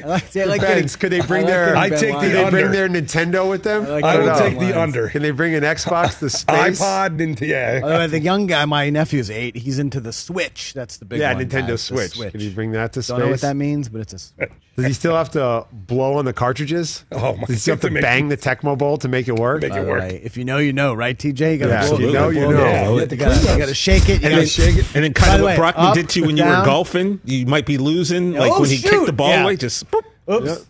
I 0.04 0.08
like, 0.08 0.28
see, 0.28 0.42
I 0.42 0.46
like 0.46 0.62
Depends. 0.62 0.96
getting- 0.96 1.00
Could 1.00 1.12
they 1.22 1.28
bring 1.28 1.46
I 1.46 1.48
like 1.48 1.54
their? 1.54 1.66
getting 1.66 1.78
I 1.78 1.90
Ben 1.90 2.00
take 2.00 2.02
the 2.02 2.14
Lyons. 2.16 2.22
Could 2.24 2.34
they 2.34 2.50
bring 2.50 2.72
their 2.72 2.90
Nintendo 2.90 3.50
with 3.50 3.64
them? 3.64 3.88
like 3.88 4.04
I 4.04 4.12
getting 4.14 4.26
will 4.28 4.34
Ben 4.34 4.44
take 4.50 4.54
the 4.60 4.66
Lyons. 4.66 4.78
under. 4.78 5.08
Can 5.10 5.22
they 5.22 5.32
bring 5.32 5.56
an 5.56 5.64
Xbox 5.64 6.20
to 6.20 6.30
space? 6.30 6.80
iPod 6.82 7.20
into 7.20 7.46
yeah. 7.46 7.80
By 7.82 8.08
the 8.08 8.20
young 8.22 8.48
guy, 8.48 8.66
my 8.66 8.90
nephew's 8.90 9.30
eight. 9.30 9.56
He's 9.56 9.80
into 9.80 10.00
the 10.00 10.14
Switch. 10.14 10.74
That's 10.74 10.98
the 10.98 11.06
big 11.06 11.20
yeah, 11.20 11.34
one. 11.34 11.44
Nintendo 11.46 11.68
guys, 11.70 11.88
the 11.90 12.10
Switch. 12.10 12.32
Can 12.32 12.40
you 12.42 12.52
bring 12.52 12.72
that 12.72 12.94
to 12.94 13.02
space? 13.04 13.10
Don't 13.16 13.26
know 13.26 13.32
what 13.32 13.42
that 13.42 13.56
means, 13.56 13.90
but 13.90 14.02
it's 14.02 14.14
a 14.14 14.20
Switch. 14.20 14.50
Does 14.78 14.86
he 14.86 14.94
still 14.94 15.16
have 15.16 15.30
to 15.32 15.66
blow 15.72 16.14
on 16.14 16.26
the 16.26 16.34
cartridges? 16.34 17.04
Oh, 17.12 17.34
my 17.36 17.42
Does 17.42 17.50
he 17.50 17.56
still 17.58 17.74
have 17.74 17.82
to 17.82 17.88
to 17.88 17.94
make- 17.94 18.02
bang 18.02 18.30
the 18.30 18.38
Tecmo 18.38 18.76
Bowl 18.78 18.98
to 18.98 19.08
make 19.10 19.28
it 19.28 19.38
work? 19.38 19.62
Make 19.62 19.72
By 19.72 19.80
it 19.80 19.84
the 19.84 19.90
work. 19.90 20.00
way, 20.00 20.22
if 20.24 20.38
you 20.38 20.46
know, 20.46 20.58
you 20.58 20.72
know, 20.74 20.94
right, 20.94 21.16
TJ? 21.16 21.52
You 21.54 21.58
gotta 21.60 21.72
Yeah, 21.72 21.90
blow- 21.90 22.00
you 22.00 22.12
know, 22.14 22.30
you 22.30 22.40
blow- 22.40 22.52
know. 22.52 22.58
yeah, 22.64 22.82
Yeah, 22.84 22.90
You 23.02 23.06
gotta, 23.18 23.52
you 23.52 23.58
gotta 23.60 23.74
shake 23.76 24.04
it. 24.04 24.08
You 24.08 24.14
and 24.14 24.22
gotta 24.24 24.36
then, 24.38 24.46
shake 24.48 24.78
it. 24.78 24.96
and 24.96 25.04
then 25.04 25.12
By 25.12 25.20
kind 25.22 25.34
of 25.34 25.38
the 25.40 25.44
what 25.44 25.50
way, 25.52 25.56
Brockman 25.58 25.86
up, 25.88 25.94
did 25.94 26.10
to 26.10 26.20
you 26.22 26.26
when 26.26 26.38
you 26.38 26.46
were 26.46 26.64
golfing. 26.66 27.20
You 27.26 27.46
might 27.46 27.66
be 27.66 27.78
losing, 27.78 28.32
like 28.34 28.50
Oh, 28.52 28.62
when 28.62 28.70
he 28.70 28.78
shoot. 28.78 28.90
kicked 28.92 29.06
the 29.08 29.14
ball 29.14 29.30
Yeah. 29.30 29.44
away. 29.44 29.58
Just 29.58 29.91
boop. 30.28 30.48
Oops. 30.48 30.66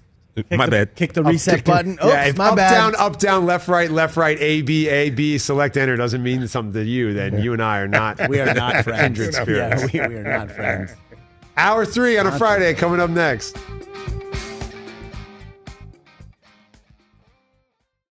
my 0.52 0.66
the, 0.66 0.72
bad. 0.72 0.96
Kick 0.96 1.14
the 1.14 1.24
reset 1.24 1.64
button. 1.64 1.94
Oops, 1.94 2.06
yeah, 2.06 2.26
if 2.26 2.38
my 2.38 2.50
up, 2.50 2.56
bad. 2.56 2.72
down, 2.72 2.96
up, 2.96 3.20
down, 3.20 3.46
left, 3.46 3.68
right, 3.68 3.92
left, 3.92 4.16
right, 4.18 4.38
A, 4.40 4.62
B, 4.62 4.88
A, 4.88 5.10
B, 5.10 5.38
select 5.38 5.78
enter 5.78 5.96
doesn't 5.96 6.24
mean 6.24 6.48
something 6.48 6.74
to 6.74 6.84
you, 6.84 7.14
then 7.14 7.42
you 7.42 7.54
and 7.54 7.62
I 7.62 7.80
are 7.80 7.88
not. 7.88 8.20
We 8.30 8.40
are 8.40 8.54
not 8.54 8.84
friends. 8.84 9.18
Kindred 9.20 9.34
spirits. 9.34 9.94
Yeah, 9.94 10.08
we, 10.08 10.16
we 10.16 10.20
are 10.22 10.24
not 10.24 10.52
friends. 10.52 10.92
Hour 11.58 11.86
three 11.86 12.18
on 12.18 12.28
a 12.28 12.38
Friday 12.38 12.74
coming 12.74 13.00
up 13.00 13.10
next. 13.10 13.58